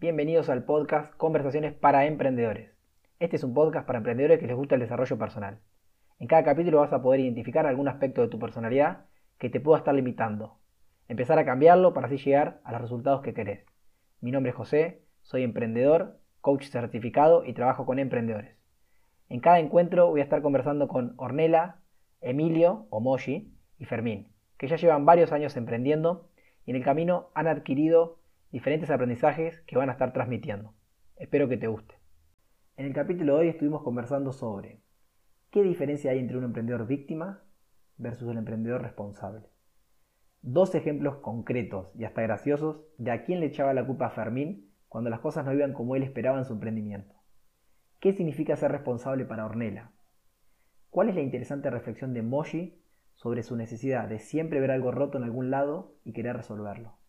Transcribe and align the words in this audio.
Bienvenidos 0.00 0.48
al 0.48 0.64
podcast 0.64 1.14
Conversaciones 1.16 1.74
para 1.74 2.06
Emprendedores. 2.06 2.70
Este 3.18 3.36
es 3.36 3.44
un 3.44 3.52
podcast 3.52 3.86
para 3.86 3.98
emprendedores 3.98 4.40
que 4.40 4.46
les 4.46 4.56
gusta 4.56 4.74
el 4.74 4.80
desarrollo 4.80 5.18
personal. 5.18 5.58
En 6.18 6.26
cada 6.26 6.42
capítulo 6.42 6.78
vas 6.78 6.94
a 6.94 7.02
poder 7.02 7.20
identificar 7.20 7.66
algún 7.66 7.86
aspecto 7.86 8.22
de 8.22 8.28
tu 8.28 8.38
personalidad 8.38 9.04
que 9.36 9.50
te 9.50 9.60
pueda 9.60 9.76
estar 9.76 9.94
limitando. 9.94 10.56
Empezar 11.06 11.38
a 11.38 11.44
cambiarlo 11.44 11.92
para 11.92 12.06
así 12.06 12.16
llegar 12.16 12.62
a 12.64 12.72
los 12.72 12.80
resultados 12.80 13.20
que 13.20 13.34
querés. 13.34 13.66
Mi 14.22 14.30
nombre 14.30 14.52
es 14.52 14.56
José, 14.56 15.02
soy 15.20 15.42
emprendedor, 15.42 16.18
coach 16.40 16.68
certificado 16.68 17.44
y 17.44 17.52
trabajo 17.52 17.84
con 17.84 17.98
emprendedores. 17.98 18.56
En 19.28 19.40
cada 19.40 19.58
encuentro 19.58 20.08
voy 20.08 20.20
a 20.20 20.24
estar 20.24 20.40
conversando 20.40 20.88
con 20.88 21.12
Ornella, 21.18 21.76
Emilio, 22.22 22.86
Omoji 22.88 23.52
y 23.76 23.84
Fermín, 23.84 24.32
que 24.56 24.66
ya 24.66 24.76
llevan 24.76 25.04
varios 25.04 25.30
años 25.30 25.58
emprendiendo 25.58 26.30
y 26.64 26.70
en 26.70 26.78
el 26.78 26.84
camino 26.84 27.28
han 27.34 27.48
adquirido 27.48 28.19
diferentes 28.50 28.90
aprendizajes 28.90 29.60
que 29.62 29.76
van 29.76 29.88
a 29.88 29.92
estar 29.92 30.12
transmitiendo. 30.12 30.74
Espero 31.16 31.48
que 31.48 31.56
te 31.56 31.68
guste. 31.68 31.94
En 32.76 32.86
el 32.86 32.92
capítulo 32.92 33.34
de 33.34 33.40
hoy 33.40 33.48
estuvimos 33.48 33.82
conversando 33.82 34.32
sobre 34.32 34.82
qué 35.50 35.62
diferencia 35.62 36.10
hay 36.10 36.18
entre 36.18 36.36
un 36.36 36.44
emprendedor 36.44 36.86
víctima 36.86 37.44
versus 37.96 38.28
el 38.28 38.38
emprendedor 38.38 38.82
responsable. 38.82 39.46
Dos 40.42 40.74
ejemplos 40.74 41.16
concretos 41.16 41.92
y 41.94 42.04
hasta 42.04 42.22
graciosos 42.22 42.80
de 42.98 43.12
a 43.12 43.24
quién 43.24 43.40
le 43.40 43.46
echaba 43.46 43.74
la 43.74 43.86
culpa 43.86 44.06
a 44.06 44.10
Fermín 44.10 44.72
cuando 44.88 45.10
las 45.10 45.20
cosas 45.20 45.44
no 45.44 45.52
iban 45.52 45.72
como 45.72 45.94
él 45.94 46.02
esperaba 46.02 46.38
en 46.38 46.44
su 46.44 46.54
emprendimiento. 46.54 47.14
¿Qué 48.00 48.12
significa 48.12 48.56
ser 48.56 48.72
responsable 48.72 49.26
para 49.26 49.44
Ornella? 49.44 49.92
¿Cuál 50.88 51.10
es 51.10 51.14
la 51.14 51.20
interesante 51.20 51.70
reflexión 51.70 52.14
de 52.14 52.22
Moshi 52.22 52.82
sobre 53.14 53.42
su 53.42 53.54
necesidad 53.54 54.08
de 54.08 54.18
siempre 54.18 54.58
ver 54.58 54.70
algo 54.70 54.90
roto 54.90 55.18
en 55.18 55.24
algún 55.24 55.50
lado 55.50 55.94
y 56.02 56.14
querer 56.14 56.36
resolverlo? 56.36 56.99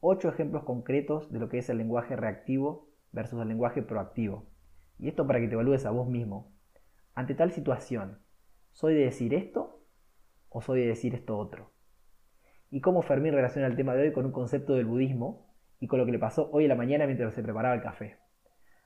Ocho 0.00 0.28
ejemplos 0.28 0.64
concretos 0.64 1.32
de 1.32 1.38
lo 1.38 1.48
que 1.48 1.58
es 1.58 1.68
el 1.68 1.78
lenguaje 1.78 2.16
reactivo 2.16 2.88
versus 3.12 3.40
el 3.40 3.48
lenguaje 3.48 3.82
proactivo. 3.82 4.50
Y 4.98 5.08
esto 5.08 5.26
para 5.26 5.40
que 5.40 5.48
te 5.48 5.54
evalúes 5.54 5.86
a 5.86 5.90
vos 5.90 6.08
mismo. 6.08 6.52
Ante 7.14 7.34
tal 7.34 7.52
situación, 7.52 8.22
¿soy 8.72 8.94
de 8.94 9.04
decir 9.04 9.34
esto 9.34 9.84
o 10.48 10.60
soy 10.62 10.80
de 10.80 10.86
decir 10.86 11.14
esto 11.14 11.36
otro? 11.36 11.72
Y 12.70 12.80
cómo 12.80 13.02
Fermín 13.02 13.32
relaciona 13.32 13.66
el 13.66 13.76
tema 13.76 13.94
de 13.94 14.02
hoy 14.02 14.12
con 14.12 14.26
un 14.26 14.32
concepto 14.32 14.74
del 14.74 14.86
budismo 14.86 15.54
y 15.80 15.86
con 15.86 15.98
lo 15.98 16.06
que 16.06 16.12
le 16.12 16.18
pasó 16.18 16.50
hoy 16.52 16.64
en 16.64 16.68
la 16.68 16.74
mañana 16.74 17.06
mientras 17.06 17.34
se 17.34 17.42
preparaba 17.42 17.74
el 17.74 17.82
café. 17.82 18.18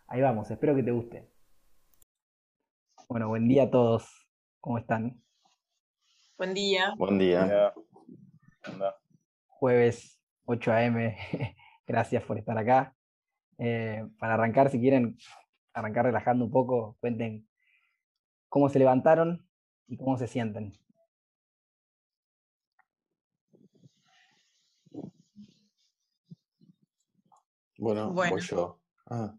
Ahí 0.06 0.20
vamos, 0.20 0.50
espero 0.50 0.74
que 0.74 0.82
te 0.82 0.90
guste. 0.90 1.30
Bueno, 3.08 3.28
buen 3.28 3.48
día 3.48 3.64
a 3.64 3.70
todos. 3.70 4.28
¿Cómo 4.60 4.78
están? 4.78 5.22
Buen 6.38 6.54
día. 6.54 6.94
Buen 6.96 7.18
día. 7.18 7.74
Jueves 9.48 10.21
8 10.44 10.72
a.m. 10.72 11.16
Gracias 11.86 12.22
por 12.24 12.38
estar 12.38 12.58
acá. 12.58 12.94
Eh, 13.58 14.06
para 14.18 14.34
arrancar, 14.34 14.70
si 14.70 14.80
quieren 14.80 15.16
arrancar 15.72 16.06
relajando 16.06 16.44
un 16.44 16.50
poco, 16.50 16.96
cuenten 17.00 17.48
cómo 18.48 18.68
se 18.68 18.78
levantaron 18.78 19.48
y 19.86 19.96
cómo 19.96 20.18
se 20.18 20.26
sienten. 20.26 20.76
Bueno, 27.78 28.12
Bueno. 28.12 28.32
voy 28.32 28.40
yo. 28.40 28.80
Ah, 29.06 29.34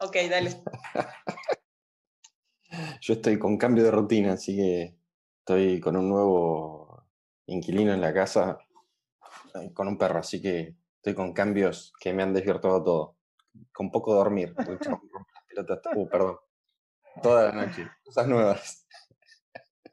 Ok, 0.00 0.16
dale. 0.30 0.50
yo 3.00 3.14
estoy 3.14 3.38
con 3.38 3.56
cambio 3.56 3.82
de 3.82 3.90
rutina, 3.90 4.34
así 4.34 4.56
que 4.56 4.96
estoy 5.40 5.80
con 5.80 5.96
un 5.96 6.08
nuevo 6.08 7.04
inquilino 7.46 7.92
en 7.92 8.00
la 8.00 8.14
casa, 8.14 8.58
con 9.74 9.88
un 9.88 9.98
perro, 9.98 10.18
así 10.18 10.40
que 10.40 10.76
estoy 10.96 11.14
con 11.14 11.32
cambios 11.32 11.92
que 12.00 12.12
me 12.12 12.22
han 12.22 12.34
desvirtuado 12.34 12.82
todo. 12.82 13.16
Con 13.72 13.90
poco 13.90 14.14
dormir. 14.14 14.54
pelotas, 15.48 15.80
uh, 15.94 16.08
perdón. 16.08 16.38
Toda 17.22 17.52
la 17.52 17.66
noche. 17.66 17.90
Cosas 18.04 18.28
nuevas. 18.28 18.86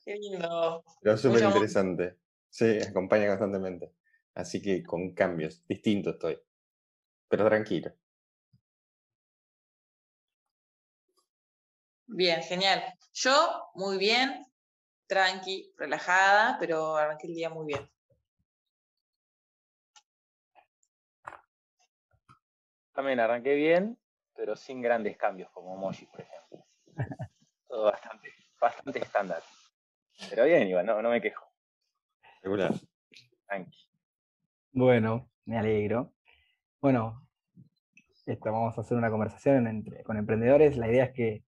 Qué 0.04 0.16
lindo. 0.16 0.84
Pero 1.02 1.18
súper 1.18 1.44
interesante. 1.44 2.20
Sí, 2.50 2.78
acompaña 2.88 3.28
constantemente. 3.28 3.96
Así 4.36 4.62
que 4.62 4.84
con 4.84 5.14
cambios, 5.14 5.66
distinto 5.68 6.12
estoy. 6.12 6.40
Pero 7.28 7.46
tranquilo. 7.46 7.92
Bien, 12.08 12.42
genial. 12.44 12.84
Yo, 13.14 13.72
muy 13.74 13.98
bien, 13.98 14.46
tranqui, 15.08 15.74
relajada, 15.78 16.58
pero 16.60 16.96
arranqué 16.96 17.28
el 17.28 17.34
día 17.34 17.50
muy 17.50 17.66
bien. 17.66 17.90
También 22.96 23.20
arranqué 23.20 23.56
bien, 23.56 24.00
pero 24.34 24.56
sin 24.56 24.82
grandes 24.82 25.18
cambios, 25.18 25.50
como 25.52 25.76
Moji, 25.76 26.06
por 26.06 26.22
ejemplo. 26.22 26.66
Todo 27.68 27.84
bastante, 27.92 28.34
bastante 28.60 29.00
estándar. 29.00 29.44
Pero 30.30 30.46
bien, 30.46 30.68
Iván, 30.70 30.86
no, 30.86 31.02
no 31.02 31.10
me 31.10 31.22
quejo. 31.22 31.46
Regular. 32.42 32.74
Tranqui. 33.48 33.78
Bueno, 34.72 35.30
me 35.44 35.58
alegro. 35.58 36.14
Bueno, 36.80 37.28
esto, 38.26 38.52
vamos 38.52 38.78
a 38.78 38.82
hacer 38.82 38.98
una 38.98 39.12
conversación 39.12 39.68
entre, 39.68 40.02
con 40.04 40.16
emprendedores. 40.18 40.78
La 40.78 40.88
idea 40.88 41.04
es 41.04 41.12
que 41.12 41.44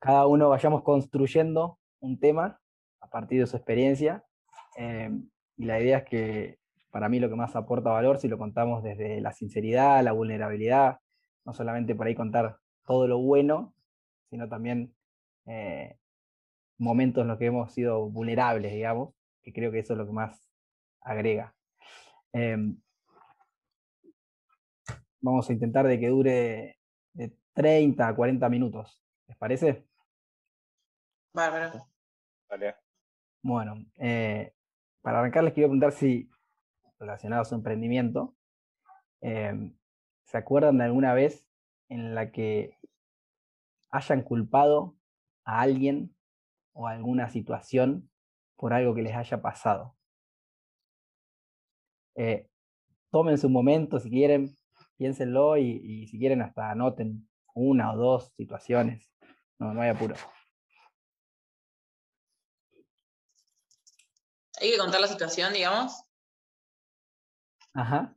cada 0.00 0.26
uno 0.26 0.48
vayamos 0.48 0.82
construyendo 0.82 1.78
un 2.00 2.18
tema 2.18 2.60
a 3.00 3.08
partir 3.08 3.40
de 3.40 3.46
su 3.46 3.56
experiencia. 3.56 4.24
eh, 4.76 5.10
y 5.56 5.66
la 5.66 5.78
idea 5.80 5.98
es 5.98 6.04
que 6.04 6.58
para 6.94 7.08
mí 7.08 7.18
lo 7.18 7.28
que 7.28 7.34
más 7.34 7.56
aporta 7.56 7.90
valor, 7.90 8.18
si 8.18 8.28
lo 8.28 8.38
contamos 8.38 8.84
desde 8.84 9.20
la 9.20 9.32
sinceridad, 9.32 10.04
la 10.04 10.12
vulnerabilidad, 10.12 11.00
no 11.44 11.52
solamente 11.52 11.96
por 11.96 12.06
ahí 12.06 12.14
contar 12.14 12.58
todo 12.86 13.08
lo 13.08 13.18
bueno, 13.18 13.74
sino 14.30 14.48
también 14.48 14.94
eh, 15.46 15.98
momentos 16.78 17.22
en 17.22 17.26
los 17.26 17.38
que 17.38 17.46
hemos 17.46 17.72
sido 17.72 18.08
vulnerables, 18.08 18.72
digamos, 18.72 19.12
que 19.42 19.52
creo 19.52 19.72
que 19.72 19.80
eso 19.80 19.94
es 19.94 19.98
lo 19.98 20.06
que 20.06 20.12
más 20.12 20.48
agrega. 21.00 21.52
Em, 22.32 22.80
vamos 25.20 25.50
a 25.50 25.52
intentar 25.52 25.88
de 25.88 25.98
que 25.98 26.08
dure 26.10 26.78
de 27.12 27.36
30 27.54 28.06
a 28.06 28.14
40 28.14 28.48
minutos. 28.48 29.02
¿Les 29.26 29.36
parece? 29.36 29.84
Bárbaro. 31.32 31.88
Vale. 32.48 32.76
Bueno, 33.42 33.84
eh, 33.96 34.54
para 35.02 35.18
arrancar 35.18 35.42
les 35.42 35.54
quiero 35.54 35.70
preguntar 35.70 35.90
si, 35.90 36.30
relacionado 37.04 37.42
a 37.42 37.44
su 37.44 37.54
emprendimiento, 37.54 38.34
em, 39.20 39.76
¿se 40.24 40.38
acuerdan 40.38 40.78
de 40.78 40.84
alguna 40.84 41.14
vez 41.14 41.46
en 41.88 42.14
la 42.14 42.32
que 42.32 42.78
hayan 43.90 44.22
culpado 44.22 44.96
a 45.44 45.60
alguien 45.60 46.16
o 46.72 46.88
a 46.88 46.92
alguna 46.92 47.28
situación 47.28 48.10
por 48.56 48.72
algo 48.72 48.94
que 48.94 49.02
les 49.02 49.14
haya 49.14 49.40
pasado? 49.42 49.94
Eh, 52.16 52.48
tómense 53.10 53.46
un 53.46 53.52
momento 53.52 54.00
si 54.00 54.10
quieren, 54.10 54.56
piénsenlo 54.96 55.56
y, 55.56 55.80
y 55.84 56.06
si 56.06 56.18
quieren 56.18 56.42
hasta 56.42 56.70
anoten 56.70 57.28
una 57.54 57.92
o 57.92 57.96
dos 57.96 58.32
situaciones. 58.36 59.10
No, 59.58 59.72
no 59.72 59.82
hay 59.82 59.90
apuro. 59.90 60.16
Hay 64.60 64.70
que 64.70 64.78
contar 64.78 65.00
la 65.00 65.08
situación, 65.08 65.52
digamos. 65.52 66.03
Ajá. 67.74 68.14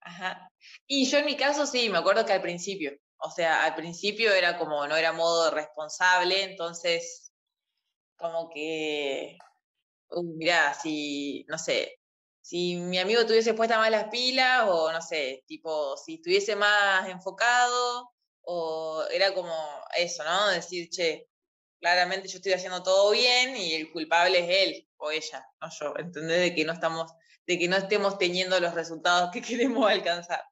Ajá. 0.00 0.50
Y 0.86 1.06
yo 1.06 1.18
en 1.18 1.26
mi 1.26 1.36
caso 1.36 1.66
sí, 1.66 1.88
me 1.88 1.98
acuerdo 1.98 2.24
que 2.24 2.32
al 2.32 2.42
principio, 2.42 2.92
o 3.18 3.30
sea, 3.30 3.64
al 3.64 3.74
principio 3.74 4.32
era 4.32 4.56
como, 4.58 4.86
no 4.86 4.96
era 4.96 5.12
modo 5.12 5.50
responsable, 5.50 6.42
entonces, 6.44 7.32
como 8.16 8.50
que, 8.50 9.38
uh, 10.10 10.22
mirá, 10.36 10.74
si, 10.74 11.44
no 11.48 11.58
sé, 11.58 12.00
si 12.42 12.76
mi 12.76 12.98
amigo 12.98 13.26
tuviese 13.26 13.54
puesta 13.54 13.78
más 13.78 13.90
las 13.92 14.08
pilas, 14.10 14.64
o 14.68 14.92
no 14.92 15.02
sé, 15.02 15.44
tipo, 15.48 15.96
si 15.98 16.16
estuviese 16.16 16.56
más 16.56 17.08
enfocado, 17.10 18.10
o 18.42 19.04
era 19.12 19.34
como 19.34 19.54
eso, 19.96 20.24
¿no? 20.24 20.48
Decir, 20.50 20.90
che, 20.90 21.28
claramente 21.80 22.28
yo 22.28 22.38
estoy 22.38 22.52
haciendo 22.54 22.82
todo 22.82 23.12
bien 23.12 23.56
y 23.56 23.74
el 23.74 23.92
culpable 23.92 24.40
es 24.40 24.68
él 24.68 24.85
o 24.98 25.10
ella, 25.10 25.46
no 25.60 25.68
yo, 25.78 25.94
¿entendés? 25.98 26.40
De 26.40 26.54
que 26.54 26.64
no 26.64 26.72
estamos, 26.72 27.12
de 27.46 27.58
que 27.58 27.68
no 27.68 27.76
estemos 27.76 28.18
teniendo 28.18 28.58
los 28.60 28.74
resultados 28.74 29.30
que 29.32 29.42
queremos 29.42 29.90
alcanzar. 29.90 30.42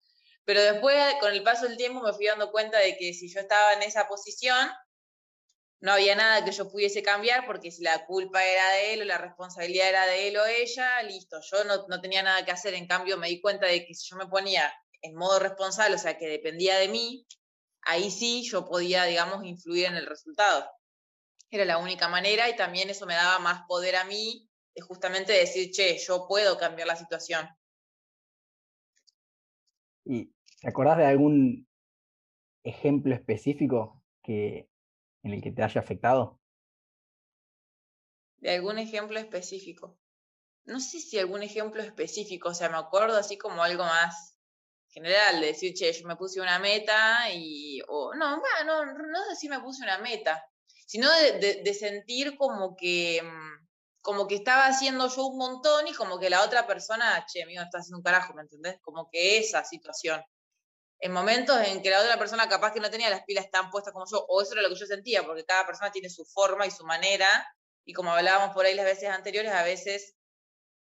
Pero 0.45 0.61
después, 0.61 0.97
con 1.21 1.33
el 1.33 1.43
paso 1.43 1.67
del 1.67 1.77
tiempo, 1.77 2.03
me 2.03 2.13
fui 2.13 2.27
dando 2.27 2.51
cuenta 2.51 2.79
de 2.79 2.97
que 2.97 3.15
si 3.15 3.33
yo 3.33 3.41
estaba 3.41 3.73
en 3.73 3.83
esa 3.83 4.07
posición, 4.09 4.69
no 5.81 5.93
había 5.93 6.15
nada 6.15 6.45
que 6.45 6.53
yo 6.53 6.71
pudiese 6.71 7.03
cambiar, 7.03 7.47
porque 7.47 7.71
si 7.71 7.83
la 7.83 8.07
culpa 8.07 8.45
era 8.45 8.71
de 8.73 8.95
él 8.95 9.03
o 9.03 9.05
la 9.05 9.19
responsabilidad 9.19 9.89
era 9.89 10.07
de 10.07 10.29
él 10.29 10.37
o 10.37 10.47
ella, 10.47 11.03
listo, 11.03 11.39
yo 11.51 11.65
no, 11.65 11.87
no 11.89 12.01
tenía 12.01 12.23
nada 12.23 12.45
que 12.45 12.53
hacer. 12.53 12.75
En 12.75 12.87
cambio, 12.87 13.19
me 13.19 13.29
di 13.29 13.41
cuenta 13.41 13.67
de 13.67 13.87
que 13.87 13.95
si 13.95 14.09
yo 14.09 14.17
me 14.17 14.27
ponía 14.27 14.73
en 15.03 15.15
modo 15.15 15.39
responsable, 15.39 15.97
o 15.97 15.99
sea, 15.99 16.17
que 16.17 16.27
dependía 16.27 16.79
de 16.79 16.89
mí, 16.89 17.27
ahí 17.83 18.11
sí 18.11 18.43
yo 18.49 18.65
podía, 18.65 19.05
digamos, 19.05 19.45
influir 19.45 19.87
en 19.87 19.97
el 19.97 20.07
resultado. 20.07 20.67
Era 21.51 21.65
la 21.65 21.79
única 21.79 22.09
manera 22.09 22.49
y 22.49 22.57
también 22.57 22.91
eso 22.91 23.07
me 23.07 23.15
daba 23.15 23.39
más 23.39 23.65
poder 23.67 23.97
a 23.97 24.05
mí 24.05 24.49
de 24.75 24.83
justamente 24.83 25.33
decir, 25.33 25.71
che, 25.71 25.97
yo 25.99 26.27
puedo 26.27 26.59
cambiar 26.59 26.89
la 26.89 26.97
situación. 26.97 27.49
¿Y 30.05 30.33
te 30.61 30.69
acordás 30.69 30.99
de 30.99 31.07
algún 31.07 31.69
ejemplo 32.65 33.15
específico 33.15 34.03
que, 34.23 34.69
en 35.23 35.33
el 35.33 35.43
que 35.43 35.53
te 35.53 35.63
haya 35.63 35.81
afectado? 35.81 36.41
De 38.39 38.51
algún 38.51 38.79
ejemplo 38.79 39.19
específico. 39.19 39.97
No 40.65 40.81
sé 40.81 40.99
si 40.99 41.19
algún 41.19 41.43
ejemplo 41.43 41.83
específico, 41.83 42.49
o 42.49 42.55
sea, 42.55 42.69
me 42.69 42.79
acuerdo 42.79 43.17
así 43.17 43.39
como 43.39 43.63
algo 43.63 43.85
más 43.85 44.39
general, 44.89 45.41
de 45.41 45.49
decir, 45.49 45.75
che, 45.75 45.93
yo 45.93 46.07
me 46.07 46.17
puse 46.17 46.41
una 46.41 46.59
meta 46.59 47.31
y, 47.33 47.81
o 47.87 48.15
no, 48.15 48.41
bueno, 48.41 48.87
no, 48.87 48.93
no 48.95 49.25
sé 49.29 49.37
si 49.37 49.49
me 49.49 49.61
puse 49.61 49.83
una 49.83 49.99
meta, 49.99 50.43
sino 50.95 51.11
de, 51.11 51.75
sentir 51.75 52.37
como 52.39 52.77
que, 52.77 53.21
mm, 53.21 53.67
como 54.01 54.29
que 54.29 54.37
estaba 54.37 54.67
haciendo 54.67 55.09
yo 55.09 55.27
un 55.27 55.39
montón 55.39 55.89
y 55.89 55.93
como 55.93 56.21
que 56.21 56.31
la 56.31 56.45
otra 56.45 56.69
persona, 56.69 57.27
che, 57.27 57.45
mío, 57.47 57.63
está 57.63 57.79
haciendo 57.79 57.97
un 57.97 58.05
carajo, 58.05 58.33
¿me 58.33 58.43
entendés? 58.43 58.79
Como 58.81 59.11
que 59.11 59.39
esa 59.39 59.65
situación. 59.65 60.23
En 61.01 61.11
momentos 61.11 61.59
en 61.67 61.83
que 61.83 61.91
la 61.91 62.01
otra 62.01 62.17
persona 62.17 62.49
capaz 62.49 62.73
que 62.73 62.79
no 62.79 62.93
tenía 62.93 63.11
las 63.11 63.25
pilas 63.25 63.51
tan 63.51 63.73
puestas 63.73 63.93
como 63.93 64.07
yo, 64.09 64.25
o 64.29 64.41
eso 64.41 64.53
era 64.53 64.63
lo 64.63 64.69
que 64.69 64.77
yo 64.77 64.87
sentía, 64.87 65.25
porque 65.27 65.45
cada 65.45 65.67
persona 65.67 65.91
tiene 65.91 66.09
su 66.09 66.25
forma 66.27 66.65
y 66.65 66.71
su 66.71 66.85
manera, 66.85 67.29
y 67.85 67.93
como 67.93 68.13
hablábamos 68.13 68.55
por 68.55 68.65
ahí 68.65 68.75
las 68.77 68.85
veces 68.85 69.09
anteriores, 69.11 69.51
a 69.51 69.65
veces 69.65 70.15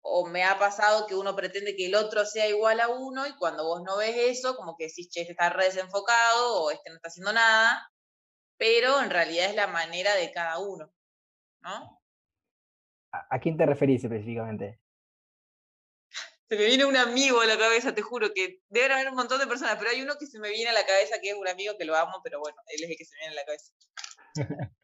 o 0.00 0.26
me 0.26 0.44
ha 0.44 0.60
pasado 0.60 1.08
que 1.08 1.16
uno 1.16 1.34
pretende 1.34 1.74
que 1.74 1.86
el 1.86 1.96
otro 1.96 2.24
sea 2.24 2.46
igual 2.48 2.78
a 2.78 2.86
uno, 2.86 3.26
y 3.26 3.34
cuando 3.36 3.64
vos 3.64 3.82
no 3.82 3.96
ves 3.96 4.14
eso, 4.16 4.54
como 4.54 4.76
que 4.76 4.86
decís, 4.86 5.08
che, 5.10 5.22
este 5.22 5.32
está 5.32 5.50
re 5.50 5.64
desenfocado, 5.64 6.62
o 6.62 6.70
este 6.70 6.90
no 6.90 6.96
está 6.96 7.08
haciendo 7.08 7.32
nada, 7.32 7.90
pero 8.56 9.02
en 9.02 9.10
realidad 9.10 9.46
es 9.46 9.56
la 9.56 9.66
manera 9.66 10.14
de 10.14 10.32
cada 10.32 10.58
uno, 10.58 10.92
¿no? 11.62 12.00
¿A, 13.12 13.38
quién 13.38 13.56
te 13.56 13.66
referís 13.66 14.02
específicamente? 14.02 14.80
Se 16.48 16.56
me 16.56 16.66
viene 16.66 16.84
un 16.84 16.96
amigo 16.96 17.40
a 17.40 17.46
la 17.46 17.56
cabeza, 17.56 17.94
te 17.94 18.02
juro 18.02 18.32
que 18.34 18.60
deben 18.68 18.92
haber 18.92 19.08
un 19.08 19.14
montón 19.14 19.38
de 19.38 19.46
personas, 19.46 19.76
pero 19.76 19.90
hay 19.90 20.02
uno 20.02 20.14
que 20.18 20.26
se 20.26 20.38
me 20.38 20.50
viene 20.50 20.70
a 20.70 20.74
la 20.74 20.84
cabeza 20.84 21.20
que 21.20 21.30
es 21.30 21.36
un 21.36 21.48
amigo 21.48 21.74
que 21.78 21.84
lo 21.84 21.96
amo, 21.96 22.20
pero 22.22 22.40
bueno, 22.40 22.56
él 22.68 22.84
es 22.84 22.90
el 22.90 22.96
que 22.96 23.04
se 23.04 23.14
me 23.14 23.20
viene 23.20 23.32
a 23.32 23.40
la 23.40 23.46
cabeza. 23.46 23.72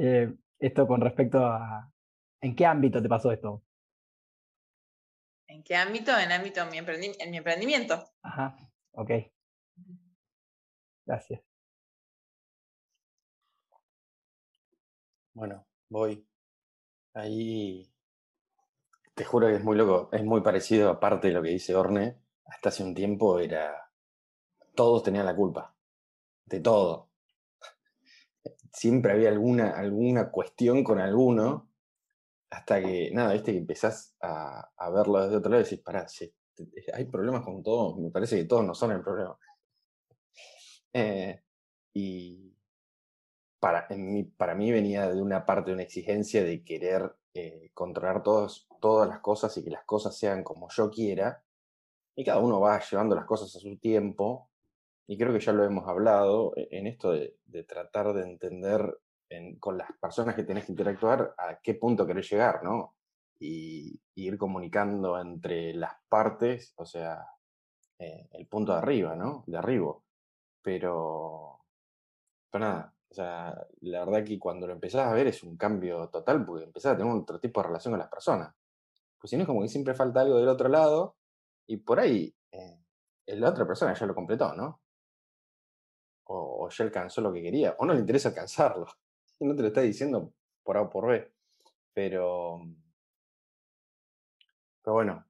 Eh, 0.00 0.32
esto 0.60 0.86
con 0.86 1.00
respecto 1.00 1.44
a... 1.44 1.92
¿En 2.40 2.54
qué 2.54 2.64
ámbito 2.64 3.02
te 3.02 3.08
pasó 3.08 3.32
esto? 3.32 3.64
¿En 5.48 5.64
qué 5.64 5.74
ámbito? 5.74 6.16
En 6.16 6.30
ámbito 6.30 6.60
en 6.60 6.70
mi, 6.70 6.78
en 7.18 7.30
mi 7.32 7.36
emprendimiento. 7.36 8.08
Ajá, 8.22 8.56
ok. 8.92 9.10
Gracias. 11.04 11.47
Bueno, 15.38 15.64
voy. 15.88 16.26
Ahí 17.14 17.88
te 19.14 19.24
juro 19.24 19.46
que 19.46 19.54
es 19.54 19.62
muy 19.62 19.76
loco, 19.76 20.08
es 20.10 20.24
muy 20.24 20.40
parecido, 20.40 20.90
aparte 20.90 21.28
de 21.28 21.34
lo 21.34 21.42
que 21.42 21.50
dice 21.50 21.76
Orne, 21.76 22.18
hasta 22.46 22.70
hace 22.70 22.82
un 22.82 22.92
tiempo 22.92 23.38
era, 23.38 23.88
todos 24.74 25.04
tenían 25.04 25.26
la 25.26 25.36
culpa, 25.36 25.76
de 26.44 26.58
todo. 26.58 27.10
Siempre 28.72 29.12
había 29.12 29.28
alguna, 29.28 29.78
alguna 29.78 30.28
cuestión 30.32 30.82
con 30.82 30.98
alguno, 30.98 31.70
hasta 32.50 32.80
que, 32.80 33.12
nada, 33.12 33.32
viste 33.34 33.52
que 33.52 33.58
empezás 33.58 34.16
a, 34.20 34.90
verlo 34.92 35.22
desde 35.22 35.36
otro 35.36 35.52
lado 35.52 35.60
y 35.60 35.64
decís, 35.66 35.84
pará, 35.84 36.08
si 36.08 36.32
hay 36.92 37.04
problemas 37.04 37.44
con 37.44 37.62
todos, 37.62 37.96
me 37.96 38.10
parece 38.10 38.38
que 38.38 38.44
todos 38.44 38.64
no 38.64 38.74
son 38.74 38.90
el 38.90 39.02
problema. 39.02 39.38
Eh, 40.92 41.40
y, 41.94 42.47
para, 43.60 43.86
en 43.90 44.12
mí, 44.12 44.24
para 44.24 44.54
mí 44.54 44.70
venía 44.70 45.08
de 45.08 45.20
una 45.20 45.44
parte 45.44 45.70
de 45.70 45.74
una 45.74 45.82
exigencia 45.82 46.44
de 46.44 46.64
querer 46.64 47.14
eh, 47.34 47.70
controlar 47.74 48.22
todos, 48.22 48.68
todas 48.80 49.08
las 49.08 49.20
cosas 49.20 49.56
y 49.56 49.64
que 49.64 49.70
las 49.70 49.84
cosas 49.84 50.16
sean 50.16 50.42
como 50.42 50.68
yo 50.70 50.90
quiera. 50.90 51.42
Y 52.16 52.24
cada 52.24 52.40
uno 52.40 52.60
va 52.60 52.80
llevando 52.80 53.14
las 53.14 53.26
cosas 53.26 53.54
a 53.54 53.60
su 53.60 53.78
tiempo. 53.78 54.50
Y 55.06 55.16
creo 55.16 55.32
que 55.32 55.40
ya 55.40 55.52
lo 55.52 55.64
hemos 55.64 55.86
hablado 55.88 56.52
e, 56.56 56.68
en 56.72 56.86
esto 56.86 57.12
de, 57.12 57.38
tratar 57.64 58.12
de 58.12 58.22
entender 58.22 58.98
con 59.60 59.76
las 59.76 59.90
personas 60.00 60.34
que 60.34 60.44
tenés 60.44 60.64
que 60.64 60.72
interactuar 60.72 61.34
a 61.36 61.60
qué 61.60 61.74
punto 61.74 62.06
querés 62.06 62.30
llegar, 62.30 62.62
¿no? 62.64 62.96
Y, 63.40 64.00
ir 64.16 64.36
comunicando 64.36 65.16
entre 65.20 65.74
las 65.74 65.94
partes, 66.08 66.74
o 66.76 66.84
sea, 66.84 67.24
eh, 68.00 68.28
el 68.32 68.48
punto 68.48 68.72
de 68.72 68.78
arriba, 68.78 69.14
¿no? 69.14 69.44
De 69.46 69.56
arriba. 69.58 69.96
Pero, 70.60 71.60
pero 72.50 72.64
nada, 72.64 72.97
o 73.10 73.14
sea, 73.14 73.66
la 73.80 74.04
verdad 74.04 74.24
que 74.24 74.38
cuando 74.38 74.66
lo 74.66 74.74
empezás 74.74 75.06
a 75.06 75.14
ver 75.14 75.28
es 75.28 75.42
un 75.42 75.56
cambio 75.56 76.08
total 76.08 76.44
porque 76.44 76.64
empezás 76.64 76.94
a 76.94 76.96
tener 76.98 77.12
otro 77.12 77.40
tipo 77.40 77.60
de 77.60 77.68
relación 77.68 77.92
con 77.92 77.98
las 78.00 78.08
personas. 78.08 78.54
Pues 79.18 79.30
si 79.30 79.36
no 79.36 79.42
es 79.42 79.46
como 79.46 79.62
que 79.62 79.68
siempre 79.68 79.94
falta 79.94 80.20
algo 80.20 80.36
del 80.36 80.48
otro 80.48 80.68
lado 80.68 81.16
y 81.66 81.78
por 81.78 82.00
ahí 82.00 82.34
eh, 82.52 82.78
la 83.26 83.50
otra 83.50 83.66
persona 83.66 83.94
ya 83.94 84.06
lo 84.06 84.14
completó, 84.14 84.54
¿no? 84.54 84.80
O, 86.24 86.68
ya 86.70 86.84
alcanzó 86.84 87.22
lo 87.22 87.32
que 87.32 87.42
quería, 87.42 87.74
o 87.78 87.86
no 87.86 87.94
le 87.94 88.00
interesa 88.00 88.28
alcanzarlo. 88.28 88.86
Y 89.38 89.44
no 89.46 89.56
te 89.56 89.62
lo 89.62 89.68
está 89.68 89.80
diciendo 89.80 90.32
por 90.62 90.76
A 90.76 90.82
o 90.82 90.90
por 90.90 91.06
B. 91.08 91.32
Pero, 91.94 92.60
pero 94.82 94.94
bueno, 94.94 95.27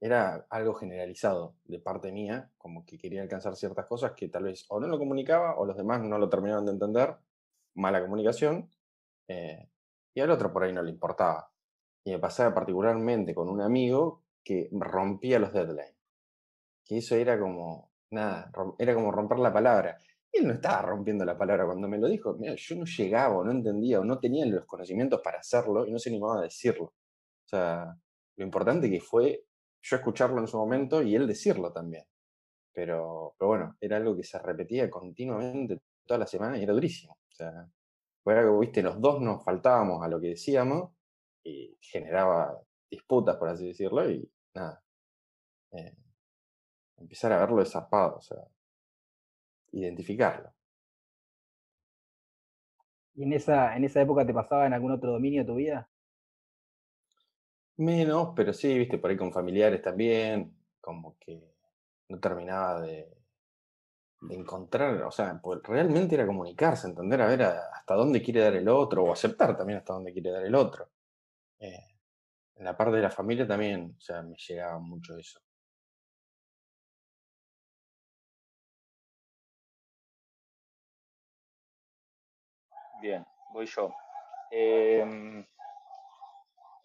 era 0.00 0.46
algo 0.50 0.74
generalizado 0.74 1.56
de 1.64 1.80
parte 1.80 2.12
mía, 2.12 2.50
como 2.56 2.86
que 2.86 2.98
quería 2.98 3.22
alcanzar 3.22 3.56
ciertas 3.56 3.86
cosas 3.86 4.12
que 4.12 4.28
tal 4.28 4.44
vez 4.44 4.64
o 4.68 4.78
no 4.78 4.86
lo 4.86 4.98
comunicaba 4.98 5.56
o 5.56 5.66
los 5.66 5.76
demás 5.76 6.02
no 6.02 6.18
lo 6.18 6.28
terminaban 6.28 6.66
de 6.66 6.72
entender, 6.72 7.16
mala 7.74 8.00
comunicación, 8.00 8.70
eh, 9.28 9.68
y 10.14 10.20
al 10.20 10.30
otro 10.30 10.52
por 10.52 10.64
ahí 10.64 10.72
no 10.72 10.82
le 10.82 10.90
importaba. 10.90 11.50
Y 12.04 12.12
me 12.12 12.18
pasaba 12.18 12.54
particularmente 12.54 13.34
con 13.34 13.48
un 13.48 13.60
amigo 13.60 14.24
que 14.42 14.68
rompía 14.72 15.38
los 15.38 15.52
deadlines. 15.52 15.94
Que 16.84 16.98
eso 16.98 17.16
era 17.16 17.38
como, 17.38 17.92
nada, 18.10 18.50
era 18.78 18.94
como 18.94 19.12
romper 19.12 19.38
la 19.38 19.52
palabra. 19.52 19.98
Y 20.32 20.38
él 20.38 20.46
no 20.46 20.54
estaba 20.54 20.82
rompiendo 20.82 21.24
la 21.24 21.36
palabra 21.36 21.66
cuando 21.66 21.88
me 21.88 21.98
lo 21.98 22.08
dijo. 22.08 22.34
Mira, 22.34 22.54
yo 22.56 22.76
no 22.76 22.84
llegaba 22.84 23.36
o 23.36 23.44
no 23.44 23.50
entendía 23.50 24.00
o 24.00 24.04
no 24.04 24.18
tenía 24.18 24.46
los 24.46 24.64
conocimientos 24.64 25.20
para 25.22 25.38
hacerlo 25.40 25.86
y 25.86 25.92
no 25.92 25.98
se 25.98 26.08
animaba 26.08 26.38
a 26.38 26.42
decirlo. 26.42 26.86
O 26.86 27.48
sea, 27.48 27.94
lo 28.36 28.44
importante 28.44 28.90
que 28.90 29.00
fue 29.00 29.47
yo 29.82 29.96
escucharlo 29.96 30.40
en 30.40 30.46
su 30.46 30.56
momento 30.56 31.02
y 31.02 31.14
él 31.14 31.26
decirlo 31.26 31.72
también. 31.72 32.04
Pero, 32.72 33.34
pero 33.38 33.48
bueno, 33.48 33.76
era 33.80 33.96
algo 33.96 34.16
que 34.16 34.24
se 34.24 34.38
repetía 34.38 34.90
continuamente 34.90 35.80
toda 36.06 36.18
la 36.18 36.26
semana 36.26 36.58
y 36.58 36.62
era 36.62 36.72
durísimo. 36.72 37.14
O 37.14 37.34
sea, 37.34 37.68
fue 38.22 38.38
algo, 38.38 38.58
viste, 38.60 38.82
los 38.82 39.00
dos 39.00 39.20
nos 39.20 39.44
faltábamos 39.44 40.02
a 40.02 40.08
lo 40.08 40.20
que 40.20 40.28
decíamos 40.28 40.92
y 41.44 41.76
generaba 41.80 42.60
disputas, 42.90 43.36
por 43.36 43.48
así 43.48 43.66
decirlo, 43.66 44.10
y 44.10 44.30
nada. 44.54 44.82
Eh, 45.72 45.94
empezar 46.98 47.32
a 47.32 47.40
verlo 47.40 47.58
desarpado, 47.58 48.16
o 48.16 48.20
sea, 48.20 48.38
identificarlo. 49.72 50.52
¿Y 53.14 53.24
en 53.24 53.32
esa, 53.32 53.76
en 53.76 53.84
esa 53.84 54.00
época 54.00 54.24
te 54.26 54.32
pasaba 54.32 54.66
en 54.66 54.72
algún 54.72 54.92
otro 54.92 55.12
dominio 55.12 55.42
de 55.42 55.46
tu 55.46 55.56
vida? 55.56 55.88
Menos, 57.78 58.32
pero 58.34 58.52
sí, 58.52 58.76
viste, 58.76 58.98
por 58.98 59.10
ahí 59.10 59.16
con 59.16 59.32
familiares 59.32 59.80
también, 59.80 60.56
como 60.80 61.16
que 61.18 61.54
no 62.08 62.18
terminaba 62.18 62.80
de, 62.80 63.18
encontrar, 64.30 65.02
o 65.04 65.10
sea, 65.10 65.40
pues 65.40 65.60
realmente 65.62 66.14
era 66.16 66.26
comunicarse, 66.26 66.88
entender 66.88 67.22
a 67.22 67.26
ver 67.26 67.42
hasta 67.42 67.94
dónde 67.94 68.22
quiere 68.22 68.40
dar 68.40 68.54
el 68.56 68.68
otro, 68.68 69.04
o 69.04 69.12
aceptar 69.12 69.56
también 69.56 69.78
hasta 69.78 69.92
dónde 69.94 70.12
quiere 70.12 70.30
dar 70.30 70.44
el 70.44 70.54
otro. 70.54 70.90
Eh, 71.60 71.78
en 72.56 72.64
la 72.64 72.76
parte 72.76 72.96
de 72.96 73.02
la 73.02 73.10
familia 73.10 73.46
también, 73.46 73.94
o 73.96 74.00
sea, 74.00 74.22
me 74.22 74.36
llegaba 74.36 74.78
mucho 74.80 75.16
eso. 75.16 75.40
Bien, 83.00 83.24
voy 83.52 83.66
yo. 83.66 83.94
Em, 84.50 85.46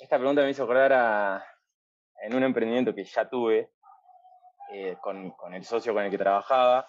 esta 0.04 0.18
pregunta 0.18 0.42
me 0.42 0.50
hizo 0.50 0.64
acordar 0.64 0.92
a, 0.92 1.46
en 2.22 2.36
un 2.36 2.44
emprendimiento 2.44 2.94
que 2.94 3.06
ya 3.06 3.30
tuve 3.30 3.72
eh, 4.74 4.98
con, 5.02 5.34
el 5.54 5.64
socio 5.64 5.94
con 5.94 6.04
el 6.04 6.12
que 6.12 6.18
trabajaba. 6.18 6.86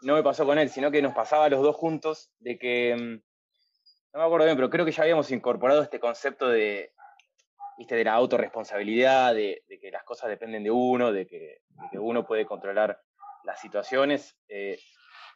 No 0.00 0.14
me 0.14 0.22
pasó 0.22 0.46
con 0.46 0.58
él, 0.58 0.70
sino 0.70 0.90
que 0.90 1.02
nos 1.02 1.12
pasaba 1.12 1.48
los 1.50 1.62
dos 1.62 1.76
juntos 1.76 2.32
de 2.38 2.58
que, 2.58 2.96
mm, 2.96 3.22
no 4.14 4.18
me 4.18 4.24
acuerdo 4.24 4.46
bien, 4.46 4.56
pero 4.56 4.70
creo 4.70 4.86
que 4.86 4.92
ya 4.92 5.02
habíamos 5.02 5.30
incorporado 5.30 5.82
este 5.82 6.00
concepto 6.00 6.48
de, 6.48 6.94
¿viste? 7.76 7.96
de 7.96 8.04
la 8.04 8.14
autorresponsabilidad, 8.14 9.34
de, 9.34 9.62
de 9.68 9.78
que 9.78 9.90
las 9.90 10.04
cosas 10.04 10.30
dependen 10.30 10.64
de 10.64 10.70
uno, 10.70 11.12
de 11.12 11.26
que, 11.26 11.58
uno 11.92 12.26
puede 12.26 12.46
controlar 12.46 12.98
las 13.44 13.60
situaciones, 13.60 14.38
eh, 14.48 14.78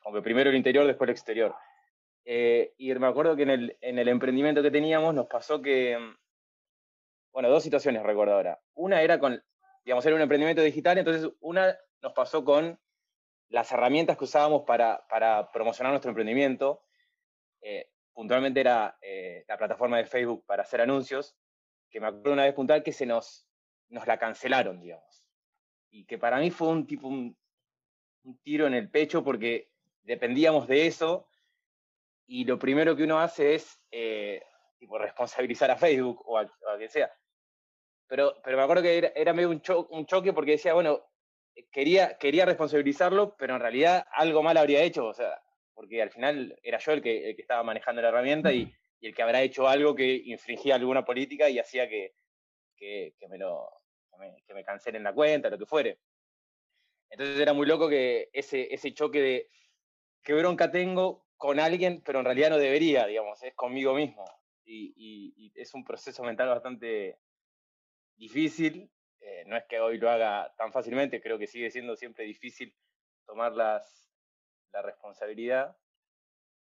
aunque 0.05 0.23
primero 0.23 0.49
el 0.49 0.57
interior, 0.57 0.87
después 0.87 1.09
el 1.09 1.13
exterior. 1.13 1.55
Eh, 2.25 2.73
y 2.79 2.93
me 2.95 3.07
acuerdo 3.07 3.37
que 3.37 3.43
en 3.43 3.51
el, 3.51 3.79
en 3.83 3.99
el 3.99 4.09
emprendimiento 4.09 4.63
que 4.63 4.71
teníamos 4.71 5.15
nos 5.15 5.27
pasó 5.27 5.61
que 5.61 5.99
mm, 5.99 6.28
bueno, 7.33 7.49
dos 7.49 7.63
situaciones 7.63 8.03
recuerdo 8.03 8.35
ahora. 8.35 8.61
Una 8.75 9.03
era 9.03 9.19
con, 9.19 9.43
digamos, 9.85 10.05
era 10.07 10.17
un 10.17 10.23
emprendimiento 10.23 10.63
digital, 10.63 10.99
entonces 10.99 11.31
una 11.41 11.77
nos 12.03 12.13
pasó 12.13 12.45
con 12.45 12.79
las 13.49 13.73
herramientas 13.73 14.17
que 14.17 14.25
usábamos 14.25 14.63
para, 14.67 15.07
promocionar 15.53 15.93
nuestro 15.93 16.11
emprendimiento. 16.11 16.83
Eh, 17.61 17.91
puntualmente 18.13 18.61
era 18.61 18.99
eh, 19.01 19.45
la 19.49 19.57
plataforma 19.57 19.99
de 19.99 20.07
Facebook 20.07 20.45
para 20.47 20.63
hacer 20.63 20.81
anuncios, 20.81 21.37
que 21.91 22.01
me 22.01 22.07
acuerdo 22.09 22.33
una 22.33 22.45
vez 22.45 22.55
puntual 22.55 22.83
que 22.83 22.93
se 22.93 23.07
nos, 23.07 23.49
nos 23.89 24.07
la 24.07 24.19
cancelaron, 24.19 24.81
digamos. 24.81 25.25
y 25.91 26.05
que 26.05 26.19
para 26.19 26.39
mí 26.39 26.51
fue 26.51 26.69
un 26.69 26.87
tipo, 26.87 27.09
un, 27.09 27.37
tiro 28.43 28.67
en 28.67 28.75
el 28.75 28.91
pecho 28.91 29.25
porque 29.25 29.71
dependíamos 30.03 30.69
de 30.69 30.87
eso 30.87 31.27
y 32.27 32.45
lo 32.45 32.59
primero 32.59 32.95
que 32.95 33.05
uno 33.05 33.19
hace 33.19 33.55
es 33.55 33.81
eh, 33.91 34.43
tipo, 34.79 34.99
responsabilizar 34.99 35.71
a 35.71 35.77
Facebook 35.77 36.23
o 36.27 36.39
a, 36.39 36.49
quien 36.77 36.91
sea. 36.91 37.13
Pero, 38.07 38.35
pero 38.43 38.57
me 38.57 38.63
acuerdo 38.63 38.83
que 38.83 39.13
era, 39.15 39.33
medio 39.33 39.51
un, 39.51 39.63
un, 39.91 40.07
choque 40.07 40.33
porque 40.33 40.53
decía, 40.53 40.73
bueno, 40.73 41.05
quería, 41.71 42.17
quería 42.17 42.47
responsabilizarlo, 42.47 43.37
pero 43.37 43.55
en 43.55 43.61
realidad 43.61 44.07
algo 44.13 44.43
mal 44.43 44.57
habría 44.57 44.83
hecho, 44.83 45.07
o 45.07 45.15
sea, 45.15 45.41
porque 45.75 46.01
al 46.01 46.11
final 46.11 46.59
era 46.63 46.79
yo 46.79 46.93
el 46.93 47.03
que, 47.03 47.31
el 47.31 47.37
que 47.37 47.43
estaba 47.43 47.63
manejando 47.63 48.01
la 48.01 48.09
herramienta 48.09 48.53
y, 48.53 48.73
y, 49.01 49.07
el 49.07 49.15
que 49.15 49.23
habrá 49.23 49.43
hecho 49.43 49.69
algo 49.69 49.95
que 49.95 50.23
infringía 50.25 50.75
alguna 50.75 51.05
política 51.05 51.51
y 51.51 51.59
hacía 51.59 51.89
que, 51.89 52.15
que, 52.77 53.15
que 53.19 53.29
me 53.29 53.39
lo, 53.39 53.69
que 54.47 54.55
me, 54.55 54.65
cancelen 54.65 55.03
la 55.03 55.13
cuenta, 55.13 55.51
lo 55.51 55.59
que 55.59 55.67
fuere. 55.67 55.99
Entonces 57.11 57.39
era 57.39 57.53
muy 57.53 57.67
loco 57.67 57.89
que 57.89 58.29
ese, 58.33 58.73
ese 58.73 58.93
choque 58.93 59.21
de 59.21 59.51
qué 60.23 60.35
bronca 60.35 60.71
tengo 60.71 61.27
con 61.37 61.61
alguien, 61.61 62.03
pero 62.05 62.19
en 62.19 62.25
realidad 62.25 62.51
no 62.51 62.59
debería, 62.59 63.07
digamos, 63.07 63.43
es 63.43 63.55
conmigo 63.55 63.95
mismo. 63.95 64.25
Y, 64.71 65.53
es 65.55 65.75
un 65.75 65.85
proceso 65.85 66.23
mental 66.23 66.49
bastante 66.49 67.19
difícil. 68.17 68.91
Eh, 69.21 69.45
no 69.47 69.57
es 69.57 69.65
que 69.65 69.81
hoy 69.81 69.99
lo 69.99 70.11
haga 70.11 70.55
tan 70.57 70.73
fácilmente, 70.73 71.21
creo 71.21 71.39
que 71.39 71.47
sigue 71.47 71.71
siendo 71.71 71.97
siempre 71.97 72.25
difícil 72.25 72.75
tomar 73.27 73.53
las, 73.53 74.09
la 74.73 74.83
responsabilidad, 74.83 75.77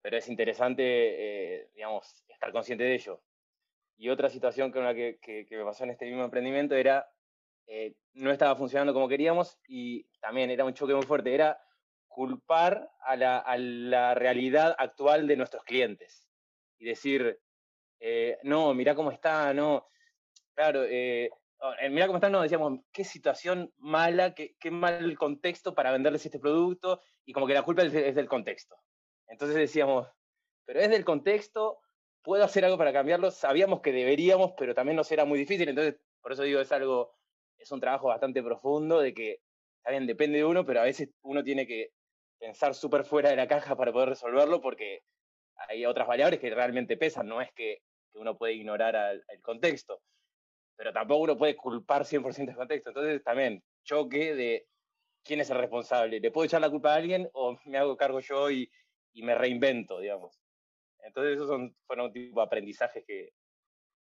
pero 0.01 0.17
es 0.17 0.29
interesante, 0.29 0.83
eh, 0.85 1.71
digamos, 1.75 2.25
estar 2.29 2.53
consciente 2.53 2.85
de 2.85 2.95
ello. 2.95 3.23
Y 3.99 4.09
otra 4.09 4.31
situación 4.31 4.73
con 4.73 4.85
la 4.85 4.95
que, 4.95 5.19
que, 5.21 5.47
me 5.51 5.65
pasó 5.65 5.85
en 5.85 5.91
este 5.91 6.07
mismo 6.07 6.25
emprendimiento 6.25 6.75
era 6.75 7.13
eh, 7.67 7.95
no 8.15 8.33
estaba 8.33 8.57
funcionando 8.57 8.93
como 8.93 9.09
queríamos 9.09 9.59
y 9.69 10.05
también 10.21 10.51
era 10.51 10.65
un 10.65 10.75
choque 10.75 10.95
muy 10.95 11.05
fuerte, 11.05 11.35
era 11.35 11.61
culpar 12.09 12.91
a 13.01 13.17
la, 13.17 14.15
realidad 14.15 14.75
actual 14.77 15.29
de 15.29 15.37
nuestros 15.37 15.63
clientes 15.65 16.29
y 16.79 16.87
decir, 16.87 17.41
eh, 18.01 18.39
no, 18.43 18.75
mira 18.75 18.95
cómo 18.95 19.11
está, 19.11 19.53
no, 19.55 19.87
claro, 20.55 20.85
eh, 20.85 21.31
oh, 21.59 21.73
mira 21.91 22.07
cómo 22.07 22.17
está, 22.17 22.29
no, 22.29 22.43
decíamos, 22.43 22.81
qué 22.93 23.05
situación 23.05 23.73
mala, 23.77 24.35
qué, 24.35 24.57
qué, 24.59 24.71
mal 24.71 25.17
contexto 25.19 25.75
para 25.75 25.93
venderles 25.93 26.25
este 26.25 26.39
producto 26.39 27.01
y 27.25 27.33
como 27.33 27.47
que 27.47 27.55
la 27.55 27.63
culpa 27.63 27.83
es, 27.83 27.93
del 27.93 28.29
contexto. 28.29 28.77
Entonces 29.29 29.57
decíamos, 29.57 30.09
pero 30.65 30.81
es 30.81 30.91
del 30.91 31.05
contexto, 31.05 31.79
puedo 32.23 32.43
hacer 32.43 32.65
algo 32.65 32.79
para 32.79 32.93
cambiarlo, 32.93 33.31
sabíamos 33.31 33.81
que 33.81 33.93
deberíamos, 33.93 34.53
pero 34.57 34.75
también 34.75 34.97
nos 34.97 35.13
era 35.13 35.25
muy 35.25 35.39
difícil, 35.39 35.69
entonces 35.69 36.01
por 36.21 36.33
eso 36.33 36.43
digo, 36.43 36.61
es 36.61 36.73
algo 36.73 37.15
es 37.61 37.71
un 37.71 37.81
trabajo 37.81 38.09
bastante 38.09 38.43
profundo 38.43 39.01
de 39.01 39.13
que, 39.13 39.41
bien, 39.89 40.07
depende 40.07 40.39
de 40.39 40.45
uno, 40.45 40.65
pero 40.65 40.81
a 40.81 40.85
veces 40.85 41.11
uno 41.23 41.45
tiene 41.45 41.67
que 41.67 41.93
pensar 42.39 42.75
súper 42.75 43.05
fuera 43.05 43.31
de 43.31 43.37
la 43.37 43.47
caja 43.47 43.77
para 43.77 43.93
poder 43.93 44.09
resolverlo 44.09 44.61
porque 44.61 45.03
hay 45.69 45.85
otras 45.85 46.09
variables 46.09 46.41
que 46.41 46.55
realmente 46.55 46.97
pesan, 46.97 47.29
no 47.29 47.43
es 47.43 47.53
que, 47.53 47.83
uno 48.15 48.37
puede 48.37 48.55
ignorar 48.55 48.97
el 49.29 49.41
contexto, 49.41 50.03
pero 50.77 50.93
tampoco 50.93 51.25
uno 51.25 51.37
puede 51.37 51.57
culpar 51.57 52.05
100% 52.05 52.47
del 52.47 52.57
contexto. 52.57 52.91
Entonces 52.91 53.23
también 53.23 53.63
choque 53.85 54.35
de 54.35 54.67
quién 55.23 55.41
es 55.41 55.51
el 55.51 55.59
responsable. 55.59 56.21
¿Le 56.21 56.31
puedo 56.31 56.47
echar 56.47 56.61
la 56.61 56.71
culpa 56.71 56.93
a 56.93 56.97
alguien 56.97 57.29
o 57.33 57.57
me 57.67 57.79
hago 57.79 57.97
cargo 57.97 58.21
yo 58.21 58.51
y, 58.51 58.71
me 59.15 59.35
reinvento, 59.35 60.01
digamos? 60.01 60.41
Entonces 61.01 61.35
esos 61.35 61.49
son, 61.49 61.77
fueron 61.87 62.13
tipo 62.13 62.41
de 62.41 62.47
aprendizajes 62.47 63.05
que, 63.07 63.33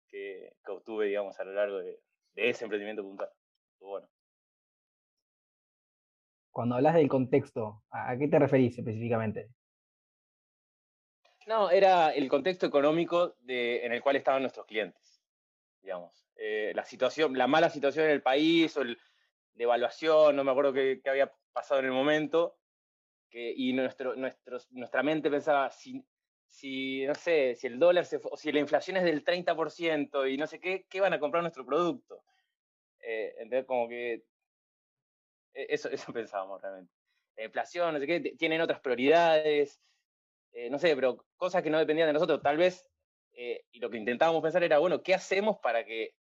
que, 0.07 0.53
obtuve, 0.67 1.07
digamos, 1.07 1.39
a 1.39 1.43
lo 1.43 1.53
largo 1.53 1.77
de 1.77 1.99
ese 2.35 2.65
emprendimiento 2.65 3.03
puntual. 3.03 3.29
Cuando 6.51 6.75
hablas 6.75 6.95
del 6.95 7.07
contexto, 7.07 7.83
¿a 7.89 8.17
qué 8.17 8.27
te 8.27 8.37
referís 8.37 8.77
específicamente? 8.77 9.49
No, 11.49 11.71
era 11.71 12.11
el 12.11 12.29
contexto 12.29 12.67
económico 12.67 13.35
de, 13.39 13.83
en 13.83 13.91
el 13.91 14.03
cual 14.03 14.15
estaban 14.15 14.43
nuestros 14.43 14.67
clientes, 14.67 15.19
digamos. 15.81 16.29
Eh, 16.35 16.73
la 16.75 16.85
situación, 16.85 17.35
la 17.35 17.47
mala 17.47 17.71
situación 17.71 18.05
en 18.05 18.11
el 18.11 18.21
país, 18.21 18.77
o 18.77 18.83
el, 18.83 18.99
de 19.55 19.63
evaluación, 19.63 20.35
no 20.35 20.43
me 20.43 20.51
acuerdo 20.51 20.73
qué, 20.73 21.01
había 21.07 21.33
pasado 21.51 21.79
en 21.79 21.87
el 21.87 21.91
momento, 21.91 22.59
que, 23.31 23.51
y 23.57 23.73
nuestro, 23.73 24.13
nuestra 24.15 25.01
mente 25.01 25.31
pensaba, 25.31 25.71
si, 25.71 26.05
si, 26.45 27.07
no 27.07 27.15
sé, 27.15 27.55
si 27.55 27.65
el 27.65 27.79
dólar 27.79 28.05
se, 28.05 28.21
o 28.23 28.37
si 28.37 28.51
la 28.51 28.59
inflación 28.59 28.97
es 28.97 29.03
del 29.03 29.23
30% 29.23 30.31
y 30.31 30.37
no 30.37 30.45
sé 30.45 30.59
qué, 30.59 30.85
¿qué 30.87 31.01
van 31.01 31.13
a 31.13 31.19
comprar 31.19 31.41
nuestro 31.41 31.65
producto? 31.65 32.23
Eh, 32.99 33.33
entonces, 33.39 33.65
como 33.65 33.89
que 33.89 34.23
e, 35.55 35.65
eso, 35.67 35.89
eso 35.89 36.13
pensábamos 36.13 36.61
realmente. 36.61 36.93
La 37.37 37.45
inflación, 37.45 37.95
no 37.95 37.99
sé 37.99 38.05
qué, 38.05 38.19
tienen 38.37 38.61
otras 38.61 38.81
prioridades, 38.81 39.81
eh, 40.53 40.69
no 40.69 40.79
sé, 40.79 40.95
pero 40.95 41.25
cosas 41.37 41.63
que 41.63 41.69
no 41.69 41.79
dependían 41.79 42.07
de 42.07 42.13
nosotros. 42.13 42.41
Tal 42.41 42.57
vez, 42.57 42.85
eh, 43.33 43.65
y 43.71 43.79
lo 43.79 43.89
que 43.89 43.97
intentábamos 43.97 44.41
pensar 44.41 44.63
era, 44.63 44.79
bueno, 44.79 45.01
¿qué 45.01 45.13
hacemos 45.13 45.57
para 45.59 45.85
que, 45.85 46.15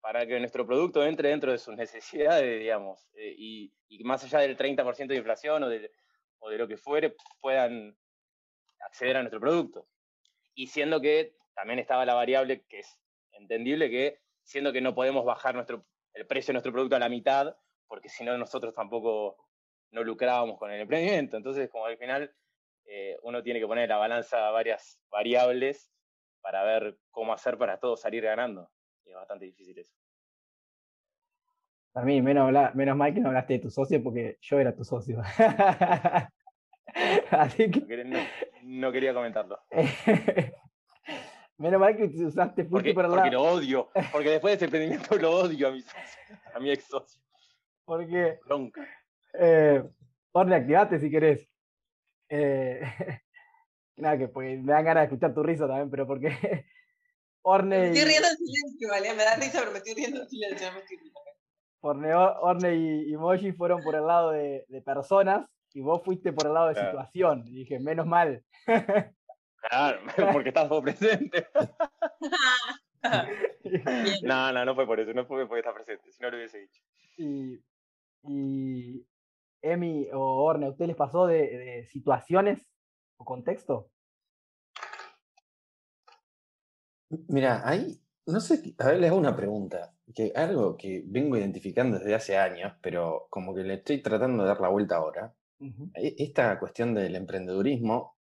para 0.00 0.26
que 0.26 0.38
nuestro 0.38 0.66
producto 0.66 1.04
entre 1.04 1.30
dentro 1.30 1.52
de 1.52 1.58
sus 1.58 1.76
necesidades, 1.76 2.60
digamos? 2.60 3.08
y, 3.16 3.72
y, 3.88 4.04
más 4.04 4.24
allá 4.24 4.40
del 4.40 4.56
30% 4.56 5.06
de 5.06 5.16
inflación 5.16 5.62
o 5.62 5.68
de, 5.68 5.90
o 6.38 6.50
de 6.50 6.58
lo 6.58 6.68
que 6.68 6.76
fuere, 6.76 7.14
puedan 7.40 7.96
acceder 8.80 9.16
a 9.16 9.20
nuestro 9.20 9.40
producto. 9.40 9.86
Y 10.54 10.66
siendo 10.66 11.00
que 11.00 11.36
también 11.54 11.78
estaba 11.78 12.04
la 12.04 12.14
variable 12.14 12.64
que 12.68 12.80
es 12.80 12.98
entendible 13.32 13.90
que 13.90 14.20
siendo 14.42 14.72
que 14.72 14.80
no 14.80 14.94
podemos 14.94 15.24
bajar 15.24 15.54
nuestro 15.54 15.84
el 16.14 16.26
precio 16.26 16.52
de 16.52 16.54
nuestro 16.54 16.72
producto 16.72 16.96
a 16.96 16.98
la 16.98 17.08
mitad, 17.08 17.56
porque 17.86 18.08
si 18.08 18.24
no 18.24 18.36
nosotros 18.36 18.74
tampoco 18.74 19.36
no 19.90 20.02
lucrábamos 20.02 20.58
con 20.58 20.70
el 20.70 20.80
emprendimiento. 20.80 21.36
Entonces, 21.36 21.68
como 21.70 21.86
al 21.86 21.96
final 21.96 22.34
eh, 22.90 23.18
uno 23.22 23.42
tiene 23.42 23.60
que 23.60 23.66
poner 23.66 23.84
en 23.84 23.90
la 23.90 23.98
balanza 23.98 24.50
varias 24.50 24.98
variables 25.10 25.92
para 26.40 26.64
ver 26.64 26.98
cómo 27.10 27.34
hacer 27.34 27.58
para 27.58 27.78
todos 27.78 28.00
salir 28.00 28.24
ganando. 28.24 28.70
Y 29.04 29.10
es 29.10 29.16
bastante 29.16 29.44
difícil 29.44 29.78
eso. 29.78 29.94
A 31.94 32.02
mí, 32.02 32.22
menos, 32.22 32.50
menos 32.74 32.96
mal 32.96 33.12
que 33.12 33.20
no 33.20 33.28
hablaste 33.28 33.54
de 33.54 33.58
tu 33.58 33.70
socio 33.70 34.02
porque 34.02 34.38
yo 34.40 34.58
era 34.58 34.74
tu 34.74 34.84
socio. 34.84 35.20
Así 37.30 37.70
que... 37.70 38.04
no 38.62 38.90
quería 38.90 39.12
comentarlo. 39.12 39.60
Menos 41.58 41.80
mal 41.80 41.96
que 41.96 42.04
usaste 42.04 42.64
porque, 42.64 42.94
por 42.94 43.04
el 43.04 43.10
Porque 43.10 43.30
lo 43.32 43.42
odio. 43.42 43.90
Porque 44.12 44.30
después 44.30 44.52
de 44.52 44.56
ese 44.56 44.64
emprendimiento 44.66 45.16
lo 45.16 45.32
odio 45.40 45.66
a 45.66 45.72
mi 45.72 45.82
a 46.54 46.60
mi 46.60 46.70
ex 46.70 46.84
socio. 46.84 47.20
Porque. 47.84 48.38
Bronca. 48.46 48.86
Eh, 49.34 49.82
activate 50.32 51.00
si 51.00 51.10
querés. 51.10 51.50
Eh, 52.28 52.80
nada, 53.96 54.18
que 54.18 54.28
pues, 54.28 54.62
me 54.62 54.72
dan 54.72 54.84
ganas 54.84 55.02
de 55.02 55.04
escuchar 55.06 55.34
tu 55.34 55.42
risa 55.42 55.66
también, 55.66 55.90
pero 55.90 56.06
porque. 56.06 56.28
Orne. 57.42 57.78
Me 57.78 57.86
estoy 57.88 58.04
riendo 58.04 58.28
en 58.28 58.36
silencio, 58.36 58.88
¿vale? 58.90 59.14
Me 59.14 59.24
da 59.24 59.36
risa, 59.36 59.58
pero 59.60 59.72
me 59.72 59.78
estoy 59.78 59.94
riendo 59.94 60.22
en 60.22 60.28
silencio. 60.28 60.68
Orne, 61.80 62.14
Orne 62.14 62.74
y, 62.74 63.12
y 63.12 63.16
Moji 63.16 63.52
fueron 63.52 63.82
por 63.82 63.94
el 63.94 64.06
lado 64.06 64.32
de, 64.32 64.64
de, 64.68 64.82
personas 64.82 65.48
y 65.72 65.80
vos 65.80 66.02
fuiste 66.04 66.32
por 66.32 66.46
el 66.46 66.54
lado 66.54 66.68
de 66.68 66.74
situación. 66.74 67.44
Y 67.46 67.60
dije, 67.60 67.78
menos 67.78 68.06
mal. 68.06 68.44
Claro, 69.60 70.00
porque 70.32 70.48
estás 70.48 70.68
vos 70.68 70.82
presente. 70.82 71.46
no, 74.22 74.52
no, 74.52 74.64
no 74.64 74.74
fue 74.74 74.86
por 74.86 75.00
eso, 75.00 75.12
no 75.12 75.26
fue 75.26 75.46
porque 75.46 75.60
estás 75.60 75.74
presente, 75.74 76.12
si 76.12 76.22
no 76.22 76.30
lo 76.30 76.36
hubiese 76.36 76.58
dicho. 76.58 76.82
Y, 77.16 77.60
y 78.22 79.06
Emi 79.62 80.08
o 80.12 80.44
Orne, 80.44 80.66
¿a 80.66 80.70
ustedes 80.70 80.88
les 80.88 80.96
pasó 80.96 81.26
de, 81.26 81.86
situaciones 81.90 82.70
o 83.16 83.24
contexto? 83.24 83.90
Mira, 87.28 87.66
ahí, 87.66 88.00
no 88.26 88.40
sé, 88.40 88.74
a 88.78 88.86
ver, 88.88 88.98
les 88.98 89.10
hago 89.10 89.18
una 89.18 89.34
pregunta, 89.34 89.94
que 90.14 90.32
algo 90.34 90.76
que 90.76 91.02
vengo 91.06 91.36
identificando 91.36 91.98
desde 91.98 92.14
hace 92.14 92.36
años, 92.36 92.74
pero 92.82 93.26
como 93.30 93.54
que 93.54 93.62
le 93.62 93.74
estoy 93.74 94.02
tratando 94.02 94.42
de 94.42 94.48
dar 94.48 94.60
la 94.60 94.68
vuelta 94.68 94.96
ahora. 94.96 95.34
E, 95.94 96.14
esta 96.18 96.58
cuestión 96.58 96.94
del 96.94 97.16
emprendedurismo, 97.16 98.16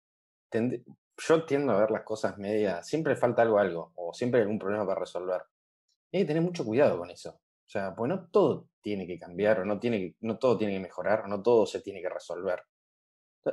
yo 0.52 1.44
tiendo 1.46 1.72
a 1.72 1.80
ver 1.80 1.90
las 1.90 2.02
cosas 2.02 2.38
medias, 2.38 2.86
siempre 2.86 3.16
falta 3.16 3.42
algo, 3.42 3.58
algo, 3.58 3.92
o 3.96 4.14
siempre 4.14 4.38
hay 4.38 4.42
algún 4.42 4.58
problema 4.58 4.86
para 4.86 5.00
resolver. 5.00 5.42
hay 6.12 6.20
que 6.20 6.26
tener 6.26 6.42
mucho 6.42 6.64
cuidado 6.64 6.98
con 6.98 7.10
eso. 7.10 7.40
O 7.66 7.68
sea, 7.68 7.94
pues 7.94 8.08
no 8.08 8.28
todo 8.28 8.68
tiene 8.80 9.06
que 9.06 9.18
cambiar, 9.18 9.60
o 9.60 9.64
no, 9.64 9.78
tiene 9.80 9.98
que, 9.98 10.16
no 10.20 10.38
todo 10.38 10.56
tiene 10.56 10.74
que 10.74 10.80
mejorar, 10.80 11.24
o 11.24 11.28
no 11.28 11.42
todo 11.42 11.66
se 11.66 11.80
tiene 11.80 12.00
que 12.00 12.08
resolver. 12.08 12.62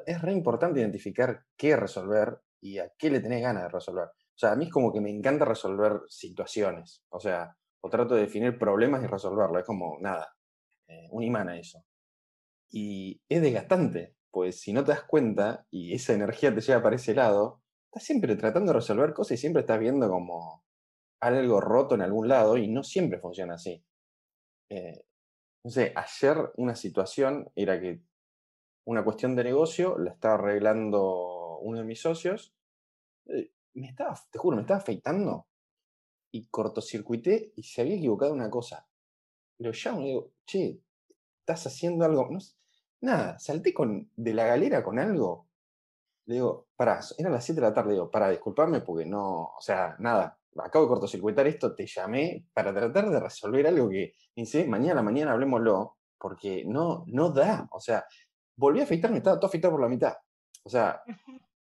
Es 0.05 0.21
re 0.21 0.31
importante 0.31 0.79
identificar 0.79 1.45
qué 1.57 1.75
resolver 1.75 2.39
y 2.61 2.77
a 2.79 2.91
qué 2.97 3.09
le 3.09 3.19
tenés 3.19 3.41
ganas 3.41 3.63
de 3.63 3.69
resolver. 3.69 4.05
O 4.05 4.37
sea, 4.37 4.51
a 4.51 4.55
mí 4.55 4.65
es 4.65 4.71
como 4.71 4.91
que 4.91 5.01
me 5.01 5.09
encanta 5.09 5.45
resolver 5.45 6.01
situaciones. 6.07 7.03
O 7.09 7.19
sea, 7.19 7.55
o 7.81 7.89
trato 7.89 8.15
de 8.15 8.21
definir 8.21 8.57
problemas 8.57 9.03
y 9.03 9.07
resolverlo. 9.07 9.59
Es 9.59 9.65
como, 9.65 9.97
nada, 9.99 10.35
eh, 10.87 11.07
un 11.11 11.23
imán 11.23 11.49
a 11.49 11.57
eso. 11.57 11.83
Y 12.71 13.21
es 13.29 13.41
desgastante, 13.41 14.15
pues 14.31 14.59
si 14.59 14.73
no 14.73 14.83
te 14.83 14.91
das 14.91 15.03
cuenta 15.03 15.67
y 15.69 15.93
esa 15.93 16.13
energía 16.13 16.53
te 16.53 16.61
lleva 16.61 16.81
para 16.81 16.95
ese 16.95 17.13
lado, 17.13 17.61
estás 17.85 18.03
siempre 18.03 18.35
tratando 18.35 18.71
de 18.71 18.79
resolver 18.79 19.13
cosas 19.13 19.33
y 19.33 19.41
siempre 19.41 19.61
estás 19.61 19.79
viendo 19.79 20.09
como 20.09 20.63
algo 21.19 21.61
roto 21.61 21.95
en 21.95 22.01
algún 22.01 22.27
lado 22.27 22.57
y 22.57 22.67
no 22.67 22.83
siempre 22.83 23.19
funciona 23.19 23.55
así. 23.55 23.83
Eh, 24.73 25.05
no 25.63 25.69
sé, 25.69 25.93
ayer 25.95 26.51
una 26.57 26.75
situación 26.75 27.51
era 27.55 27.79
que 27.79 28.01
una 28.85 29.03
cuestión 29.03 29.35
de 29.35 29.43
negocio 29.43 29.97
la 29.99 30.11
estaba 30.11 30.35
arreglando 30.35 31.59
uno 31.59 31.77
de 31.79 31.83
mis 31.85 32.01
socios. 32.01 32.53
eh, 33.27 33.51
Me 33.75 33.87
estaba, 33.87 34.19
te 34.31 34.39
juro, 34.39 34.55
me 34.57 34.63
estaba 34.63 34.79
afeitando 34.79 35.47
y 36.31 36.47
cortocircuité 36.47 37.53
y 37.55 37.63
se 37.63 37.81
había 37.81 37.95
equivocado 37.97 38.33
una 38.33 38.49
cosa. 38.49 38.87
Lo 39.59 39.71
llamo 39.71 40.01
y 40.01 40.05
digo, 40.05 40.31
che, 40.45 40.79
estás 41.39 41.67
haciendo 41.67 42.05
algo. 42.05 42.29
No 42.31 42.39
nada, 43.01 43.37
salté 43.39 43.73
con, 43.73 44.09
de 44.15 44.33
la 44.33 44.45
galera 44.45 44.83
con 44.83 44.97
algo. 44.99 45.47
Le 46.25 46.35
digo, 46.35 46.67
pará, 46.75 46.99
eran 47.17 47.33
las 47.33 47.45
7 47.45 47.61
de 47.61 47.67
la 47.67 47.73
tarde. 47.73 47.93
Digo, 47.93 48.09
pará, 48.09 48.29
disculpame 48.29 48.81
porque 48.81 49.05
no, 49.05 49.53
o 49.57 49.61
sea, 49.61 49.95
nada, 49.99 50.39
acabo 50.63 50.85
de 50.85 50.89
cortocircuitar 50.89 51.47
esto, 51.47 51.73
te 51.73 51.85
llamé 51.85 52.45
para 52.53 52.73
tratar 52.73 53.09
de 53.09 53.19
resolver 53.19 53.67
algo 53.67 53.89
que, 53.89 54.15
dice, 54.35 54.65
mañana, 54.65 55.01
mañana 55.01 55.33
hablemoslo, 55.33 55.97
porque 56.17 56.63
no, 56.65 57.03
no 57.07 57.31
da. 57.31 57.67
O 57.71 57.79
sea, 57.79 58.05
volví 58.55 58.79
a 58.79 58.83
afeitarme, 58.83 59.17
estaba 59.17 59.37
todo 59.37 59.47
afeitado 59.47 59.73
por 59.73 59.81
la 59.81 59.89
mitad. 59.89 60.13
O 60.63 60.69
sea, 60.69 61.01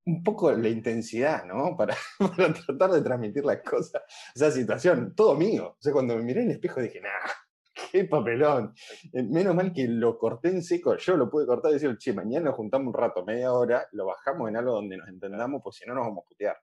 un 0.06 0.22
poco 0.22 0.52
la 0.52 0.68
intensidad, 0.68 1.44
¿no? 1.44 1.76
Para, 1.76 1.96
para 2.18 2.52
tratar 2.52 2.90
de 2.92 3.02
transmitir 3.02 3.44
las 3.44 3.62
cosas. 3.62 4.02
Esa 4.34 4.50
situación, 4.50 5.14
todo 5.14 5.34
mío. 5.34 5.76
O 5.78 5.82
sea, 5.82 5.92
cuando 5.92 6.16
me 6.16 6.22
miré 6.22 6.42
en 6.42 6.50
el 6.50 6.56
espejo 6.56 6.80
dije, 6.80 7.00
nah, 7.00 7.30
qué 7.92 8.04
papelón. 8.04 8.72
Eh, 9.12 9.22
Menos 9.24 9.54
mal 9.54 9.72
que 9.72 9.86
lo 9.88 10.16
corté 10.16 10.48
en 10.48 10.62
seco. 10.62 10.96
Yo 10.96 11.16
lo 11.16 11.28
pude 11.28 11.46
cortar 11.46 11.72
y 11.72 11.74
decir, 11.74 11.96
che, 11.98 12.12
mañana 12.12 12.46
nos 12.46 12.54
juntamos 12.54 12.88
un 12.88 12.94
rato, 12.94 13.24
media 13.24 13.52
hora, 13.52 13.86
lo 13.92 14.06
bajamos 14.06 14.48
en 14.48 14.56
algo 14.56 14.72
donde 14.72 14.96
nos 14.96 15.08
entendamos, 15.08 15.60
pues 15.62 15.76
si 15.76 15.86
no 15.86 15.94
nos 15.94 16.06
vamos 16.06 16.24
a 16.24 16.28
putear. 16.28 16.56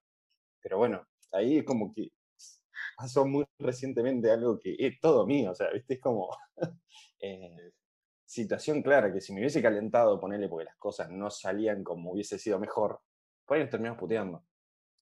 Pero 0.62 0.78
bueno, 0.78 1.06
ahí 1.34 1.58
es 1.60 1.66
como 1.66 1.94
que 1.94 2.12
pasó 2.98 3.26
muy 3.26 3.46
recientemente 3.60 4.32
algo 4.32 4.60
que 4.60 4.76
es 4.80 5.00
todo 5.00 5.26
mío. 5.26 5.52
O 5.52 5.56
sea, 5.56 5.72
¿viste? 5.72 5.96
Es 5.96 6.02
como. 6.02 6.30
eh, 7.20 7.72
situación 8.26 8.82
clara 8.82 9.14
que 9.14 9.22
si 9.22 9.32
me 9.32 9.42
hubiese 9.42 9.62
calentado, 9.62 10.20
ponerle 10.20 10.50
porque 10.50 10.66
las 10.66 10.78
cosas 10.78 11.10
no 11.12 11.30
salían 11.30 11.84
como 11.84 12.12
hubiese 12.14 12.40
sido 12.40 12.60
mejor, 12.60 13.00
por 13.46 13.58
ahí 13.58 13.64
nos 13.64 13.70
terminamos 13.70 14.00
puteando. 14.00 14.44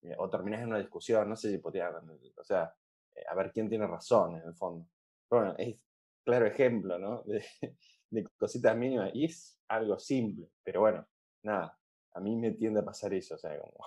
Eh, 0.02 0.16
O 0.18 0.30
terminás 0.30 0.62
en 0.62 0.68
una 0.68 0.80
discusión, 0.80 1.30
no 1.30 1.36
sé 1.36 1.50
si 1.52 1.58
putear, 1.60 1.96
o 2.38 2.44
sea, 2.44 2.74
eh, 3.16 3.24
a 3.30 3.36
ver 3.36 3.52
quién 3.52 3.70
tiene 3.70 3.88
razón 3.88 4.36
en 4.38 4.48
el 4.48 4.56
fondo. 4.56 4.86
Pero 5.30 5.44
bueno, 5.44 5.56
es 5.58 5.86
claro 6.26 6.46
ejemplo, 6.46 7.00
¿no? 7.00 7.24
De, 7.26 7.44
de 8.10 8.28
cositas 8.38 8.76
mínimas 8.76 9.12
y 9.14 9.26
es 9.26 9.58
algo 9.70 9.98
simple, 9.98 10.50
pero 10.64 10.82
bueno, 10.82 11.08
nada, 11.44 11.78
a 12.14 12.20
mí 12.20 12.36
me 12.36 12.52
tiende 12.52 12.82
a 12.82 12.86
pasar 12.86 13.14
eso, 13.14 13.36
o 13.36 13.38
sea, 13.38 13.58
como... 13.58 13.86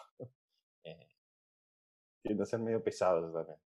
eh, 2.25 2.29
tiende 2.29 2.43
a 2.43 2.47
ser 2.47 2.61
medio 2.61 2.83
pesado 2.83 3.19
eso 3.19 3.33
también. 3.33 3.59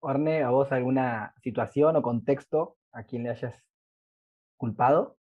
Orne, 0.00 0.42
¿a 0.42 0.50
vos 0.50 0.70
alguna 0.70 1.34
situación 1.42 1.96
o 1.96 2.02
contexto 2.02 2.76
a 2.92 3.04
quien 3.04 3.24
le 3.24 3.30
hayas 3.30 3.54
culpado? 4.56 5.18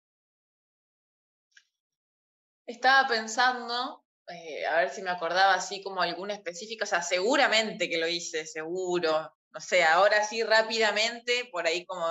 Estaba 2.68 3.08
pensando, 3.08 4.04
eh, 4.28 4.66
a 4.66 4.78
ver 4.78 4.90
si 4.90 5.02
me 5.02 5.10
acordaba 5.10 5.54
así 5.54 5.82
como 5.82 6.02
alguna 6.02 6.34
específica, 6.34 6.84
o 6.84 6.88
sea, 6.88 7.02
seguramente 7.02 7.90
que 7.90 7.98
lo 7.98 8.08
hice, 8.08 8.46
seguro. 8.46 9.34
No 9.52 9.60
sé, 9.60 9.84
ahora 9.84 10.24
sí 10.24 10.44
rápidamente, 10.44 11.48
por 11.52 11.66
ahí 11.66 11.86
como 11.86 12.06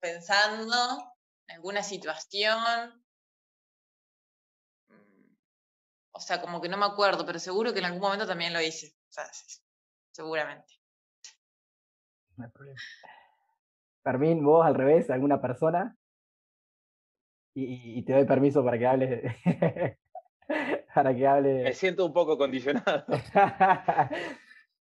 pensando 0.00 0.76
en 1.46 1.56
alguna 1.56 1.82
situación. 1.82 3.03
O 6.16 6.20
sea, 6.20 6.40
como 6.40 6.60
que 6.60 6.68
no 6.68 6.76
me 6.76 6.86
acuerdo, 6.86 7.26
pero 7.26 7.38
seguro 7.38 7.72
que 7.72 7.80
en 7.80 7.86
algún 7.86 8.00
momento 8.00 8.26
también 8.26 8.52
lo 8.52 8.60
hice. 8.60 8.94
O 9.08 9.12
sea, 9.12 9.24
sí, 9.32 9.60
seguramente. 10.12 10.74
No 12.36 12.44
hay 12.44 12.50
problema. 12.50 12.80
Fermín, 14.02 14.44
vos 14.44 14.64
al 14.64 14.74
revés, 14.74 15.10
alguna 15.10 15.40
persona. 15.40 15.96
Y, 17.54 17.98
y 17.98 18.04
te 18.04 18.12
doy 18.12 18.24
permiso 18.24 18.64
para 18.64 18.78
que 18.78 18.86
hables. 18.86 19.32
para 20.94 21.12
que 21.14 21.20
Me 21.20 21.26
hable. 21.26 21.72
siento 21.74 22.06
un 22.06 22.12
poco 22.12 22.38
condicionado. 22.38 23.04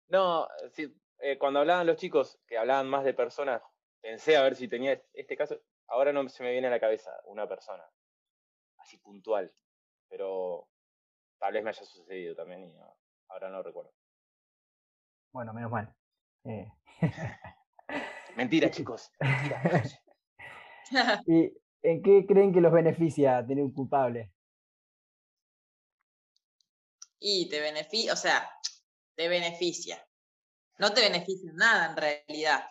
No, 0.08 0.48
sí, 0.72 0.92
eh, 1.20 1.38
cuando 1.38 1.60
hablaban 1.60 1.86
los 1.86 1.96
chicos, 1.96 2.40
que 2.48 2.58
hablaban 2.58 2.88
más 2.88 3.04
de 3.04 3.14
personas, 3.14 3.62
pensé 4.00 4.36
a 4.36 4.42
ver 4.42 4.56
si 4.56 4.66
tenía 4.66 5.00
este 5.12 5.36
caso. 5.36 5.60
Ahora 5.86 6.12
no 6.12 6.28
se 6.28 6.42
me 6.42 6.50
viene 6.50 6.66
a 6.66 6.70
la 6.70 6.80
cabeza 6.80 7.12
una 7.26 7.46
persona 7.48 7.84
así 8.78 8.98
puntual, 8.98 9.52
pero 10.08 10.68
tal 11.40 11.52
vez 11.54 11.64
me 11.64 11.70
haya 11.70 11.84
sucedido 11.84 12.36
también 12.36 12.64
y 12.64 12.68
no- 12.68 12.96
ahora 13.28 13.48
no 13.50 13.62
recuerdo. 13.62 13.92
Bueno, 15.32 15.52
menos 15.52 15.70
mal. 15.70 15.94
Eh, 16.44 16.70
Mentira, 18.36 18.70
chicos. 18.70 19.10
Mentira. 19.20 20.02
¿Y 21.26 21.52
en 21.82 22.02
qué 22.02 22.26
creen 22.26 22.52
que 22.52 22.60
los 22.60 22.72
beneficia 22.72 23.44
tener 23.46 23.64
un 23.64 23.72
culpable? 23.72 24.32
Y 27.18 27.48
te 27.48 27.60
beneficia, 27.60 28.12
o 28.12 28.16
sea, 28.16 28.50
te 29.14 29.28
beneficia. 29.28 30.04
No 30.78 30.92
te 30.92 31.02
beneficia 31.02 31.50
en 31.50 31.56
nada 31.56 31.90
en 31.90 31.96
realidad. 31.96 32.64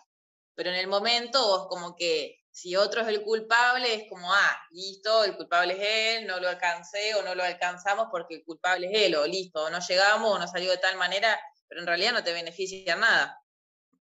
Pero 0.54 0.70
en 0.70 0.76
el 0.76 0.88
momento 0.88 1.40
vos 1.46 1.68
como 1.68 1.94
que 1.96 2.39
si 2.50 2.76
otro 2.76 3.02
es 3.02 3.08
el 3.08 3.22
culpable, 3.22 3.94
es 3.94 4.08
como, 4.08 4.32
ah, 4.32 4.58
listo, 4.70 5.24
el 5.24 5.36
culpable 5.36 5.74
es 5.74 6.18
él, 6.18 6.26
no 6.26 6.40
lo 6.40 6.48
alcancé 6.48 7.14
o 7.14 7.22
no 7.22 7.34
lo 7.34 7.44
alcanzamos 7.44 8.08
porque 8.10 8.36
el 8.36 8.44
culpable 8.44 8.88
es 8.90 9.06
él, 9.06 9.14
o 9.16 9.26
listo, 9.26 9.64
o 9.64 9.70
no 9.70 9.78
llegamos 9.80 10.36
o 10.36 10.38
no 10.38 10.48
salió 10.48 10.70
de 10.70 10.78
tal 10.78 10.96
manera, 10.96 11.38
pero 11.68 11.80
en 11.80 11.86
realidad 11.86 12.12
no 12.12 12.24
te 12.24 12.32
beneficia 12.32 12.94
en 12.94 13.00
nada. 13.00 13.40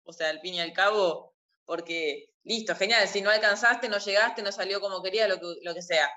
O 0.03 0.13
sea, 0.13 0.29
al 0.29 0.41
fin 0.41 0.55
y 0.55 0.61
al 0.61 0.73
cabo, 0.73 1.35
porque, 1.65 2.33
listo, 2.43 2.75
genial, 2.75 3.07
si 3.07 3.21
no 3.21 3.29
alcanzaste, 3.29 3.87
no 3.89 3.99
llegaste, 3.99 4.41
no 4.41 4.51
salió 4.51 4.81
como 4.81 5.03
quería, 5.03 5.27
lo 5.27 5.39
que, 5.39 5.55
lo 5.61 5.73
que 5.75 5.83
sea. 5.83 6.09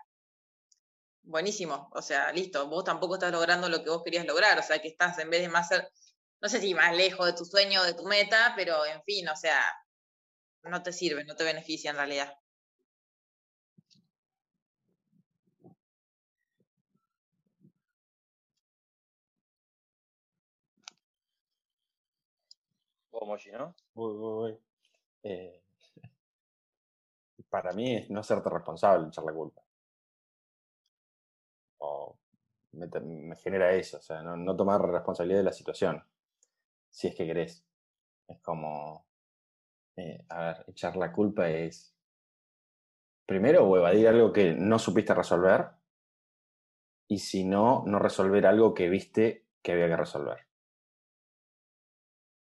Buenísimo, 1.24 1.90
o 1.92 2.02
sea, 2.02 2.32
listo, 2.32 2.66
vos 2.68 2.84
tampoco 2.84 3.14
estás 3.14 3.30
logrando 3.30 3.68
lo 3.68 3.84
que 3.84 3.90
vos 3.90 4.02
querías 4.02 4.26
lograr, 4.26 4.58
o 4.58 4.62
sea, 4.62 4.80
que 4.80 4.88
estás 4.88 5.18
en 5.18 5.30
vez 5.30 5.42
de 5.42 5.48
más 5.48 5.68
ser, 5.68 5.88
no 6.40 6.48
sé 6.48 6.60
si 6.60 6.74
más 6.74 6.96
lejos 6.96 7.26
de 7.26 7.34
tu 7.34 7.44
sueño, 7.44 7.84
de 7.84 7.94
tu 7.94 8.04
meta, 8.04 8.54
pero 8.56 8.84
en 8.86 9.02
fin, 9.04 9.28
o 9.28 9.36
sea, 9.36 9.62
no 10.70 10.82
te 10.82 10.92
sirve, 10.92 11.24
no 11.24 11.36
te 11.36 11.44
beneficia 11.44 11.90
en 11.90 11.96
realidad. 11.96 12.34
Vos, 23.12 23.26
Mochi, 23.28 23.50
¿no? 23.52 23.74
Uy, 23.94 24.12
uy, 24.12 24.50
uy. 24.52 24.58
Eh, 25.24 25.62
para 27.50 27.72
mí 27.72 27.94
es 27.96 28.08
no 28.10 28.20
hacerte 28.20 28.48
responsable, 28.50 29.08
echar 29.08 29.24
la 29.24 29.32
culpa. 29.34 29.62
O 31.78 32.16
me, 32.72 32.88
te- 32.88 33.00
me 33.00 33.36
genera 33.36 33.72
eso, 33.74 33.98
o 33.98 34.02
sea, 34.02 34.22
no, 34.22 34.36
no 34.36 34.56
tomar 34.56 34.80
responsabilidad 34.82 35.40
de 35.40 35.44
la 35.44 35.52
situación, 35.52 36.02
si 36.90 37.08
es 37.08 37.14
que 37.16 37.26
querés. 37.26 37.64
Es 38.28 38.40
como, 38.40 39.06
eh, 39.96 40.24
a 40.28 40.44
ver, 40.46 40.64
echar 40.68 40.96
la 40.96 41.12
culpa 41.12 41.48
es, 41.50 41.94
primero, 43.26 43.66
o 43.68 43.76
evadir 43.76 44.08
algo 44.08 44.32
que 44.32 44.54
no 44.54 44.78
supiste 44.78 45.14
resolver, 45.14 45.66
y 47.08 47.18
si 47.18 47.44
no, 47.44 47.84
no 47.86 47.98
resolver 47.98 48.46
algo 48.46 48.74
que 48.74 48.88
viste 48.88 49.46
que 49.62 49.72
había 49.72 49.88
que 49.88 49.96
resolver. 49.96 50.38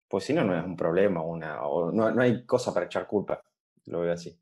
Pues 0.09 0.25
si 0.25 0.33
no, 0.33 0.44
no 0.44 0.57
es 0.59 0.64
un 0.64 0.77
problema, 0.77 1.23
una, 1.23 1.57
no, 1.57 1.90
no 1.90 2.23
hay 2.23 2.47
cosa 2.47 2.73
para 2.73 2.87
echar 2.87 3.07
culpa, 3.07 3.42
lo 3.87 4.01
veo 4.01 4.12
así. 4.12 4.38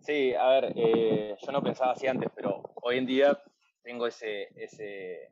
Sí, 0.00 0.32
a 0.34 0.48
ver, 0.48 0.72
eh, 0.76 1.36
yo 1.38 1.52
no 1.52 1.62
pensaba 1.62 1.92
así 1.92 2.06
antes, 2.06 2.30
pero 2.34 2.62
hoy 2.76 2.98
en 2.98 3.06
día 3.06 3.38
tengo 3.82 4.06
ese, 4.06 4.48
ese 4.56 5.30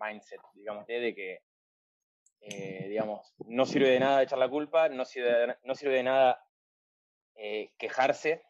mindset, 0.00 0.40
digamos, 0.54 0.86
de 0.86 1.00
de 1.00 1.14
que, 1.14 1.42
eh, 2.40 2.86
digamos, 2.88 3.34
no 3.46 3.66
sirve 3.66 3.90
de 3.90 4.00
nada 4.00 4.22
echar 4.22 4.38
la 4.38 4.48
culpa, 4.48 4.88
no 4.88 5.04
sirve 5.04 5.30
de, 5.30 5.56
no 5.64 5.74
sirve 5.74 5.94
de 5.94 6.02
nada 6.02 6.44
eh, 7.34 7.72
quejarse. 7.78 8.44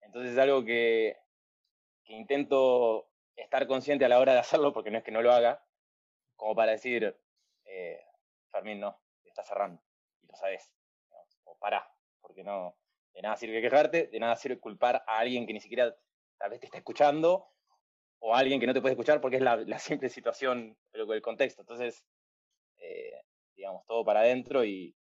Entonces 0.00 0.32
es 0.32 0.38
algo 0.38 0.64
que, 0.64 1.16
intento 2.04 3.08
estar 3.36 3.66
consciente 3.66 4.04
a 4.04 4.08
la 4.08 4.18
hora 4.18 4.32
de 4.32 4.40
hacerlo, 4.40 4.72
porque 4.72 4.90
no 4.90 4.98
es 4.98 5.04
que 5.04 5.12
no 5.12 5.22
lo 5.22 5.32
haga, 5.32 5.64
como 6.36 6.54
para 6.54 6.72
decir, 6.72 7.16
eh, 7.64 8.04
Fermín, 8.50 8.80
no, 8.80 9.00
te 9.22 9.28
estás 9.28 9.46
cerrando, 9.46 9.80
y 10.22 10.26
lo 10.26 10.34
sabes, 10.34 10.72
o 11.44 11.56
pará, 11.58 11.88
porque 12.20 12.42
no, 12.42 12.76
de 13.12 13.22
nada 13.22 13.36
sirve 13.36 13.62
quejarte, 13.62 14.08
de 14.08 14.20
nada 14.20 14.36
sirve 14.36 14.58
culpar 14.58 15.04
a 15.06 15.18
alguien 15.18 15.46
que 15.46 15.52
ni 15.52 15.60
siquiera 15.60 15.96
tal 16.38 16.50
vez 16.50 16.60
te 16.60 16.66
está 16.66 16.78
escuchando, 16.78 17.48
o 18.20 18.34
alguien 18.34 18.60
que 18.60 18.66
no 18.66 18.74
te 18.74 18.80
puede 18.80 18.92
escuchar 18.92 19.20
porque 19.20 19.36
es 19.36 19.42
la, 19.42 19.78
simple 19.78 20.08
situación, 20.08 20.76
pero 20.92 21.06
con 21.06 21.16
el 21.16 21.22
contexto. 21.22 21.62
Entonces, 21.62 22.04
eh, 22.78 23.12
digamos, 23.56 23.84
todo 23.86 24.04
para 24.04 24.20
adentro 24.20 24.64
y, 24.64 24.94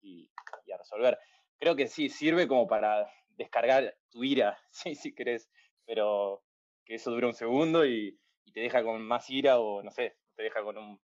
a 0.74 0.78
resolver. 0.78 1.18
Creo 1.58 1.76
que 1.76 1.88
sí, 1.88 2.10
sirve 2.10 2.48
como 2.48 2.68
para 2.68 3.12
descargar 3.30 3.98
tu 4.10 4.24
ira, 4.24 4.58
sí, 4.72 4.96
si 4.96 5.14
querés, 5.14 5.50
pero 5.86 6.44
que 6.86 6.96
eso 6.96 7.12
dura 7.12 7.28
un 7.28 7.34
segundo 7.34 7.86
y, 7.86 8.18
te 8.54 8.62
deja 8.62 8.84
con 8.84 9.04
más 9.04 9.30
ira 9.30 9.60
o, 9.60 9.84
no 9.84 9.92
sé, 9.92 10.18
te 10.36 10.42
deja 10.42 10.64
con 10.64 10.76
un, 10.76 11.00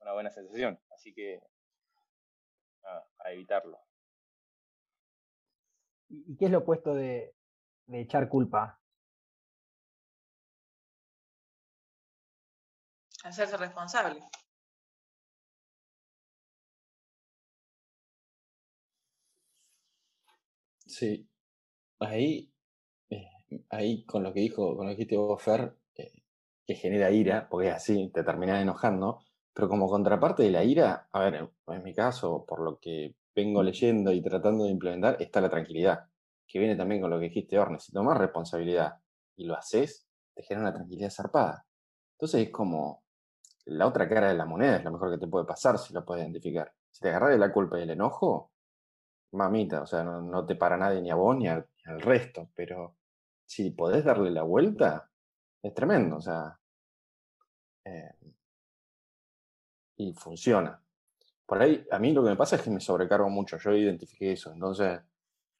una 0.00 0.12
buena 0.12 0.30
sensación. 0.30 0.78
Así 0.90 1.14
que, 1.14 1.40
nada, 2.82 3.06
para 3.16 3.32
evitarlo. 3.32 3.80
¿Y 6.10 6.36
qué 6.36 6.44
es 6.44 6.50
lo 6.50 6.58
opuesto 6.58 6.94
de 6.94 7.34
echar 7.88 8.28
culpa? 8.28 8.81
Hacerse 13.24 13.56
responsable. 13.56 14.20
Sí. 20.86 21.28
Ahí, 22.00 22.52
eh, 23.10 23.30
ahí 23.70 24.04
con 24.04 24.22
lo 24.22 24.32
que 24.34 24.40
dijo, 24.40 24.76
con 24.76 24.86
lo 24.86 24.92
que 24.92 24.96
dijiste 24.96 25.16
vos, 25.16 25.42
Fer, 25.42 25.76
eh, 25.96 26.12
que 26.66 26.74
genera 26.74 27.10
ira, 27.10 27.48
porque 27.48 27.68
es 27.68 27.74
así, 27.74 28.10
te 28.12 28.24
terminás 28.24 28.62
enojando, 28.62 29.20
pero 29.54 29.68
como 29.68 29.88
contraparte 29.88 30.42
de 30.44 30.50
la 30.50 30.64
ira, 30.64 31.08
a 31.12 31.20
ver, 31.20 31.34
en, 31.36 31.50
en 31.74 31.82
mi 31.82 31.94
caso, 31.94 32.44
por 32.46 32.60
lo 32.60 32.78
que 32.78 33.14
vengo 33.34 33.62
leyendo 33.62 34.12
y 34.12 34.22
tratando 34.22 34.64
de 34.64 34.70
implementar, 34.70 35.16
está 35.20 35.40
la 35.40 35.50
tranquilidad, 35.50 36.08
que 36.46 36.58
viene 36.58 36.76
también 36.76 37.00
con 37.00 37.10
lo 37.10 37.18
que 37.18 37.26
dijiste, 37.26 37.58
Orne, 37.58 37.78
si 37.80 37.92
tomás 37.92 38.18
responsabilidad 38.18 38.98
y 39.36 39.46
lo 39.46 39.56
haces, 39.56 40.06
te 40.34 40.42
genera 40.42 40.68
una 40.68 40.74
tranquilidad 40.74 41.10
zarpada. 41.10 41.66
Entonces 42.16 42.48
es 42.48 42.50
como 42.50 43.02
la 43.66 43.86
otra 43.86 44.08
cara 44.08 44.28
de 44.28 44.34
la 44.34 44.44
moneda, 44.44 44.76
es 44.76 44.84
lo 44.84 44.92
mejor 44.92 45.10
que 45.12 45.18
te 45.18 45.28
puede 45.28 45.44
pasar 45.44 45.78
si 45.78 45.94
lo 45.94 46.04
puedes 46.04 46.24
identificar. 46.24 46.72
Si 46.90 47.00
te 47.00 47.08
agarras 47.08 47.30
de 47.30 47.38
la 47.38 47.52
culpa 47.52 47.78
y 47.78 47.82
el 47.82 47.90
enojo, 47.90 48.52
mamita, 49.32 49.82
o 49.82 49.86
sea, 49.86 50.02
no, 50.04 50.46
te 50.46 50.56
para 50.56 50.76
nadie 50.76 51.00
ni 51.00 51.10
a 51.10 51.14
vos 51.14 51.36
ni 51.36 51.48
al, 51.48 51.66
resto, 51.84 52.48
pero 52.54 52.96
si 53.44 53.70
podés 53.70 54.04
darle 54.04 54.30
la 54.30 54.42
vuelta, 54.42 55.10
es 55.62 55.74
tremendo, 55.74 56.16
o 56.16 56.20
sea, 56.20 56.58
eh, 57.84 58.14
y 59.96 60.12
funciona. 60.12 60.80
Por 61.44 61.60
ahí, 61.60 61.84
a 61.90 61.98
mí 61.98 62.12
lo 62.12 62.22
que 62.22 62.30
me 62.30 62.36
pasa 62.36 62.56
es 62.56 62.62
que 62.62 62.70
me 62.70 62.80
sobrecargo 62.80 63.28
mucho, 63.28 63.58
yo 63.58 63.72
identifiqué 63.72 64.32
eso, 64.32 64.52
entonces, 64.52 65.00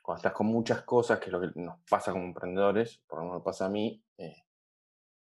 cuando 0.03 0.19
estás 0.19 0.33
con 0.33 0.47
muchas 0.47 0.83
cosas, 0.83 1.19
que 1.19 1.27
es 1.27 1.33
lo 1.33 1.41
que 1.41 1.51
nos 1.57 1.81
pasa 1.89 2.13
como 2.13 2.25
emprendedores, 2.25 2.99
por 3.07 3.19
lo 3.19 3.25
menos 3.25 3.41
me 3.41 3.45
pasa 3.45 3.67
a 3.67 3.71
mí, 3.71 4.03
eh, 4.19 4.45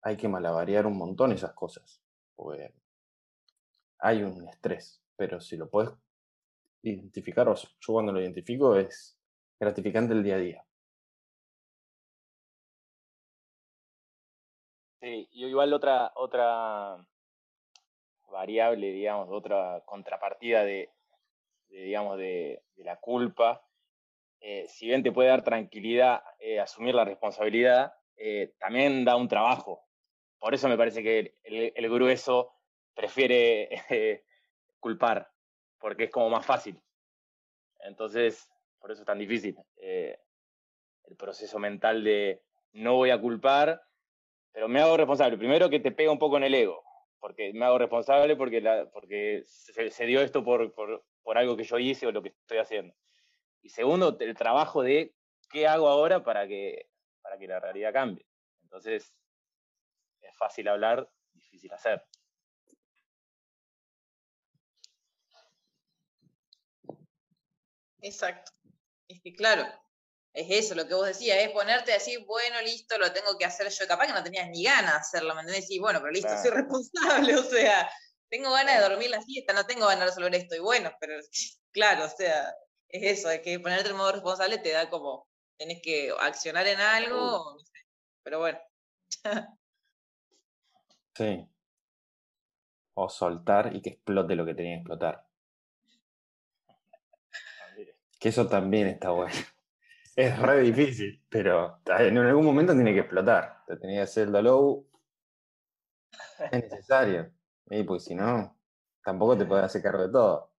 hay 0.02 0.16
que 0.16 0.28
malabarear 0.28 0.86
un 0.86 0.98
montón 0.98 1.32
esas 1.32 1.52
cosas, 1.52 2.01
porque 2.34 2.72
hay 3.98 4.22
un 4.22 4.48
estrés, 4.48 5.02
pero 5.16 5.40
si 5.40 5.56
lo 5.56 5.68
puedes 5.70 5.90
identificar, 6.82 7.48
o 7.48 7.54
yo 7.54 7.92
cuando 7.92 8.12
lo 8.12 8.20
identifico 8.20 8.76
es 8.76 9.16
gratificante 9.58 10.14
el 10.14 10.22
día 10.22 10.34
a 10.34 10.38
día. 10.38 10.66
Sí, 15.00 15.28
y 15.32 15.46
igual 15.46 15.72
otra, 15.72 16.12
otra 16.14 17.04
variable, 18.30 18.92
digamos, 18.92 19.28
otra 19.30 19.82
contrapartida 19.84 20.64
de, 20.64 20.90
digamos, 21.68 22.18
de, 22.18 22.62
la 22.76 22.96
culpa, 22.96 23.64
eh, 24.40 24.66
si 24.68 24.86
bien 24.86 25.04
te 25.04 25.12
puede 25.12 25.28
dar 25.28 25.44
tranquilidad 25.44 26.22
eh, 26.40 26.58
asumir 26.58 26.94
la 26.96 27.04
responsabilidad, 27.04 27.94
eh, 28.16 28.54
también 28.58 29.04
da 29.04 29.14
un 29.14 29.28
trabajo. 29.28 29.84
Por 30.42 30.54
eso 30.54 30.68
me 30.68 30.76
parece 30.76 31.04
que 31.04 31.36
el, 31.44 31.88
grueso 31.88 32.52
prefiere 32.96 33.68
culpar, 34.80 35.30
porque 35.78 36.04
es 36.04 36.10
como 36.10 36.30
más 36.30 36.44
fácil. 36.44 36.82
Entonces, 37.78 38.50
por 38.80 38.90
eso 38.90 39.02
es 39.02 39.06
tan 39.06 39.20
difícil. 39.20 39.56
Eh, 39.76 40.18
el 41.04 41.14
proceso 41.14 41.60
mental 41.60 42.02
de 42.02 42.42
no 42.72 42.96
voy 42.96 43.10
a 43.10 43.20
culpar, 43.20 43.84
pero 44.50 44.66
me 44.66 44.80
hago 44.80 44.96
responsable. 44.96 45.38
Primero 45.38 45.70
que 45.70 45.78
te 45.78 45.92
pega 45.92 46.10
un 46.10 46.18
poco 46.18 46.38
en 46.38 46.42
el 46.42 46.56
ego, 46.56 46.82
porque 47.20 47.52
me 47.52 47.64
hago 47.64 47.78
responsable 47.78 48.34
porque, 48.34 49.44
se, 49.44 50.06
dio 50.06 50.22
esto 50.22 50.42
por, 50.42 50.74
por, 50.74 51.04
por 51.22 51.38
algo 51.38 51.56
que 51.56 51.62
yo 51.62 51.78
hice 51.78 52.08
o 52.08 52.10
lo 52.10 52.20
que 52.20 52.30
estoy 52.30 52.58
haciendo. 52.58 52.92
Y 53.62 53.68
segundo, 53.68 54.16
el 54.18 54.34
trabajo 54.34 54.82
de 54.82 55.14
qué 55.48 55.68
hago 55.68 55.86
ahora 55.86 56.24
para 56.24 56.48
que, 56.48 56.88
para 57.22 57.38
que 57.38 57.46
la 57.46 57.60
realidad 57.60 57.92
cambie. 57.92 58.26
Entonces, 58.64 59.14
es 60.32 60.38
fácil 60.38 60.68
hablar, 60.68 61.08
difícil 61.32 61.72
hacer. 61.72 62.04
Exacto. 68.00 68.52
Es 69.08 69.20
que 69.22 69.32
claro, 69.34 69.64
es 70.32 70.46
eso 70.50 70.74
lo 70.74 70.86
que 70.88 70.94
vos 70.94 71.06
decías, 71.06 71.38
es 71.38 71.50
ponerte 71.50 71.92
así, 71.92 72.16
bueno, 72.24 72.60
listo, 72.62 72.98
lo 72.98 73.12
tengo 73.12 73.38
que 73.38 73.44
hacer 73.44 73.68
yo. 73.68 73.86
Capaz 73.86 74.06
que 74.06 74.12
no 74.12 74.24
tenías 74.24 74.48
ni 74.48 74.64
ganas 74.64 74.92
de 74.92 74.98
hacerlo, 74.98 75.34
¿me 75.34 75.42
entendés? 75.42 75.70
Y 75.70 75.78
bueno, 75.78 76.00
pero 76.00 76.12
listo, 76.12 76.28
claro. 76.28 76.42
soy 76.42 76.50
responsable, 76.50 77.36
o 77.36 77.44
sea, 77.44 77.90
tengo 78.28 78.50
ganas 78.50 78.76
de 78.76 78.88
dormir 78.88 79.10
la 79.10 79.22
siesta, 79.22 79.52
no 79.52 79.66
tengo 79.66 79.86
ganas 79.86 80.00
de 80.00 80.06
resolver 80.06 80.34
esto. 80.34 80.56
Y 80.56 80.60
bueno, 80.60 80.92
pero 81.00 81.14
claro, 81.72 82.06
o 82.06 82.08
sea, 82.08 82.54
es 82.88 83.18
eso, 83.18 83.30
es 83.30 83.40
que 83.40 83.60
ponerte 83.60 83.90
en 83.90 83.96
modo 83.96 84.12
responsable 84.12 84.58
te 84.58 84.72
da 84.72 84.90
como, 84.90 85.28
tenés 85.56 85.80
que 85.82 86.12
accionar 86.18 86.66
en 86.66 86.80
algo, 86.80 87.54
no 87.54 87.58
sé, 87.58 87.80
pero 88.22 88.38
bueno. 88.40 88.58
sí. 91.14 91.48
O 92.94 93.08
soltar 93.08 93.76
y 93.76 93.82
que 93.82 93.90
explote 93.90 94.34
lo 94.34 94.46
que 94.46 94.54
tenía 94.54 94.76
que 94.76 94.80
explotar. 94.80 95.26
Que 98.18 98.28
eso 98.28 98.48
también 98.48 98.86
está 98.88 99.10
bueno. 99.10 99.34
Es 100.14 100.38
re 100.38 100.60
difícil, 100.60 101.24
pero 101.30 101.80
en 101.86 102.18
algún 102.18 102.44
momento 102.44 102.74
tiene 102.74 102.92
que 102.92 103.00
explotar. 103.00 103.64
Te 103.66 103.78
tenía 103.78 104.00
que 104.00 104.02
hacer 104.02 104.28
el 104.28 104.44
low. 104.44 104.86
Es 106.38 106.52
necesario. 106.52 107.32
Y 107.70 107.82
pues 107.84 108.04
si 108.04 108.14
no, 108.14 108.58
tampoco 109.02 109.38
te 109.38 109.46
puedes 109.46 109.64
hacer 109.66 109.82
cargo 109.82 110.02
de 110.06 110.12
todo. 110.12 110.51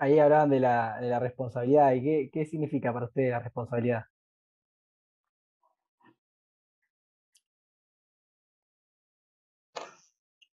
Ahí 0.00 0.18
hablaban 0.18 0.48
de 0.48 0.60
la, 0.60 0.98
de 0.98 1.08
la 1.10 1.18
responsabilidad. 1.20 1.92
¿Y 1.92 2.02
qué, 2.02 2.30
qué 2.32 2.46
significa 2.46 2.90
para 2.90 3.04
usted 3.04 3.30
la 3.30 3.40
responsabilidad? 3.40 4.04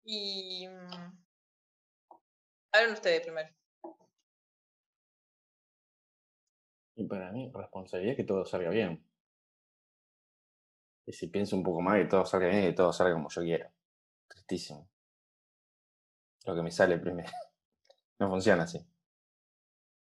Y 0.03 0.67
mm, 0.67 1.17
hablen 2.73 2.93
ustedes 2.93 3.21
primero. 3.21 3.49
Y 6.97 7.05
para 7.05 7.31
mí, 7.31 7.49
responsabilidad 7.53 8.11
es 8.11 8.17
que 8.17 8.23
todo 8.25 8.43
salga 8.43 8.69
bien. 8.69 9.01
Y 11.05 11.13
si 11.13 11.27
pienso 11.27 11.55
un 11.55 11.63
poco 11.63 11.79
más, 11.79 11.99
que 11.99 12.05
todo 12.09 12.25
salga 12.25 12.49
bien 12.49 12.63
y 12.63 12.67
que 12.67 12.73
todo 12.73 12.91
salga 12.91 13.13
como 13.13 13.29
yo 13.29 13.41
quiero. 13.43 13.71
Tristísimo. 14.27 14.89
Lo 16.45 16.53
que 16.53 16.61
me 16.63 16.71
sale 16.71 16.97
primero. 16.97 17.31
No 18.19 18.29
funciona 18.29 18.63
así. 18.63 18.83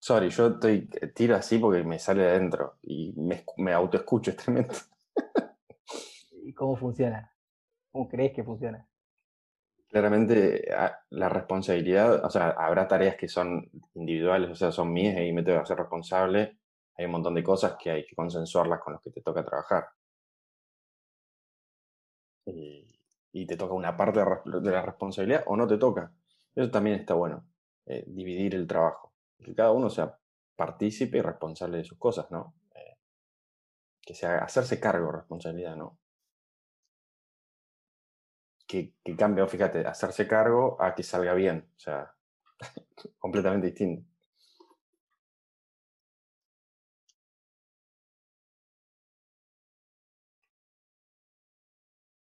Sorry, 0.03 0.29
yo 0.31 0.47
estoy 0.47 0.89
tiro 1.15 1.33
así 1.33 1.57
porque 1.59 1.81
me 1.81 1.97
sale 1.97 2.23
de 2.23 2.31
adentro 2.31 2.75
y 2.81 3.13
me, 3.15 3.45
me 3.55 3.71
autoescucho, 3.71 4.31
es 4.31 4.35
tremendo. 4.35 4.73
¿Y 6.43 6.51
cómo 6.51 6.75
funciona? 6.75 7.33
¿Cómo 7.89 8.09
crees 8.09 8.33
que 8.33 8.43
funciona? 8.43 8.85
Claramente 9.87 10.67
la 11.11 11.29
responsabilidad, 11.29 12.25
o 12.25 12.29
sea, 12.29 12.49
habrá 12.49 12.85
tareas 12.85 13.15
que 13.15 13.29
son 13.29 13.71
individuales, 13.93 14.49
o 14.49 14.55
sea, 14.55 14.73
son 14.73 14.91
mías 14.91 15.21
y 15.21 15.31
me 15.31 15.41
tengo 15.41 15.59
que 15.59 15.63
hacer 15.63 15.77
responsable. 15.77 16.57
Hay 16.97 17.05
un 17.05 17.11
montón 17.11 17.35
de 17.35 17.43
cosas 17.43 17.77
que 17.81 17.89
hay 17.89 18.05
que 18.05 18.13
consensuarlas 18.13 18.81
con 18.81 18.91
los 18.91 19.01
que 19.01 19.11
te 19.11 19.21
toca 19.21 19.45
trabajar. 19.45 19.85
Y, 22.45 22.93
y 23.31 23.45
te 23.45 23.55
toca 23.55 23.73
una 23.73 23.95
parte 23.95 24.19
de 24.19 24.71
la 24.71 24.81
responsabilidad 24.81 25.45
o 25.45 25.55
no 25.55 25.65
te 25.65 25.77
toca. 25.77 26.11
Eso 26.53 26.69
también 26.69 26.99
está 26.99 27.13
bueno, 27.13 27.45
eh, 27.85 28.03
dividir 28.05 28.55
el 28.55 28.67
trabajo. 28.67 29.12
Que 29.43 29.53
cada 29.55 29.71
uno 29.71 29.89
sea 29.89 30.17
partícipe 30.55 31.17
y 31.17 31.21
responsable 31.21 31.77
de 31.77 31.83
sus 31.83 31.97
cosas, 31.97 32.31
¿no? 32.31 32.55
Eh, 32.75 32.97
que 34.01 34.13
sea 34.15 34.37
hacerse 34.39 34.79
cargo 34.79 35.11
responsabilidad, 35.11 35.75
¿no? 35.75 35.97
que, 38.67 38.93
que 39.03 39.15
cambia, 39.15 39.47
fíjate, 39.47 39.85
hacerse 39.85 40.27
cargo 40.27 40.81
a 40.81 40.95
que 40.95 41.03
salga 41.03 41.33
bien. 41.33 41.69
O 41.77 41.79
sea, 41.79 42.13
completamente 43.19 43.67
distinto. 43.67 44.03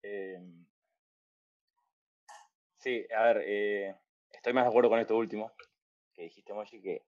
Eh, 0.02 0.38
sí, 2.78 3.06
a 3.16 3.22
ver, 3.24 3.42
eh, 3.46 3.94
estoy 4.32 4.52
más 4.52 4.64
de 4.64 4.68
acuerdo 4.70 4.90
con 4.90 4.98
esto 5.00 5.16
último 5.16 5.52
que 6.18 6.24
dijiste, 6.24 6.52
Moshi, 6.52 6.82
que 6.82 7.06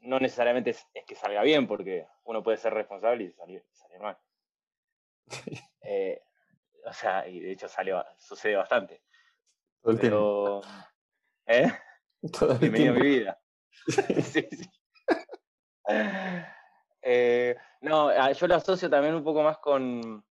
no 0.00 0.18
necesariamente 0.18 0.70
es, 0.70 0.86
es, 0.94 1.04
que 1.04 1.14
salga 1.14 1.42
bien, 1.42 1.66
porque 1.66 2.06
uno 2.24 2.42
puede 2.42 2.56
ser 2.56 2.72
responsable 2.72 3.24
y 3.24 3.32
salir, 3.32 3.62
salir 3.72 4.00
mal. 4.00 4.18
eh, 5.82 6.22
o 6.86 6.92
sea, 6.94 7.28
y 7.28 7.40
de 7.40 7.52
hecho 7.52 7.68
salió, 7.68 8.02
sucede 8.16 8.56
bastante. 8.56 9.02
Todo 9.82 9.92
el 9.92 9.98
Pero, 9.98 10.60
tiempo. 10.62 10.68
¿eh? 11.46 11.72
Todo 12.38 12.52
el 12.52 12.58
Bienvenido 12.58 12.94
tiempo. 12.94 13.00
a 13.00 13.04
mi 13.04 13.18
vida. 13.18 13.42
sí, 14.22 14.48
sí. 14.50 14.70
Eh, 17.02 17.54
No, 17.82 18.08
ah, 18.08 18.32
yo 18.32 18.46
lo 18.46 18.54
asocio 18.54 18.88
también 18.88 19.14
un 19.14 19.24
poco 19.24 19.42
más 19.42 19.58
con, 19.58 20.24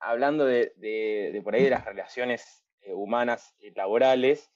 hablando 0.00 0.44
de, 0.46 0.72
de, 0.76 1.40
por 1.44 1.54
ahí 1.54 1.62
de 1.62 1.70
las 1.70 1.84
relaciones 1.84 2.64
eh, 2.80 2.92
humanas 2.92 3.54
y 3.60 3.70
laborales, 3.70 4.50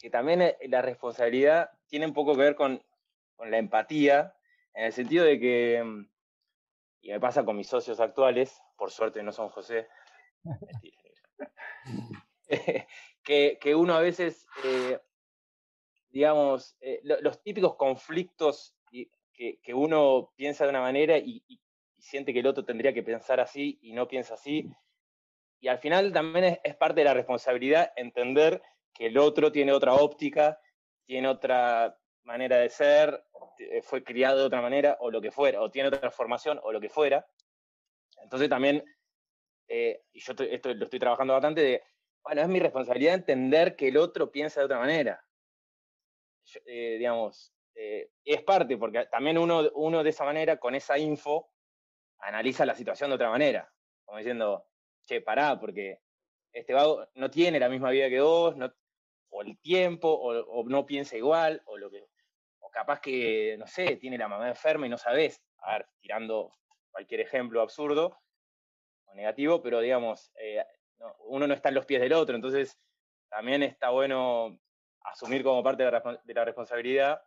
que 0.00 0.10
también 0.10 0.42
eh, 0.42 0.56
la 0.68 0.82
responsabilidad 0.82 1.70
tiene 1.86 2.06
un 2.06 2.14
poco 2.14 2.34
que 2.34 2.40
ver 2.40 2.56
con, 2.56 2.82
con 3.36 3.50
la 3.50 3.58
empatía, 3.58 4.34
en 4.74 4.86
el 4.86 4.92
sentido 4.92 5.24
de 5.24 5.38
que, 5.38 5.82
mm, 5.84 6.10
y 7.02 7.10
me 7.10 7.20
pasa 7.20 7.44
con 7.44 7.56
mis 7.56 7.68
socios 7.68 8.00
actuales, 8.00 8.60
por 8.76 8.90
suerte 8.90 9.22
no 9.22 9.32
son 9.32 9.50
José, 9.50 9.88
que, 13.22 13.58
que, 13.60 13.74
uno 13.74 13.94
a 13.94 14.00
veces, 14.00 14.46
eh, 14.64 14.98
digamos, 16.08 16.76
los 17.04 17.42
típicos 17.42 17.76
conflictos 17.76 18.74
que, 19.40 19.58
que, 19.62 19.74
uno 19.74 20.32
piensa 20.36 20.64
de 20.64 20.70
una 20.70 20.80
manera 20.80 21.16
y, 21.16 21.42
siente 21.98 22.32
que 22.32 22.40
el 22.40 22.46
otro 22.46 22.64
tendría 22.64 22.94
que 22.94 23.02
pensar 23.02 23.40
así 23.40 23.78
y 23.82 23.92
no 23.92 24.08
piensa 24.08 24.34
así. 24.34 24.70
Y 25.60 25.68
al 25.68 25.78
final 25.78 26.12
también 26.12 26.58
es, 26.62 26.76
parte 26.76 27.00
de 27.00 27.04
la 27.04 27.14
responsabilidad 27.14 27.92
entender 27.96 28.62
que 29.00 29.06
el 29.06 29.16
otro 29.16 29.50
tiene 29.50 29.72
otra 29.72 29.94
óptica, 29.94 30.60
tiene 31.06 31.26
otra 31.26 31.98
manera 32.24 32.58
de 32.58 32.68
ser, 32.68 33.24
eh, 33.58 33.80
fue 33.80 34.04
criado 34.04 34.40
de 34.40 34.44
otra 34.44 34.60
manera 34.60 34.98
o 35.00 35.10
lo 35.10 35.22
que 35.22 35.30
fuera, 35.30 35.62
o 35.62 35.70
tiene 35.70 35.88
otra 35.88 36.10
formación 36.10 36.60
o 36.62 36.70
lo 36.70 36.82
que 36.82 36.90
fuera. 36.90 37.26
Entonces 38.22 38.50
también, 38.50 38.84
eh, 39.68 40.02
y 40.12 40.20
yo 40.20 40.34
esto 40.38 40.74
lo 40.74 40.84
estoy 40.84 40.98
trabajando 40.98 41.32
bastante, 41.32 41.62
de, 41.62 41.82
bueno, 42.22 42.42
es 42.42 42.48
mi 42.48 42.60
responsabilidad 42.60 43.14
entender 43.14 43.74
que 43.74 43.88
el 43.88 43.96
otro 43.96 44.30
piensa 44.30 44.60
de 44.60 44.66
otra 44.66 44.78
manera. 44.78 45.24
Eh, 46.66 46.96
digamos, 46.98 47.54
es 47.74 48.42
parte, 48.42 48.76
porque 48.76 49.06
también 49.06 49.38
uno, 49.38 49.70
uno 49.76 50.04
de 50.04 50.10
esa 50.10 50.26
manera, 50.26 50.58
con 50.58 50.74
esa 50.74 50.98
info, 50.98 51.50
analiza 52.18 52.66
la 52.66 52.74
situación 52.74 53.08
de 53.08 53.14
otra 53.14 53.30
manera, 53.30 53.72
como 54.04 54.18
diciendo, 54.18 54.66
che, 55.06 55.22
pará, 55.22 55.58
porque 55.58 56.02
este 56.52 56.74
vago 56.74 57.08
no 57.14 57.30
tiene 57.30 57.58
la 57.58 57.70
misma 57.70 57.90
vida 57.90 58.10
que 58.10 58.20
vos, 58.20 58.56
no, 58.56 58.70
o 59.30 59.42
el 59.42 59.58
tiempo, 59.58 60.08
o, 60.10 60.64
no 60.64 60.86
piensa 60.86 61.16
igual, 61.16 61.62
o 61.66 61.78
lo 61.78 61.90
que, 61.90 62.06
o 62.60 62.70
capaz 62.70 63.00
que, 63.00 63.56
no 63.58 63.66
sé, 63.66 63.96
tiene 63.96 64.18
la 64.18 64.28
mamá 64.28 64.48
enferma 64.48 64.86
y 64.86 64.90
no 64.90 64.98
sabes, 64.98 65.42
a 65.58 65.74
ver, 65.74 65.86
tirando 66.00 66.52
cualquier 66.90 67.20
ejemplo 67.20 67.60
absurdo 67.60 68.18
o 69.06 69.14
negativo, 69.14 69.62
pero 69.62 69.80
digamos, 69.80 70.32
eh, 70.36 70.64
uno 71.26 71.46
no 71.46 71.54
está 71.54 71.70
en 71.70 71.76
los 71.76 71.86
pies 71.86 72.00
del 72.00 72.12
otro, 72.12 72.34
entonces 72.34 72.78
también 73.28 73.62
está 73.62 73.90
bueno 73.90 74.58
asumir 75.02 75.42
como 75.42 75.62
parte 75.62 75.84
de 75.84 76.34
la, 76.34 76.44
responsabilidad, 76.44 77.22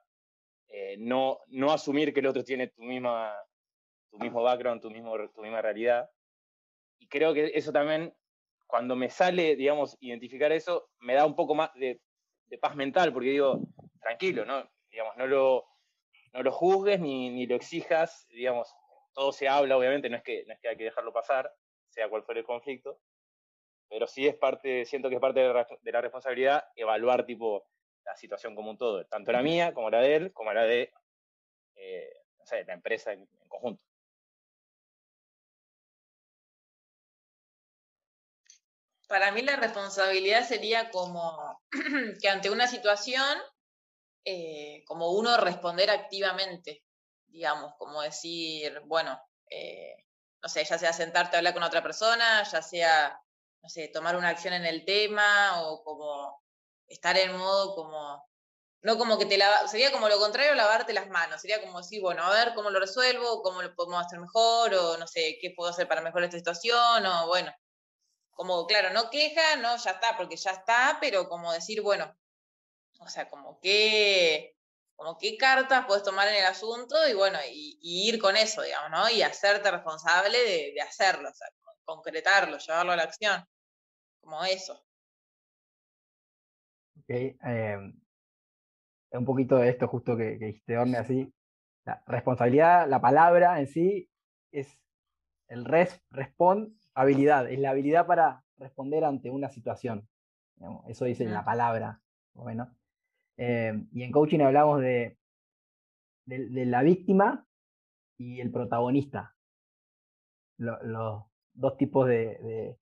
eh, 0.67 0.95
no, 0.99 1.39
no 1.47 1.71
asumir 1.71 2.13
que 2.13 2.19
el 2.19 2.27
otro 2.27 2.43
tiene 2.43 2.67
tu 2.67 2.83
misma 2.83 3.35
tu 4.13 4.19
mismo 4.19 4.43
background, 4.43 4.79
tu, 4.79 4.91
mismo, 4.91 5.15
tu 5.29 5.41
misma 5.41 5.61
realidad. 5.61 6.09
Y 6.99 7.07
creo 7.07 7.33
que 7.33 7.51
eso 7.55 7.71
también, 7.71 8.15
cuando 8.67 8.95
me 8.95 9.09
sale, 9.09 9.55
digamos, 9.55 9.97
identificar 9.99 10.51
eso, 10.51 10.89
me 10.99 11.13
da 11.13 11.25
un 11.25 11.35
poco 11.35 11.55
más 11.55 11.73
de, 11.75 11.99
paz 12.61 12.75
mental, 12.75 13.11
porque 13.11 13.29
digo, 13.29 13.61
tranquilo, 13.99 14.45
¿no? 14.45 14.69
Digamos, 14.91 15.17
no 15.17 15.25
lo, 15.25 15.65
no 16.33 16.43
lo 16.43 16.51
juzgues 16.51 16.99
ni, 16.99 17.31
ni, 17.31 17.47
lo 17.47 17.55
exijas, 17.55 18.27
digamos, 18.29 18.71
todo 19.13 19.31
se 19.31 19.47
habla, 19.47 19.75
obviamente, 19.75 20.09
no 20.09 20.17
es, 20.17 20.23
que, 20.23 20.43
no 20.45 20.53
es 20.53 20.59
que 20.59 20.69
hay 20.69 20.77
que 20.77 20.83
dejarlo 20.83 21.11
pasar, 21.11 21.51
sea 21.89 22.09
cual 22.09 22.23
fuera 22.23 22.39
el 22.39 22.45
conflicto, 22.45 22.99
pero 23.89 24.05
sí 24.05 24.27
es 24.27 24.35
parte, 24.35 24.85
siento 24.85 25.09
que 25.09 25.15
es 25.15 25.21
parte 25.21 25.39
de 25.39 25.91
la 25.91 26.01
responsabilidad 26.01 26.63
evaluar, 26.75 27.25
tipo, 27.25 27.65
la 28.05 28.15
situación 28.15 28.55
como 28.55 28.69
un 28.69 28.77
todo, 28.77 29.05
tanto 29.05 29.31
la 29.31 29.41
mía, 29.41 29.73
como 29.73 29.89
la 29.89 30.01
de 30.01 30.15
él, 30.15 30.33
como 30.33 30.53
la 30.53 30.63
de, 30.63 30.93
eh, 31.75 32.09
no 32.37 32.45
sé, 32.45 32.63
la 32.65 32.73
empresa 32.73 33.13
en 33.13 33.27
conjunto. 33.47 33.83
Para 39.07 39.31
mí 39.31 39.41
la 39.41 39.55
responsabilidad 39.55 40.47
sería 40.47 40.89
como 40.89 41.61
que 42.21 42.29
ante 42.29 42.49
una 42.49 42.67
situación, 42.67 43.37
eh, 44.25 44.83
como 44.85 45.11
uno 45.11 45.37
responder 45.37 45.89
activamente, 45.89 46.83
digamos, 47.27 47.73
como 47.77 48.01
decir, 48.01 48.81
bueno, 48.85 49.19
eh, 49.49 49.95
no 50.41 50.49
sé, 50.49 50.63
ya 50.65 50.77
sea 50.77 50.93
sentarte 50.93 51.35
a 51.35 51.39
hablar 51.39 51.53
con 51.53 51.63
otra 51.63 51.81
persona, 51.81 52.43
ya 52.43 52.61
sea, 52.61 53.19
no 53.61 53.69
sé, 53.69 53.87
tomar 53.87 54.15
una 54.15 54.29
acción 54.29 54.53
en 54.53 54.65
el 54.65 54.85
tema 54.85 55.61
o 55.63 55.83
como 55.83 56.43
estar 56.87 57.17
en 57.17 57.35
modo 57.37 57.75
como, 57.75 58.27
no 58.81 58.97
como 58.97 59.17
que 59.17 59.25
te 59.25 59.37
lava, 59.37 59.67
sería 59.67 59.91
como 59.91 60.09
lo 60.09 60.19
contrario, 60.19 60.53
lavarte 60.53 60.93
las 60.93 61.09
manos, 61.09 61.41
sería 61.41 61.61
como 61.61 61.79
decir, 61.79 62.01
bueno, 62.01 62.23
a 62.23 62.31
ver 62.31 62.53
cómo 62.55 62.69
lo 62.69 62.79
resuelvo, 62.79 63.41
cómo 63.41 63.61
lo 63.61 63.73
podemos 63.75 64.05
hacer 64.05 64.19
mejor, 64.19 64.73
o 64.73 64.97
no 64.97 65.07
sé, 65.07 65.37
qué 65.41 65.53
puedo 65.55 65.71
hacer 65.71 65.87
para 65.87 66.01
mejorar 66.01 66.25
esta 66.25 66.37
situación, 66.37 67.05
o 67.05 67.27
bueno, 67.27 67.53
como, 68.33 68.65
claro, 68.65 68.91
no 68.91 69.09
queja, 69.09 69.55
no, 69.57 69.77
ya 69.77 69.91
está, 69.91 70.17
porque 70.17 70.35
ya 70.35 70.51
está, 70.51 70.97
pero 70.99 71.29
como 71.29 71.51
decir, 71.51 71.81
bueno, 71.81 72.15
o 72.99 73.07
sea, 73.07 73.29
como 73.29 73.59
qué, 73.59 74.55
como 74.95 75.17
qué 75.17 75.37
cartas 75.37 75.85
puedes 75.85 76.03
tomar 76.03 76.27
en 76.27 76.35
el 76.35 76.45
asunto 76.45 76.95
y 77.07 77.13
bueno, 77.13 77.37
y, 77.51 77.77
ir 77.81 78.19
con 78.19 78.35
eso, 78.35 78.61
digamos, 78.61 78.91
¿no? 78.91 79.09
Y 79.09 79.21
hacerte 79.21 79.69
responsable 79.71 80.37
de, 80.73 80.81
hacerlo, 80.81 81.29
o 81.29 81.33
sea, 81.33 81.47
concretarlo, 81.83 82.57
llevarlo 82.57 82.91
a 82.93 82.95
la 82.95 83.03
acción, 83.03 83.45
como 84.21 84.43
eso. 84.45 84.73
Ok, 86.99 87.09
eh, 87.09 87.77
un 89.11 89.25
poquito 89.25 89.57
de 89.57 89.69
esto 89.69 89.87
justo 89.87 90.17
que, 90.17 90.39
que 90.39 90.45
dijiste, 90.45 90.77
Orne, 90.77 90.97
así. 90.97 91.33
La 91.85 92.01
responsabilidad, 92.07 92.87
la 92.87 93.01
palabra 93.01 93.59
en 93.59 93.67
sí 93.67 94.09
es 94.51 94.79
el 95.49 95.65
res, 95.65 96.01
respond 96.09 96.73
habilidad, 96.93 97.49
es 97.49 97.59
la 97.59 97.71
habilidad 97.71 98.05
para 98.05 98.43
responder 98.57 99.03
ante 99.03 99.29
una 99.29 99.49
situación. 99.49 100.07
Eso 100.87 101.05
dice 101.05 101.25
la 101.25 101.43
palabra. 101.43 102.01
Bueno. 102.33 102.73
Eh, 103.37 103.73
y 103.91 104.03
en 104.03 104.11
coaching 104.11 104.39
hablamos 104.39 104.79
de, 104.79 105.17
de, 106.25 106.65
la 106.65 106.83
víctima 106.83 107.45
y 108.17 108.39
el 108.39 108.51
protagonista. 108.51 109.35
los 110.57 111.23
dos 111.53 111.77
tipos 111.77 112.07
de, 112.07 112.77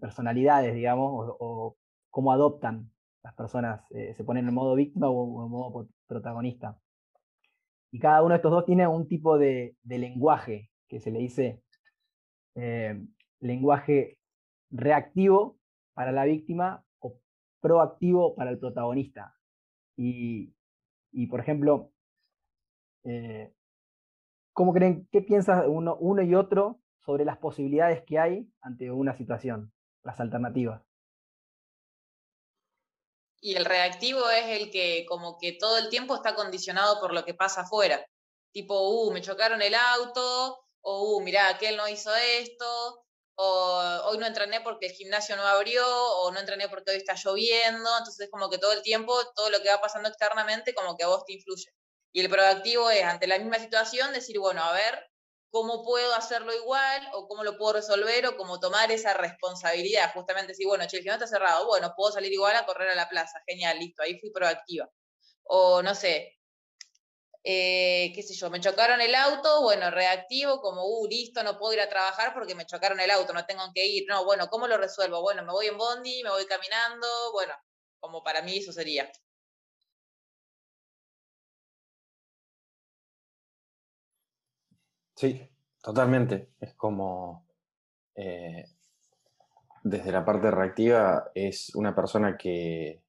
personalidades, 0.00 0.74
digamos, 0.74 1.34
o, 1.38 1.76
cómo 2.10 2.32
adoptan 2.32 2.90
las 3.22 3.34
personas, 3.34 3.82
eh, 3.90 4.14
se 4.14 4.24
ponen 4.24 4.48
en 4.48 4.54
modo 4.54 4.74
víctima 4.74 5.08
o 5.08 5.44
en 5.44 5.50
modo 5.50 5.88
protagonista. 6.06 6.78
Y 7.90 7.98
cada 7.98 8.22
uno 8.22 8.30
de 8.30 8.36
estos 8.36 8.52
dos 8.52 8.64
tiene 8.64 8.86
un 8.86 9.08
tipo 9.08 9.38
de, 9.38 9.76
lenguaje 9.84 10.70
que 10.88 11.00
se 11.00 11.10
le 11.10 11.18
dice 11.20 11.62
eh, 12.54 13.00
lenguaje 13.40 14.18
reactivo 14.70 15.58
para 15.94 16.12
la 16.12 16.24
víctima 16.24 16.84
o 17.00 17.20
proactivo 17.60 18.34
para 18.34 18.50
el 18.50 18.58
protagonista. 18.58 19.34
Y, 19.96 20.54
por 21.28 21.40
ejemplo, 21.40 21.92
eh, 23.04 23.52
¿cómo 24.52 24.72
creen, 24.72 25.08
qué 25.10 25.22
piensa 25.22 25.66
uno, 25.66 25.96
uno 25.96 26.22
y 26.22 26.34
otro 26.34 26.80
sobre 27.04 27.24
las 27.24 27.38
posibilidades 27.38 28.04
que 28.04 28.18
hay 28.18 28.48
ante 28.60 28.90
una 28.90 29.16
situación, 29.16 29.72
las 30.04 30.20
alternativas? 30.20 30.82
Y 33.40 33.54
el 33.54 33.64
reactivo 33.64 34.28
es 34.30 34.60
el 34.60 34.70
que 34.70 35.06
como 35.08 35.38
que 35.38 35.52
todo 35.52 35.78
el 35.78 35.88
tiempo 35.88 36.14
está 36.14 36.34
condicionado 36.34 37.00
por 37.00 37.12
lo 37.12 37.24
que 37.24 37.34
pasa 37.34 37.62
afuera. 37.62 38.04
Tipo, 38.52 38.88
uh, 38.88 39.12
me 39.12 39.20
chocaron 39.20 39.62
el 39.62 39.74
auto, 39.74 40.64
o, 40.82 41.16
uh, 41.16 41.20
mirá, 41.20 41.48
aquel 41.48 41.76
no 41.76 41.88
hizo 41.88 42.14
esto, 42.14 43.04
o 43.40 44.00
hoy 44.06 44.18
no 44.18 44.26
entrené 44.26 44.60
porque 44.62 44.86
el 44.86 44.92
gimnasio 44.92 45.36
no 45.36 45.42
abrió, 45.46 45.84
o 45.86 46.30
no 46.32 46.40
entrené 46.40 46.68
porque 46.68 46.90
hoy 46.90 46.96
está 46.96 47.14
lloviendo, 47.14 47.90
entonces 47.98 48.28
como 48.30 48.50
que 48.50 48.58
todo 48.58 48.72
el 48.72 48.82
tiempo, 48.82 49.14
todo 49.34 49.50
lo 49.50 49.62
que 49.62 49.68
va 49.68 49.80
pasando 49.80 50.08
externamente, 50.08 50.74
como 50.74 50.96
que 50.96 51.04
a 51.04 51.08
vos 51.08 51.24
te 51.24 51.34
influye. 51.34 51.72
Y 52.12 52.20
el 52.20 52.30
proactivo 52.30 52.90
es, 52.90 53.04
ante 53.04 53.26
la 53.26 53.38
misma 53.38 53.58
situación, 53.58 54.12
decir, 54.12 54.38
bueno, 54.40 54.62
a 54.62 54.72
ver, 54.72 55.08
¿cómo 55.50 55.84
puedo 55.84 56.14
hacerlo 56.14 56.54
igual? 56.54 57.08
¿O 57.12 57.28
cómo 57.28 57.44
lo 57.44 57.56
puedo 57.58 57.74
resolver? 57.74 58.26
¿O 58.26 58.36
cómo 58.36 58.58
tomar 58.60 58.90
esa 58.90 59.14
responsabilidad? 59.14 60.12
Justamente 60.14 60.52
decir, 60.52 60.66
bueno, 60.66 60.86
che, 60.88 60.96
el 60.96 61.02
gimnasio 61.02 61.24
está 61.26 61.38
cerrado, 61.38 61.66
bueno, 61.66 61.92
puedo 61.96 62.12
salir 62.12 62.32
igual 62.32 62.56
a 62.56 62.66
correr 62.66 62.90
a 62.90 62.94
la 62.96 63.08
plaza, 63.08 63.40
genial, 63.46 63.78
listo, 63.78 64.02
ahí 64.02 64.18
fui 64.18 64.30
proactiva. 64.32 64.88
O 65.44 65.82
no 65.82 65.94
sé, 65.94 66.37
eh, 67.50 68.12
qué 68.14 68.22
sé 68.22 68.34
yo, 68.34 68.50
me 68.50 68.60
chocaron 68.60 69.00
el 69.00 69.14
auto, 69.14 69.62
bueno, 69.62 69.90
reactivo, 69.90 70.60
como, 70.60 70.84
uh, 70.84 71.06
listo, 71.08 71.42
no 71.42 71.58
puedo 71.58 71.72
ir 71.72 71.80
a 71.80 71.88
trabajar 71.88 72.34
porque 72.34 72.54
me 72.54 72.66
chocaron 72.66 73.00
el 73.00 73.10
auto, 73.10 73.32
no 73.32 73.46
tengo 73.46 73.62
que 73.74 73.86
ir. 73.86 74.04
No, 74.06 74.26
bueno, 74.26 74.48
¿cómo 74.50 74.66
lo 74.68 74.76
resuelvo? 74.76 75.22
Bueno, 75.22 75.42
me 75.44 75.52
voy 75.52 75.66
en 75.68 75.78
bondi, 75.78 76.22
me 76.22 76.28
voy 76.30 76.44
caminando, 76.44 77.06
bueno, 77.32 77.54
como 78.00 78.22
para 78.22 78.42
mí 78.42 78.58
eso 78.58 78.70
sería. 78.70 79.10
Sí, 85.14 85.48
totalmente. 85.82 86.50
Es 86.60 86.74
como, 86.74 87.46
eh, 88.14 88.66
desde 89.84 90.12
la 90.12 90.22
parte 90.22 90.50
reactiva, 90.50 91.30
es 91.34 91.74
una 91.74 91.94
persona 91.94 92.36
que 92.36 93.02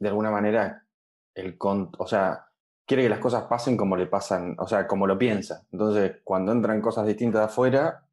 de 0.00 0.08
alguna 0.08 0.32
manera 0.32 0.84
el 1.40 1.56
o 1.60 2.06
sea, 2.06 2.46
quiere 2.86 3.04
que 3.04 3.08
las 3.08 3.20
cosas 3.20 3.44
pasen 3.44 3.76
como 3.76 3.96
le 3.96 4.06
pasan, 4.06 4.56
o 4.58 4.66
sea, 4.66 4.86
como 4.86 5.06
lo 5.06 5.18
piensa. 5.18 5.66
Entonces, 5.72 6.18
cuando 6.24 6.52
entran 6.52 6.80
cosas 6.80 7.06
distintas 7.06 7.40
de 7.40 7.44
afuera, 7.46 8.06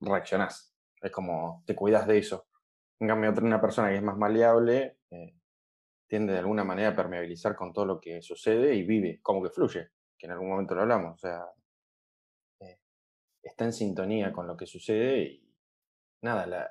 reaccionás. 0.00 0.74
Es 1.00 1.10
como, 1.10 1.62
te 1.66 1.74
cuidas 1.74 2.06
de 2.06 2.18
eso. 2.18 2.46
En 3.00 3.08
cambio, 3.08 3.32
una 3.42 3.60
persona 3.60 3.88
que 3.88 3.96
es 3.96 4.02
más 4.02 4.16
maleable, 4.16 4.98
eh, 5.10 5.34
tiende 6.08 6.32
de 6.32 6.40
alguna 6.40 6.64
manera 6.64 6.90
a 6.90 6.96
permeabilizar 6.96 7.54
con 7.54 7.72
todo 7.72 7.86
lo 7.86 8.00
que 8.00 8.22
sucede 8.22 8.74
y 8.74 8.82
vive, 8.82 9.20
como 9.22 9.42
que 9.42 9.50
fluye, 9.50 9.90
que 10.18 10.26
en 10.26 10.32
algún 10.32 10.48
momento 10.48 10.74
lo 10.74 10.82
hablamos. 10.82 11.14
O 11.14 11.18
sea, 11.18 11.44
eh, 12.60 12.80
está 13.42 13.64
en 13.64 13.72
sintonía 13.72 14.32
con 14.32 14.46
lo 14.46 14.56
que 14.56 14.66
sucede 14.66 15.22
y 15.22 15.54
nada, 16.22 16.70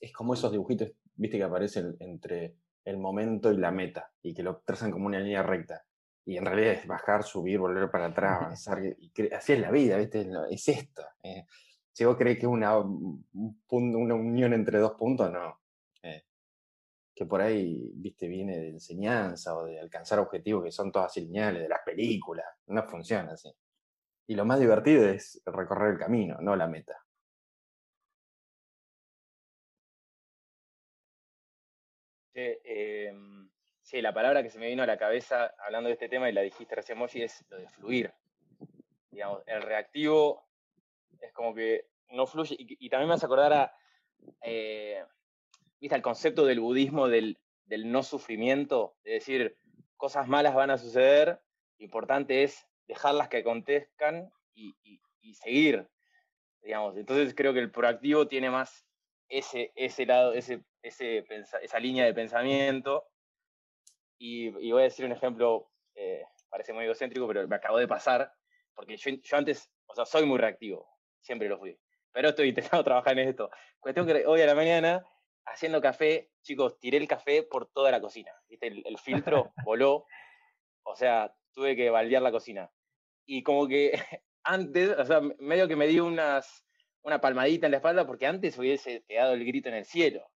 es 0.00 0.12
como 0.12 0.34
esos 0.34 0.52
dibujitos, 0.52 0.92
viste, 1.14 1.36
que 1.38 1.44
aparecen 1.44 1.96
entre 2.00 2.56
el 2.86 2.98
momento 2.98 3.52
y 3.52 3.56
la 3.56 3.72
meta 3.72 4.10
y 4.22 4.32
que 4.32 4.42
lo 4.42 4.58
trazan 4.58 4.90
como 4.90 5.06
una 5.06 5.18
línea 5.18 5.42
recta. 5.42 5.84
Y 6.24 6.36
en 6.38 6.46
realidad 6.46 6.72
es 6.72 6.86
bajar, 6.86 7.24
subir, 7.24 7.58
volver 7.58 7.90
para 7.90 8.06
atrás, 8.06 8.40
avanzar. 8.40 8.82
Y 8.84 9.12
así 9.34 9.52
es 9.52 9.60
la 9.60 9.70
vida, 9.70 9.98
¿viste? 9.98 10.26
Es 10.50 10.68
esto. 10.68 11.02
Eh. 11.22 11.44
Si 11.92 12.04
vos 12.04 12.16
crees 12.16 12.38
que 12.38 12.46
es 12.46 12.52
una, 12.52 12.78
una 12.78 14.14
unión 14.14 14.52
entre 14.52 14.78
dos 14.78 14.92
puntos, 14.92 15.30
no. 15.32 15.60
Eh. 16.02 16.24
que 17.14 17.26
por 17.26 17.40
ahí, 17.40 17.90
viste, 17.94 18.28
viene 18.28 18.58
de 18.58 18.68
enseñanza 18.70 19.56
o 19.56 19.64
de 19.64 19.80
alcanzar 19.80 20.20
objetivos 20.20 20.64
que 20.64 20.70
son 20.70 20.92
todas 20.92 21.16
lineales, 21.16 21.62
de 21.62 21.68
las 21.68 21.80
películas. 21.84 22.46
No 22.66 22.82
funciona 22.88 23.32
así. 23.32 23.50
Y 24.28 24.34
lo 24.34 24.44
más 24.44 24.60
divertido 24.60 25.08
es 25.08 25.42
recorrer 25.44 25.92
el 25.92 25.98
camino, 25.98 26.36
no 26.40 26.54
la 26.54 26.68
meta. 26.68 27.05
Em, 32.38 33.48
sí, 33.80 34.02
la 34.02 34.12
palabra 34.12 34.42
que 34.42 34.50
se 34.50 34.58
me 34.58 34.68
vino 34.68 34.82
a 34.82 34.86
la 34.86 34.98
cabeza 34.98 35.54
hablando 35.58 35.88
de 35.88 35.94
este 35.94 36.08
tema 36.08 36.28
y 36.28 36.32
la 36.32 36.42
dijiste 36.42 36.74
recién, 36.74 36.98
Moshi, 36.98 37.22
es 37.22 37.44
lo 37.48 37.56
de 37.56 37.68
fluir. 37.68 38.12
Digamos, 39.10 39.42
el 39.46 39.62
reactivo 39.62 40.46
es 41.20 41.32
como 41.32 41.54
que 41.54 41.86
no 42.10 42.26
fluye. 42.26 42.56
Y, 42.58 42.90
también 42.90 43.08
me 43.08 43.14
hace 43.14 43.24
acordar 43.24 43.52
a, 43.54 43.76
eh, 44.42 45.02
¿viste? 45.80 45.96
el 45.96 46.02
concepto 46.02 46.44
del 46.44 46.60
budismo 46.60 47.08
del, 47.08 47.38
no 47.86 48.02
sufrimiento, 48.02 48.96
de 49.02 49.12
decir, 49.12 49.56
cosas 49.96 50.28
malas 50.28 50.54
van 50.54 50.70
a 50.70 50.78
suceder, 50.78 51.40
lo 51.78 51.84
importante 51.84 52.42
es 52.42 52.66
dejarlas 52.86 53.28
que 53.28 53.38
acontezcan 53.38 54.30
y, 54.54 54.76
seguir. 55.32 55.88
Digamos. 56.62 56.96
Entonces 56.96 57.34
creo 57.34 57.52
que 57.52 57.60
el 57.60 57.70
proactivo 57.70 58.28
tiene 58.28 58.50
más 58.50 58.86
ese, 59.28 59.72
ese 59.74 60.06
lado, 60.06 60.32
ese, 60.32 60.62
esa 60.88 61.78
línea 61.78 62.04
de 62.04 62.14
pensamiento. 62.14 63.08
Y, 64.18 64.50
voy 64.70 64.80
a 64.80 64.84
decir 64.84 65.04
un 65.04 65.12
ejemplo, 65.12 65.70
eh, 65.94 66.24
parece 66.48 66.72
muy 66.72 66.84
egocéntrico, 66.84 67.26
pero 67.26 67.46
me 67.46 67.56
acabó 67.56 67.78
de 67.78 67.88
pasar, 67.88 68.32
porque 68.74 68.96
yo, 68.96 69.36
antes, 69.36 69.70
o 69.86 69.94
sea, 69.94 70.06
soy 70.06 70.26
muy 70.26 70.38
reactivo, 70.38 70.88
siempre 71.20 71.48
lo 71.48 71.58
fui, 71.58 71.78
pero 72.12 72.30
estoy 72.30 72.48
intentando 72.48 72.84
trabajar 72.84 73.18
en 73.18 73.28
esto. 73.28 73.50
Cuestión 73.80 74.06
que 74.06 74.26
hoy 74.26 74.40
a 74.40 74.46
la 74.46 74.54
mañana, 74.54 75.04
haciendo 75.44 75.80
café, 75.80 76.30
chicos, 76.42 76.78
tiré 76.78 76.98
el 76.98 77.08
café 77.08 77.42
por 77.42 77.66
toda 77.70 77.90
la 77.90 78.00
cocina, 78.00 78.32
¿viste? 78.48 78.68
El, 78.68 78.98
filtro 78.98 79.52
voló, 79.64 80.06
o 80.82 80.96
sea, 80.96 81.34
tuve 81.52 81.76
que 81.76 81.90
baldear 81.90 82.22
la 82.22 82.32
cocina. 82.32 82.70
Y 83.26 83.42
como 83.42 83.68
que 83.68 83.92
antes, 84.44 84.90
o 84.90 85.04
sea, 85.04 85.20
medio 85.38 85.68
que 85.68 85.76
me 85.76 85.86
dio 85.88 86.06
unas, 86.06 86.64
una 87.02 87.20
palmadita 87.20 87.66
en 87.66 87.72
la 87.72 87.78
espalda 87.78 88.06
porque 88.06 88.26
antes 88.26 88.58
hubiese 88.58 89.04
quedado 89.06 89.34
el 89.34 89.44
grito 89.44 89.68
en 89.68 89.74
el 89.74 89.84
cielo. 89.84 90.26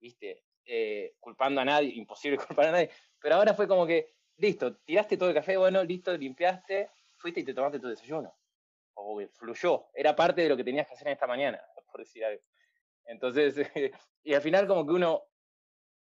¿Viste? 0.00 0.44
Eh, 0.64 1.14
culpando 1.20 1.60
a 1.60 1.64
nadie, 1.64 1.90
imposible 1.94 2.38
culpar 2.46 2.66
a 2.66 2.72
nadie, 2.72 2.90
pero 3.20 3.36
ahora 3.36 3.54
fue 3.54 3.68
como 3.68 3.86
que, 3.86 4.14
listo, 4.36 4.76
tiraste 4.78 5.16
todo 5.16 5.28
el 5.28 5.34
café, 5.34 5.56
bueno, 5.56 5.82
listo, 5.84 6.16
limpiaste, 6.16 6.90
fuiste 7.16 7.40
y 7.40 7.44
te 7.44 7.54
tomaste 7.54 7.78
tu 7.78 7.88
desayuno. 7.88 8.34
O 8.94 9.20
fluyó, 9.28 9.88
era 9.94 10.16
parte 10.16 10.42
de 10.42 10.48
lo 10.48 10.56
que 10.56 10.64
tenías 10.64 10.86
que 10.86 10.94
hacer 10.94 11.08
en 11.08 11.12
esta 11.12 11.26
mañana, 11.26 11.60
por 11.90 12.00
decir 12.00 12.24
algo. 12.24 12.42
Entonces, 13.04 13.54
y 14.24 14.34
al 14.34 14.42
final 14.42 14.66
como 14.66 14.84
que 14.86 14.92
uno 14.92 15.22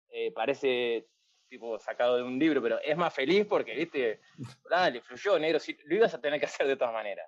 eh, 0.08 0.32
parece 0.32 1.08
tipo 1.48 1.78
sacado 1.78 2.16
de 2.16 2.22
un 2.22 2.38
libro, 2.38 2.62
pero 2.62 2.80
es 2.80 2.96
más 2.96 3.12
feliz 3.12 3.46
porque, 3.46 3.74
viste, 3.74 4.20
dale, 4.68 5.02
fluyó, 5.02 5.38
negro, 5.38 5.58
lo 5.84 5.94
ibas 5.94 6.14
a 6.14 6.20
tener 6.20 6.40
que 6.40 6.46
hacer 6.46 6.66
de 6.66 6.76
todas 6.76 6.94
maneras. 6.94 7.26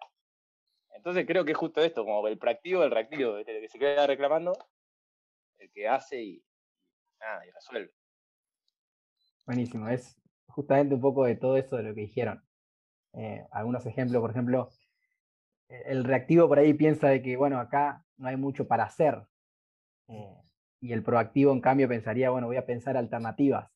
Entonces 0.91 1.27
creo 1.27 1.45
que 1.45 1.53
es 1.53 1.59
justo 1.59 1.83
esto, 1.83 2.05
como 2.05 2.27
el 2.27 2.39
proactivo, 2.39 2.83
el 2.83 2.91
reactivo, 2.91 3.35
¿viste? 3.35 3.61
que 3.61 3.69
se 3.69 3.79
queda 3.79 4.07
reclamando, 4.07 4.57
el 5.59 5.71
que 5.71 5.87
hace 5.87 6.23
y, 6.23 6.46
y 7.47 7.51
resuelve. 7.51 7.93
Buenísimo, 9.47 9.89
es 9.89 10.17
justamente 10.49 10.95
un 10.95 11.01
poco 11.01 11.25
de 11.25 11.37
todo 11.37 11.57
eso 11.57 11.77
de 11.77 11.83
lo 11.83 11.95
que 11.95 12.03
dijeron. 12.03 12.43
Eh, 13.13 13.47
algunos 13.51 13.87
ejemplos, 13.87 14.21
por 14.21 14.31
ejemplo, 14.31 14.71
e-, 15.69 15.83
el 15.87 16.05
reactivo 16.05 16.49
por 16.49 16.59
ahí 16.59 16.75
piensa 16.75 17.09
de 17.09 17.23
que, 17.23 17.37
bueno, 17.37 17.59
acá 17.59 18.05
no 18.17 18.29
hay 18.29 18.37
mucho 18.37 18.67
para 18.67 18.85
hacer. 18.85 19.23
Eh, 20.09 20.37
y 20.81 20.93
el 20.93 21.03
proactivo, 21.03 21.53
en 21.53 21.61
cambio, 21.61 21.89
pensaría, 21.89 22.31
bueno, 22.31 22.47
voy 22.47 22.57
a 22.57 22.67
pensar 22.67 22.97
alternativas. 22.97 23.71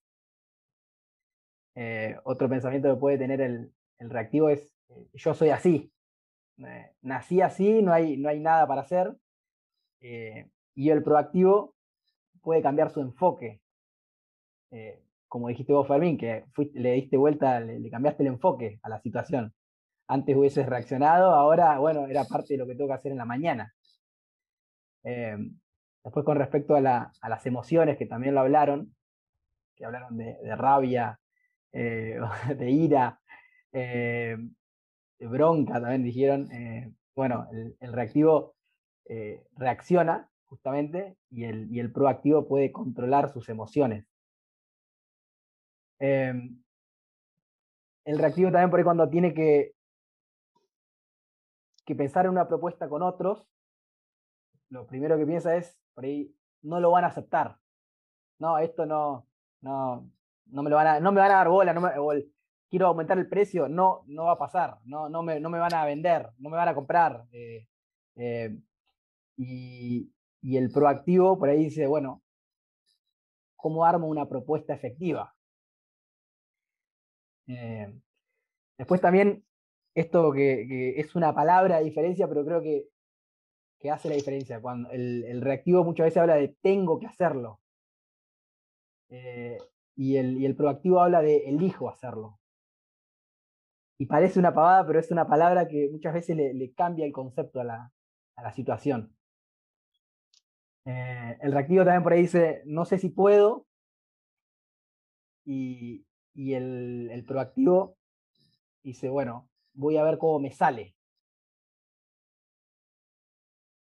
Eh, 1.75 2.17
otro 2.25 2.49
pensamiento 2.49 2.93
que 2.93 3.01
puede 3.01 3.19
tener 3.19 3.41
el, 3.41 3.73
reactivo 3.99 4.49
es, 4.49 4.75
yo 5.13 5.35
soy 5.35 5.51
así. 5.51 5.93
nací 7.03 7.41
así, 7.41 7.83
no 7.83 7.93
hay, 7.93 8.17
no 8.17 8.29
hay 8.29 8.41
nada 8.41 8.67
para 8.67 8.83
hacer. 8.83 9.17
y 10.01 10.91
el 10.91 11.03
proactivo 11.03 11.75
puede 12.43 12.63
cambiar 12.63 12.91
su 12.91 13.01
enfoque. 13.01 13.61
Eh, 14.71 15.03
como 15.29 15.49
dijiste 15.49 15.73
vos, 15.73 15.87
Fermín, 15.87 16.19
que 16.19 16.45
le 16.75 16.93
diste 16.93 17.17
vuelta, 17.17 17.61
le, 17.61 17.89
cambiaste 17.91 18.23
el 18.23 18.29
enfoque 18.29 18.81
a 18.83 18.89
la 18.89 19.01
situación. 19.01 19.55
Antes 20.09 20.37
hubieses 20.37 20.67
reaccionado, 20.67 21.33
ahora, 21.35 21.79
bueno, 21.79 22.07
era 22.07 22.25
parte 22.25 22.55
de 22.55 22.59
lo 22.59 22.67
que 22.67 22.75
tengo 22.75 22.89
que 22.89 22.95
hacer 22.95 23.13
en 23.13 23.19
la 23.19 23.25
mañana. 23.25 23.73
Eh, 25.05 25.37
después, 26.03 26.25
con 26.25 26.37
respecto 26.37 26.75
a, 26.75 26.81
las 26.81 27.47
emociones, 27.47 27.97
que 27.97 28.07
también 28.07 28.35
lo 28.35 28.41
hablaron, 28.41 28.95
que 29.77 29.85
hablaron 29.85 30.17
de, 30.17 30.57
rabia, 30.57 31.21
eh, 31.73 32.19
de 32.59 32.71
ira, 32.71 33.21
de 33.73 34.37
bronca, 35.21 35.75
también 35.75 36.03
dijeron, 36.03 36.49
bueno, 37.15 37.47
el 37.79 37.93
reactivo 37.93 38.57
reacciona 39.57 40.30
justamente, 40.51 41.17
y 41.31 41.45
el, 41.45 41.73
y 41.75 41.79
el 41.79 41.93
proactivo 41.93 42.47
puede 42.47 42.73
controlar 42.73 43.33
sus 43.33 43.49
emociones. 43.49 44.05
Em, 46.01 46.63
el 48.05 48.19
reactivo 48.19 48.51
también 48.51 48.71
por 48.71 48.81
ahí 48.81 48.85
cuando 48.85 49.09
tiene 49.09 49.33
que, 49.33 49.75
que 51.87 51.95
pensar 51.95 52.25
en 52.25 52.33
una 52.33 52.49
propuesta 52.49 52.89
con 52.89 53.03
otros, 53.03 53.47
lo 54.71 54.87
primero 54.87 55.17
que 55.17 55.27
piensa 55.27 55.57
es, 55.57 55.79
por 55.95 56.05
ahí, 56.05 56.35
no 56.63 56.81
lo 56.81 56.91
van 56.91 57.05
a 57.05 57.09
aceptar. 57.09 57.57
No, 58.39 58.59
esto 58.59 58.87
no, 58.87 59.27
no, 59.61 60.11
no 60.47 60.63
me 60.63 60.71
lo 60.71 60.77
van 60.77 60.87
a, 60.87 61.01
no 61.01 61.13
me 61.13 61.21
van 61.21 61.31
a 61.31 61.37
dar 61.37 61.49
bola, 61.49 61.73
no 61.73 61.81
me, 61.81 61.91
quiero 62.69 62.89
aumentar 62.89 63.19
el 63.19 63.29
precio, 63.29 63.69
no, 63.69 64.03
no 64.07 64.25
va 64.25 64.33
a 64.33 64.39
pasar, 64.39 64.79
no, 64.85 65.09
no, 65.09 65.23
me, 65.23 65.39
no 65.39 65.49
me 65.51 65.59
van 65.59 65.75
a 65.75 65.85
vender, 65.85 66.29
no 66.39 66.51
me 66.51 66.57
van 66.57 66.69
a 66.69 66.75
comprar. 66.75 67.25
Eh, 67.33 67.69
eh, 68.17 68.57
y, 69.37 70.11
y 70.43 70.57
el 70.57 70.71
proactivo 70.71 71.39
por 71.39 71.49
ahí 71.49 71.65
dice, 71.65 71.87
bueno, 71.87 72.23
¿cómo 73.57 73.85
armo 73.85 74.09
una 74.09 74.29
propuesta 74.29 74.75
efectiva? 74.75 75.35
Eh, 77.47 77.93
después 78.79 79.01
también, 79.01 79.45
esto 79.95 80.33
que, 80.33 80.99
es 80.99 81.15
una 81.15 81.35
palabra 81.35 81.79
de 81.79 81.85
diferencia, 81.85 82.29
pero 82.29 82.45
creo 82.45 82.63
que, 82.63 82.89
que 83.81 83.91
hace 83.91 84.09
la 84.09 84.15
diferencia. 84.15 84.61
Cuando 84.61 84.91
el, 84.91 85.41
reactivo 85.41 85.85
muchas 85.85 86.07
veces 86.07 86.19
habla 86.19 86.37
de 86.37 86.57
tengo 86.63 86.99
que 86.99 87.07
hacerlo. 87.07 87.61
Eh, 89.09 89.59
y, 89.97 90.17
el, 90.17 90.39
y, 90.39 90.47
el, 90.47 90.57
proactivo 90.57 91.01
habla 91.01 91.21
de 91.21 91.49
elijo 91.49 91.91
hacerlo. 91.91 92.39
Y 93.99 94.07
parece 94.07 94.39
una 94.39 94.55
pavada, 94.55 94.87
pero 94.87 94.99
es 94.99 95.11
una 95.11 95.27
palabra 95.27 95.69
que 95.69 95.91
muchas 95.93 96.15
veces 96.15 96.35
le, 96.37 96.73
cambia 96.73 97.05
el 97.05 97.13
concepto 97.13 97.61
a 97.61 97.65
la, 97.65 97.93
a 98.37 98.43
la 98.43 98.53
situación. 98.53 99.15
Eh, 100.87 101.39
el 101.41 101.53
reactivo 101.53 101.85
también 101.85 102.03
por 102.03 102.13
ahí 102.13 102.23
dice, 102.23 102.63
no 102.67 102.85
sé 102.85 102.99
si 102.99 103.09
puedo. 103.11 103.67
Y, 105.45 106.05
el, 106.55 107.25
proactivo 107.27 107.97
dice, 108.83 109.09
bueno, 109.09 109.49
voy 109.75 109.97
a 109.97 110.05
ver 110.05 110.19
cómo 110.19 110.39
me 110.39 110.53
sale. 110.53 110.95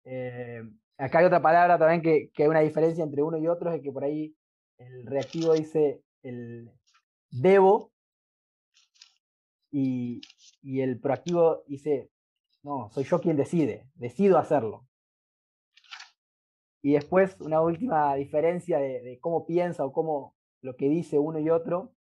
Eh, 0.06 0.62
acá 0.98 1.20
hay 1.20 1.26
otra 1.26 1.42
palabra 1.42 1.78
también 1.78 2.02
que, 2.02 2.30
que, 2.34 2.44
hay 2.44 2.50
una 2.50 2.60
diferencia 2.62 3.04
entre 3.04 3.24
uno 3.24 3.38
y 3.38 3.48
otro, 3.48 3.72
es 3.72 3.82
que 3.82 3.92
por 3.92 4.04
ahí 4.04 4.36
el 4.78 5.06
reactivo 5.06 5.54
dice 5.54 6.02
el 6.22 6.72
debo 7.32 7.92
y, 9.72 10.22
y 10.62 10.82
el 10.82 11.00
proactivo 11.00 11.64
dice, 11.68 12.10
no, 12.64 12.90
soy 12.92 13.04
yo 13.04 13.20
quien 13.20 13.38
decide, 13.38 13.88
decido 13.96 14.38
hacerlo. 14.38 14.86
Y 16.86 16.94
después 16.94 17.36
una 17.42 17.62
última 17.62 18.14
diferencia 18.14 18.78
de, 18.78 19.18
cómo 19.20 19.48
piensa 19.48 19.84
o 19.84 19.92
cómo 19.92 20.36
lo 20.62 20.76
que 20.76 20.88
dice 20.88 21.18
uno 21.18 21.40
y 21.40 21.50
otro. 21.50 21.96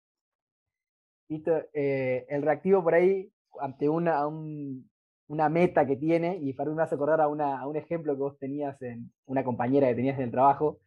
Eh, 1.30 2.26
el 2.28 2.42
reactivo 2.42 2.84
por 2.84 2.96
ahí, 2.96 3.32
ante 3.60 3.88
una, 3.88 4.26
una 4.26 5.50
meta 5.50 5.86
que 5.86 5.98
tiene, 5.98 6.38
y 6.38 6.54
para 6.54 6.72
me 6.72 6.82
hace 6.82 6.96
acordar 6.96 7.22
a, 7.22 7.28
una, 7.28 7.60
a 7.60 7.68
un 7.68 7.76
ejemplo 7.76 8.16
que 8.16 8.22
vos 8.22 8.40
tenías 8.40 8.82
en 8.82 9.14
una 9.28 9.44
compañera 9.44 9.88
que 9.88 9.94
tenías 9.94 10.18
en 10.18 10.24
el 10.24 10.32
trabajo, 10.32 10.80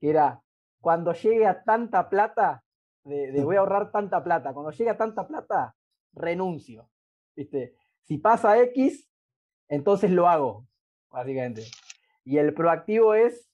que 0.00 0.08
era, 0.08 0.42
cuando 0.80 1.12
llegue 1.12 1.46
a 1.46 1.62
tanta 1.62 2.08
plata, 2.08 2.64
de, 3.04 3.44
voy 3.44 3.56
a 3.56 3.58
ahorrar 3.58 3.92
tanta 3.92 4.24
plata, 4.24 4.54
cuando 4.54 4.70
llegue 4.70 4.88
a 4.88 4.96
tanta 4.96 5.28
plata, 5.28 5.76
renuncio. 6.14 6.88
¿Viste? 7.36 7.74
Si 8.04 8.16
pasa 8.16 8.58
X, 8.62 9.06
entonces 9.68 10.10
lo 10.10 10.26
hago, 10.26 10.66
básicamente. 11.10 11.64
Y 12.24 12.38
el 12.38 12.54
proactivo 12.54 13.14
es, 13.14 13.50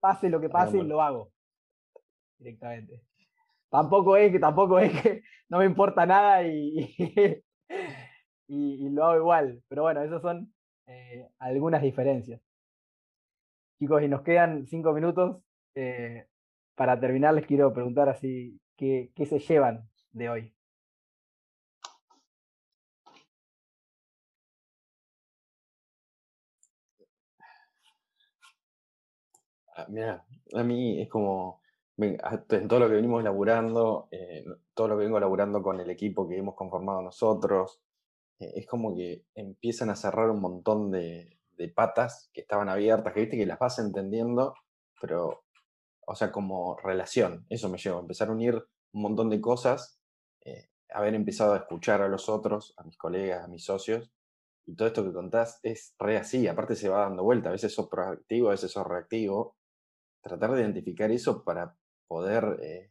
pase 0.00 0.30
lo 0.30 0.40
que 0.40 0.48
pase, 0.48 0.82
lo 0.82 1.02
hago 1.02 1.30
directamente. 2.38 3.02
Tampoco 3.68 4.16
es 4.16 4.32
que, 4.32 4.38
tampoco 4.40 4.78
es 4.78 5.00
que 5.00 5.22
no 5.48 5.58
me 5.58 5.66
importa 5.66 6.06
nada 6.06 6.42
y, 6.46 6.94
y, 8.48 8.88
lo 8.90 9.04
hago 9.04 9.16
igual. 9.16 9.62
Pero 9.68 9.82
bueno, 9.82 10.02
esas 10.02 10.22
son 10.22 10.52
eh, 10.86 11.28
algunas 11.38 11.82
diferencias. 11.82 12.40
Chicos, 13.78 14.02
y 14.02 14.08
nos 14.08 14.22
quedan 14.22 14.66
cinco 14.66 14.92
minutos. 14.92 15.42
Eh, 15.74 16.26
para 16.74 16.98
terminar, 16.98 17.34
les 17.34 17.46
quiero 17.46 17.72
preguntar 17.72 18.08
así, 18.08 18.58
¿qué, 18.76 19.12
qué 19.14 19.26
se 19.26 19.38
llevan 19.38 19.88
de 20.12 20.28
hoy? 20.28 20.54
Mira, 29.88 30.24
a 30.54 30.62
mí 30.62 31.00
es 31.00 31.08
como, 31.08 31.60
en 31.96 32.68
todo 32.68 32.80
lo 32.80 32.88
que 32.88 32.94
venimos 32.94 33.22
laburando, 33.22 34.08
eh, 34.10 34.44
todo 34.74 34.88
lo 34.88 34.98
que 34.98 35.04
vengo 35.04 35.20
laburando 35.20 35.62
con 35.62 35.80
el 35.80 35.90
equipo 35.90 36.28
que 36.28 36.38
hemos 36.38 36.54
conformado 36.54 37.02
nosotros, 37.02 37.80
eh, 38.38 38.52
es 38.56 38.66
como 38.66 38.94
que 38.94 39.24
empiezan 39.34 39.90
a 39.90 39.96
cerrar 39.96 40.30
un 40.30 40.40
montón 40.40 40.90
de, 40.90 41.36
patas 41.74 42.30
que 42.32 42.40
estaban 42.40 42.70
abiertas, 42.70 43.12
que 43.12 43.20
viste 43.20 43.36
que 43.36 43.44
las 43.44 43.58
vas 43.58 43.78
entendiendo, 43.78 44.54
pero, 44.98 45.44
o 46.06 46.14
sea, 46.14 46.32
como 46.32 46.78
relación, 46.78 47.44
eso 47.50 47.68
me 47.68 47.76
lleva, 47.76 48.00
empezar 48.00 48.28
a 48.28 48.32
unir 48.32 48.54
un 48.92 49.02
montón 49.02 49.28
de 49.28 49.42
cosas, 49.42 50.00
eh, 50.42 50.70
haber 50.88 51.14
empezado 51.14 51.52
a 51.52 51.58
escuchar 51.58 52.00
a 52.00 52.08
los 52.08 52.30
otros, 52.30 52.72
a 52.78 52.84
mis 52.84 52.96
colegas, 52.96 53.44
a 53.44 53.48
mis 53.48 53.62
socios, 53.62 54.10
y 54.64 54.74
todo 54.74 54.88
esto 54.88 55.04
que 55.04 55.12
contás 55.12 55.60
es 55.62 55.94
re 55.98 56.16
así, 56.16 56.48
aparte 56.48 56.76
se 56.76 56.88
va 56.88 57.00
dando 57.00 57.24
vuelta, 57.24 57.50
a 57.50 57.52
veces 57.52 57.74
sos 57.74 57.88
proactivo, 57.90 58.48
a 58.48 58.52
veces 58.52 58.72
sos 58.72 58.86
reactivo, 58.86 59.56
tratar 60.20 60.52
de 60.52 60.62
identificar 60.62 61.10
eso 61.10 61.44
para 61.44 61.76
poder 62.06 62.58
eh, 62.62 62.90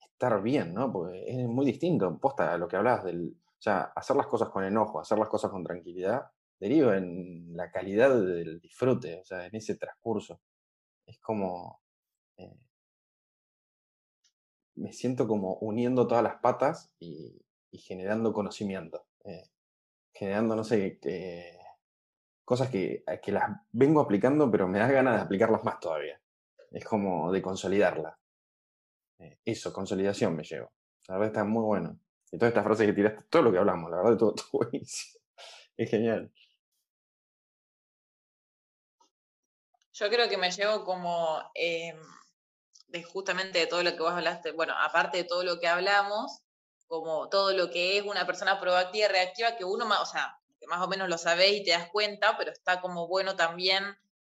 estar 0.00 0.42
bien, 0.42 0.74
¿no? 0.74 0.92
Porque 0.92 1.24
es 1.26 1.46
muy 1.46 1.66
distinto, 1.66 2.18
posta 2.18 2.52
a 2.52 2.58
lo 2.58 2.68
que 2.68 2.76
hablabas 2.76 3.04
del, 3.04 3.36
o 3.46 3.62
sea, 3.62 3.92
hacer 3.96 4.16
las 4.16 4.26
cosas 4.26 4.50
con 4.50 4.64
enojo, 4.64 5.00
hacer 5.00 5.18
las 5.18 5.28
cosas 5.28 5.50
con 5.50 5.64
tranquilidad, 5.64 6.30
deriva 6.58 6.96
en 6.96 7.56
la 7.56 7.70
calidad 7.70 8.10
del 8.10 8.60
disfrute, 8.60 9.20
o 9.20 9.24
sea, 9.24 9.46
en 9.46 9.56
ese 9.56 9.76
transcurso. 9.76 10.40
Es 11.06 11.18
como, 11.20 11.80
eh, 12.36 12.58
me 14.76 14.92
siento 14.92 15.26
como 15.26 15.54
uniendo 15.60 16.06
todas 16.06 16.22
las 16.22 16.36
patas 16.36 16.92
y, 16.98 17.42
generando 17.72 18.32
conocimiento, 18.32 19.06
eh, 19.24 19.48
generando, 20.12 20.56
no 20.56 20.64
sé, 20.64 20.98
cosas 22.44 22.68
que, 22.68 23.04
que 23.22 23.32
las 23.32 23.48
vengo 23.72 24.00
aplicando, 24.00 24.50
pero 24.50 24.68
me 24.68 24.78
da 24.78 24.88
ganas 24.90 25.16
de 25.16 25.22
aplicarlas 25.22 25.64
más 25.64 25.80
todavía. 25.80 26.19
Es 26.70 26.84
como 26.84 27.32
de 27.32 27.42
consolidarla. 27.42 28.18
Eh, 29.18 29.38
eso, 29.44 29.72
consolidación 29.72 30.34
me 30.36 30.44
llevo. 30.44 30.72
La 31.08 31.14
verdad 31.14 31.28
está 31.28 31.44
muy 31.44 31.64
bueno. 31.64 31.98
Y 32.30 32.38
todas 32.38 32.50
estas 32.50 32.64
frases 32.64 32.86
que 32.86 32.92
tiraste, 32.92 33.24
todo 33.28 33.42
lo 33.42 33.52
que 33.52 33.58
hablamos, 33.58 33.90
la 33.90 33.96
verdad, 33.98 34.16
todo, 34.16 34.34
todo 34.34 34.48
buenísimo. 34.52 35.20
Es 35.76 35.90
genial. 35.90 36.32
Yo 39.92 40.08
creo 40.08 40.28
que 40.28 40.38
me 40.38 40.50
llevo 40.50 40.84
como 40.84 41.42
em, 41.54 41.98
de 42.88 43.02
justamente 43.02 43.58
de 43.58 43.66
todo 43.66 43.82
lo 43.82 43.92
que 43.92 44.00
vos 44.00 44.12
hablaste, 44.12 44.52
bueno, 44.52 44.72
aparte 44.78 45.18
de 45.18 45.24
todo 45.24 45.44
lo 45.44 45.58
que 45.58 45.68
hablamos, 45.68 46.42
como 46.86 47.28
todo 47.28 47.52
lo 47.52 47.70
que 47.70 47.98
es 47.98 48.04
una 48.04 48.26
persona 48.26 48.58
proactiva 48.58 49.08
reactiva, 49.08 49.56
que 49.56 49.64
uno 49.64 49.86
más, 49.86 50.00
o 50.00 50.06
sea, 50.06 50.38
que 50.58 50.66
más 50.66 50.80
o 50.80 50.88
menos 50.88 51.08
lo 51.08 51.18
sabés 51.18 51.52
y 51.52 51.64
te 51.64 51.72
das 51.72 51.90
cuenta, 51.90 52.36
pero 52.38 52.50
está 52.50 52.80
como 52.80 53.08
bueno 53.08 53.36
también 53.36 53.84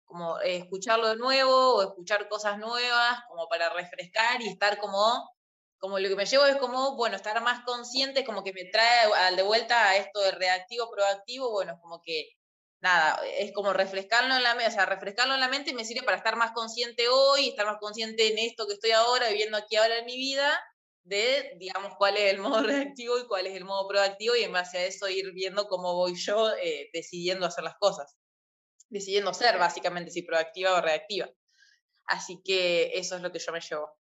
como 0.10 0.39
eh, 0.41 0.57
escucharlo 0.57 1.10
de 1.10 1.18
nuevo 1.18 1.76
o 1.76 1.84
escuchar 1.84 2.28
cosas 2.28 2.57
nuevas, 2.57 3.22
como 3.30 3.47
para 3.47 3.70
refrescar 3.70 4.41
y 4.41 4.49
estar 4.49 4.80
como, 4.80 5.30
como 5.78 5.99
lo 5.99 6.10
que 6.10 6.16
me 6.16 6.26
llevo 6.26 6.45
es 6.45 6.57
como, 6.57 6.95
bueno, 6.97 7.16
estar 7.16 7.39
más 7.43 7.64
consciente, 7.64 8.26
como 8.26 8.43
que 8.43 8.51
me 8.51 8.66
trae 8.66 9.05
al 9.14 9.36
de 9.36 9.43
vuelta 9.43 9.89
a 9.89 9.97
esto 9.97 10.20
de 10.20 10.32
reactivo, 10.32 10.89
proactivo, 10.89 11.51
bueno, 11.51 11.80
como 11.80 12.01
que 12.01 12.32
nada, 12.82 13.22
es 13.38 13.53
como 13.53 13.72
refrescarlo 13.72 14.36
en 14.36 14.43
la 14.43 14.55
mente, 14.55 14.72
o 14.72 14.74
sea, 14.74 14.88
refrescarlo 14.88 15.36
en 15.36 15.41
la 15.41 15.47
mente 15.47 15.74
me 15.74 15.86
sirve 15.86 16.03
para 16.03 16.18
estar 16.18 16.36
más 16.36 16.53
consciente 16.53 17.07
hoy, 17.07 17.49
estar 17.49 17.68
más 17.68 17.78
consciente 17.80 18.32
en 18.32 18.39
esto 18.39 18.66
que 18.68 18.74
estoy 18.74 18.91
ahora, 18.91 19.30
viviendo 19.30 19.57
aquí 19.57 19.76
ahora 19.76 19.99
en 19.99 20.05
mi 20.05 20.18
vida, 20.18 20.60
de, 21.03 21.53
digamos, 21.57 21.93
cuál 21.97 22.18
es 22.18 22.34
el 22.34 22.39
modo 22.39 22.64
reactivo 22.95 23.20
y 23.20 23.28
cuál 23.28 23.47
es 23.47 23.55
el 23.55 23.66
modo 23.66 23.88
proactivo 23.88 24.36
y 24.36 24.43
en 24.43 24.53
base 24.53 24.80
a 24.80 24.86
eso 24.86 25.07
ir 25.07 25.32
viendo 25.34 25.68
cómo 25.68 25.93
voy 25.93 26.16
yo 26.16 26.51
eh, 26.55 26.89
decidiendo 26.93 27.45
hacer 27.45 27.64
las 27.64 27.76
cosas, 27.78 28.18
decidiendo 28.90 29.34
ser 29.34 29.58
básicamente 29.58 30.12
si 30.12 30.24
proactiva 30.24 30.78
o 30.78 30.82
reactiva. 30.82 31.30
Así 32.06 32.42
que 32.44 32.92
eso 32.98 33.16
es 33.16 33.22
lo 33.22 33.32
que 33.32 33.40
yo 33.40 33.52
me 33.52 33.62
llevo. 33.62 33.94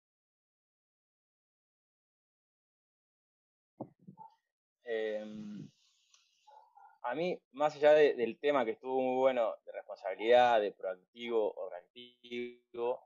Em, 4.86 5.70
a 7.02 7.14
mí, 7.14 7.38
más 7.52 7.76
allá 7.76 7.94
del 7.94 8.40
tema 8.40 8.64
que 8.64 8.72
estuvo 8.72 9.02
muy 9.02 9.18
bueno, 9.18 9.54
de 9.66 9.72
responsabilidad, 9.74 10.62
de 10.62 10.72
proactivo 10.72 11.54
o 11.54 11.70
reactivo, 11.70 13.02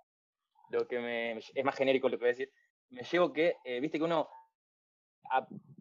lo 0.70 0.88
que 0.88 1.00
me, 1.00 1.38
es 1.38 1.66
más 1.66 1.76
genérico 1.76 2.08
lo 2.08 2.18
que 2.18 2.24
voy 2.24 2.30
a 2.30 2.38
decir, 2.38 2.54
me 2.90 3.04
llevo 3.04 3.34
que, 3.34 3.58
eh, 3.64 3.80
viste 3.80 3.98
que 3.98 4.04
uno, 4.04 4.30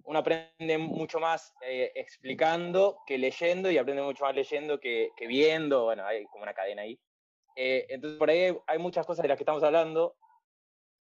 uno 0.04 0.18
aprende 0.18 0.78
mucho 0.78 1.20
más 1.20 1.54
eh, 1.62 1.92
explicando 1.94 2.98
que 3.06 3.18
leyendo 3.18 3.70
y 3.70 3.78
aprende 3.78 4.02
mucho 4.02 4.24
más 4.24 4.34
leyendo 4.34 4.80
que, 4.80 5.10
viendo, 5.20 5.84
bueno, 5.84 6.04
hay 6.04 6.24
como 6.26 6.42
una 6.42 6.54
cadena 6.54 6.82
ahí. 6.82 6.98
Eh, 7.56 7.86
entonces 7.88 8.18
por 8.18 8.30
ahí 8.30 8.56
hay 8.66 8.78
muchas 8.78 9.06
cosas 9.06 9.22
de 9.22 9.28
las 9.28 9.36
que 9.36 9.42
estamos 9.42 9.62
hablando 9.62 10.16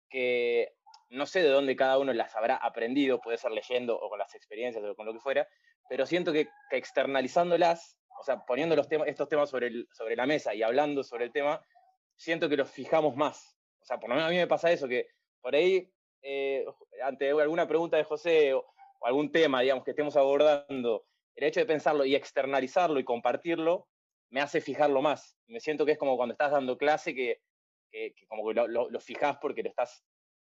que 0.09 0.73
no 1.09 1.25
sé 1.25 1.41
de 1.41 1.49
dónde 1.49 1.75
cada 1.75 1.97
uno 1.97 2.13
las 2.13 2.35
habrá 2.35 2.55
aprendido, 2.55 3.19
puede 3.19 3.37
ser 3.37 3.51
leyendo 3.51 3.99
o 3.99 4.09
con 4.09 4.19
las 4.19 4.33
experiencias 4.35 4.83
o 4.83 4.95
con 4.95 5.05
lo 5.05 5.13
que 5.13 5.19
fuera, 5.19 5.47
pero 5.87 6.05
siento 6.05 6.31
que, 6.31 6.47
externalizándolas, 6.71 7.97
o 8.19 8.23
sea, 8.23 8.45
poniendo 8.45 8.75
los 8.75 8.87
temas, 8.87 9.07
estos 9.07 9.27
temas 9.27 9.49
sobre, 9.49 9.67
el, 9.67 9.87
sobre 9.91 10.15
la 10.15 10.25
mesa 10.25 10.53
y 10.53 10.61
hablando 10.61 11.03
sobre 11.03 11.25
el 11.25 11.31
tema, 11.31 11.65
siento 12.15 12.47
que 12.47 12.57
los 12.57 12.69
fijamos 12.69 13.15
más. 13.15 13.57
O 13.81 13.85
sea, 13.85 13.99
por 13.99 14.09
lo 14.09 14.15
menos 14.15 14.29
a 14.29 14.31
mí 14.31 14.37
me 14.37 14.47
pasa 14.47 14.71
eso, 14.71 14.87
que 14.87 15.07
por 15.41 15.55
ahí, 15.55 15.91
eh, 16.21 16.65
ante 17.03 17.29
alguna 17.29 17.67
pregunta 17.67 17.97
de 17.97 18.03
José 18.03 18.53
o, 18.53 18.65
algún 19.01 19.31
tema, 19.31 19.61
digamos, 19.61 19.85
que 19.85 19.91
estemos 19.91 20.17
abordando, 20.17 21.05
el 21.35 21.43
hecho 21.45 21.61
de 21.61 21.65
pensarlo 21.65 22.03
y 22.03 22.15
externalizarlo 22.15 22.99
y 22.99 23.05
compartirlo, 23.05 23.87
me 24.29 24.41
hace 24.41 24.59
fijarlo 24.59 25.01
más. 25.01 25.37
Me 25.47 25.59
siento 25.59 25.85
que 25.85 25.93
es 25.93 25.97
como 25.97 26.17
cuando 26.17 26.33
estás 26.33 26.51
dando 26.51 26.77
clase, 26.77 27.15
que, 27.15 27.41
como 28.27 28.51
lo, 28.51 28.67
lo, 28.67 28.99
fijas 28.99 29.37
porque 29.41 29.63
lo 29.63 29.69
estás, 29.69 30.03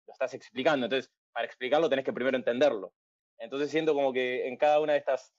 lo 0.06 0.12
estás 0.12 0.32
explicando. 0.34 0.86
Entonces, 0.86 1.12
para 1.32 1.46
explicarlo 1.46 1.90
tenés 1.90 2.04
que 2.04 2.12
primero 2.12 2.36
entenderlo. 2.36 2.92
Entonces 3.38 3.70
siento 3.70 3.94
como 3.94 4.12
que 4.12 4.48
en 4.48 4.56
cada 4.56 4.80
una 4.80 4.94
de 4.94 4.98
estas 4.98 5.32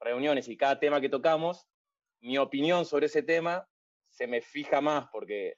reuniones 0.00 0.48
y 0.48 0.56
cada 0.56 0.78
tema 0.78 1.00
que 1.00 1.08
tocamos, 1.08 1.66
mi 2.20 2.36
opinión 2.38 2.84
sobre 2.84 3.06
ese 3.06 3.22
tema 3.22 3.66
se 4.10 4.26
me 4.26 4.40
fija 4.40 4.80
más 4.80 5.08
porque, 5.10 5.56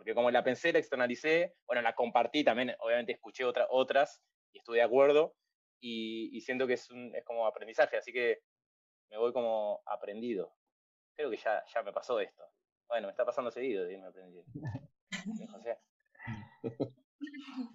porque 0.00 0.14
como 0.14 0.30
la 0.30 0.42
pensé, 0.42 0.72
la 0.72 0.78
externalicé, 0.78 1.56
bueno, 1.66 1.82
la 1.82 1.94
compartí 1.94 2.42
también, 2.42 2.74
obviamente 2.78 3.12
escuché 3.12 3.44
otra, 3.44 3.66
otras 3.68 4.22
y 4.50 4.56
estuve 4.56 4.78
de 4.78 4.82
acuerdo 4.82 5.34
y, 5.78 6.40
siento 6.40 6.66
que 6.66 6.72
es, 6.72 6.90
un, 6.90 7.14
es 7.14 7.22
como 7.22 7.46
aprendizaje, 7.46 7.98
así 7.98 8.10
que 8.10 8.38
me 9.10 9.18
voy 9.18 9.30
como 9.34 9.82
aprendido. 9.84 10.54
Creo 11.14 11.28
que 11.28 11.36
ya, 11.36 11.62
ya 11.66 11.82
me 11.82 11.92
pasó 11.92 12.18
esto. 12.18 12.42
Bueno, 12.88 13.08
me 13.08 13.10
está 13.10 13.26
pasando 13.26 13.50
seguido 13.50 13.84
de 13.84 13.92
irme 13.92 14.06
aprendido. 14.06 14.42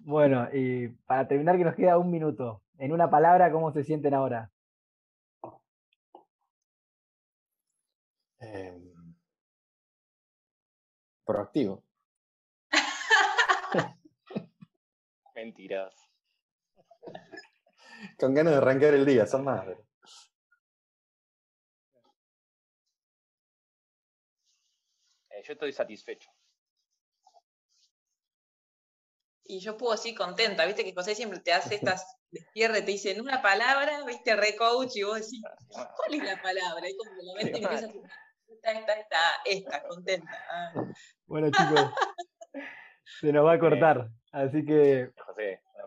Bueno, 0.00 0.48
y 0.52 0.88
para 1.06 1.28
terminar 1.28 1.56
que 1.56 1.64
nos 1.64 1.76
queda 1.76 1.98
un 1.98 2.10
minuto. 2.10 2.62
En 2.78 2.90
una 2.90 3.08
palabra, 3.08 3.52
¿cómo 3.52 3.72
se 3.72 3.84
sienten 3.84 4.14
ahora? 4.14 4.50
Em, 8.40 9.14
proactivo. 11.24 11.85
Mentiras. 15.34 15.94
Con 18.18 18.34
ganas 18.34 18.52
de 18.52 18.58
arrancar 18.58 18.94
el 18.94 19.04
día, 19.04 19.26
son 19.26 19.44
más. 19.44 19.66
Eh, 25.30 25.42
yo 25.44 25.52
estoy 25.52 25.72
satisfecho. 25.72 26.30
y 29.48 29.60
yo 29.60 29.76
puedo 29.76 29.92
así 29.92 30.14
contenta, 30.14 30.66
viste 30.66 30.84
que 30.84 30.94
José 30.94 31.14
siempre 31.14 31.40
te 31.40 31.52
hace 31.52 31.76
estas 31.76 32.04
despierres, 32.30 32.84
te 32.84 32.92
dicen 32.92 33.20
una 33.20 33.42
palabra, 33.42 34.04
viste, 34.04 34.36
re 34.36 34.56
coach, 34.56 34.96
y 34.96 35.02
vos 35.02 35.20
decís, 35.20 35.42
¿cuál 35.68 36.14
es 36.14 36.24
la 36.24 36.42
palabra? 36.42 36.88
Y 36.88 36.96
como 36.96 37.10
la 37.22 37.34
mente 37.34 37.58
empieza 37.58 37.86
a 37.86 38.72
esta, 38.72 38.72
esta, 38.72 38.92
esta, 38.94 39.18
esta, 39.44 39.88
contenta. 39.88 40.46
Ah. 40.50 40.72
Bueno, 41.26 41.50
chicos, 41.50 41.80
se 43.06 43.32
nos 43.32 43.46
va 43.46 43.52
a 43.52 43.58
cortar, 43.58 44.08
así 44.32 44.64
que 44.64 45.10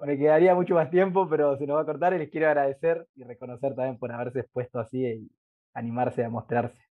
me 0.06 0.18
quedaría 0.18 0.56
mucho 0.56 0.76
más 0.76 0.90
tiempo, 0.90 1.28
pero 1.30 1.58
se 1.58 1.68
nos 1.68 1.78
va 1.78 1.82
a 1.82 1.86
cortar 1.86 2.14
y 2.14 2.20
les 2.20 2.30
quiero 2.30 2.48
agradecer 2.48 3.08
y 3.16 3.24
reconocer 3.24 3.76
también 3.76 3.98
por 3.98 4.12
haberse 4.12 4.40
expuesto 4.40 4.80
así 4.80 5.06
y 5.06 5.32
animarse 5.74 6.24
a 6.24 6.30
mostrarse. 6.30 6.82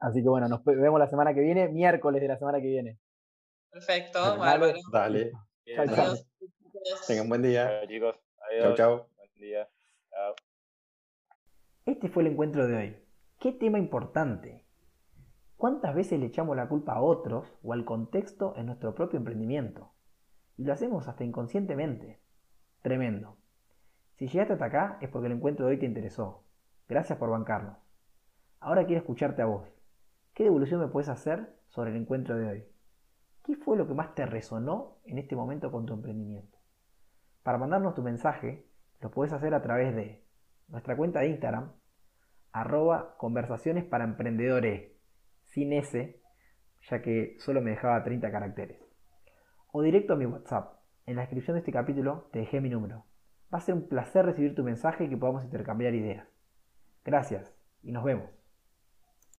Así 0.00 0.22
que 0.22 0.28
bueno, 0.28 0.48
nos 0.48 0.64
vemos 0.64 0.98
la 0.98 1.08
semana 1.08 1.34
que 1.34 1.40
viene, 1.40 1.68
miércoles 1.68 2.20
de 2.20 2.28
la 2.28 2.38
semana 2.38 2.60
que 2.60 2.68
viene. 2.68 2.98
Perfecto, 3.70 4.38
bárbaro. 4.38 4.78
Dale. 4.92 5.32
Tengan 7.06 7.28
buen 7.28 7.42
día. 7.42 7.80
Chao, 7.80 7.88
chicos. 7.88 8.16
Adiós. 8.50 8.74
Chao, 8.76 9.08
Buen 9.16 9.34
día. 9.36 9.68
Chao. 10.10 10.34
Este 11.86 12.08
fue 12.08 12.22
el 12.22 12.30
encuentro 12.30 12.66
de 12.66 12.76
hoy. 12.76 12.96
Qué 13.38 13.52
tema 13.52 13.78
importante. 13.78 14.63
¿Cuántas 15.64 15.94
veces 15.94 16.20
le 16.20 16.26
echamos 16.26 16.54
la 16.58 16.68
culpa 16.68 16.92
a 16.92 17.00
otros 17.00 17.50
o 17.62 17.72
al 17.72 17.86
contexto 17.86 18.52
en 18.58 18.66
nuestro 18.66 18.94
propio 18.94 19.18
emprendimiento? 19.18 19.94
Y 20.58 20.64
lo 20.64 20.74
hacemos 20.74 21.08
hasta 21.08 21.24
inconscientemente. 21.24 22.20
Tremendo. 22.82 23.38
Si 24.12 24.28
llegaste 24.28 24.52
hasta 24.52 24.66
acá 24.66 24.98
es 25.00 25.08
porque 25.08 25.28
el 25.28 25.32
encuentro 25.32 25.64
de 25.64 25.72
hoy 25.72 25.78
te 25.78 25.86
interesó. 25.86 26.44
Gracias 26.86 27.18
por 27.18 27.30
bancarnos. 27.30 27.78
Ahora 28.60 28.84
quiero 28.84 29.00
escucharte 29.00 29.40
a 29.40 29.46
vos. 29.46 29.66
¿Qué 30.34 30.44
devolución 30.44 30.80
me 30.80 30.88
puedes 30.88 31.08
hacer 31.08 31.58
sobre 31.68 31.92
el 31.92 31.96
encuentro 31.96 32.36
de 32.36 32.46
hoy? 32.46 32.64
¿Qué 33.42 33.56
fue 33.56 33.78
lo 33.78 33.88
que 33.88 33.94
más 33.94 34.14
te 34.14 34.26
resonó 34.26 34.98
en 35.06 35.16
este 35.16 35.34
momento 35.34 35.72
con 35.72 35.86
tu 35.86 35.94
emprendimiento? 35.94 36.58
Para 37.42 37.56
mandarnos 37.56 37.94
tu 37.94 38.02
mensaje, 38.02 38.68
lo 39.00 39.10
puedes 39.10 39.32
hacer 39.32 39.54
a 39.54 39.62
través 39.62 39.96
de 39.96 40.26
nuestra 40.68 40.94
cuenta 40.94 41.20
de 41.20 41.28
Instagram, 41.28 41.72
arroba 42.52 43.16
conversaciones 43.16 43.84
para 43.86 44.04
emprendedores, 44.04 44.93
sin 45.54 45.72
S, 45.72 46.20
ya 46.90 47.00
que 47.00 47.36
solo 47.38 47.62
me 47.62 47.70
dejaba 47.70 48.02
30 48.02 48.30
caracteres. 48.30 48.78
O 49.72 49.82
directo 49.82 50.14
a 50.14 50.16
mi 50.16 50.26
WhatsApp. 50.26 50.80
En 51.06 51.16
la 51.16 51.22
descripción 51.22 51.54
de 51.54 51.60
este 51.60 51.72
capítulo 51.72 52.28
te 52.32 52.40
dejé 52.40 52.60
mi 52.60 52.70
número. 52.70 53.04
Va 53.52 53.58
a 53.58 53.60
ser 53.60 53.74
un 53.74 53.88
placer 53.88 54.26
recibir 54.26 54.54
tu 54.54 54.64
mensaje 54.64 55.04
y 55.04 55.08
que 55.08 55.16
podamos 55.16 55.44
intercambiar 55.44 55.94
ideas. 55.94 56.26
Gracias 57.04 57.54
y 57.82 57.92
nos 57.92 58.02
vemos. 58.02 58.33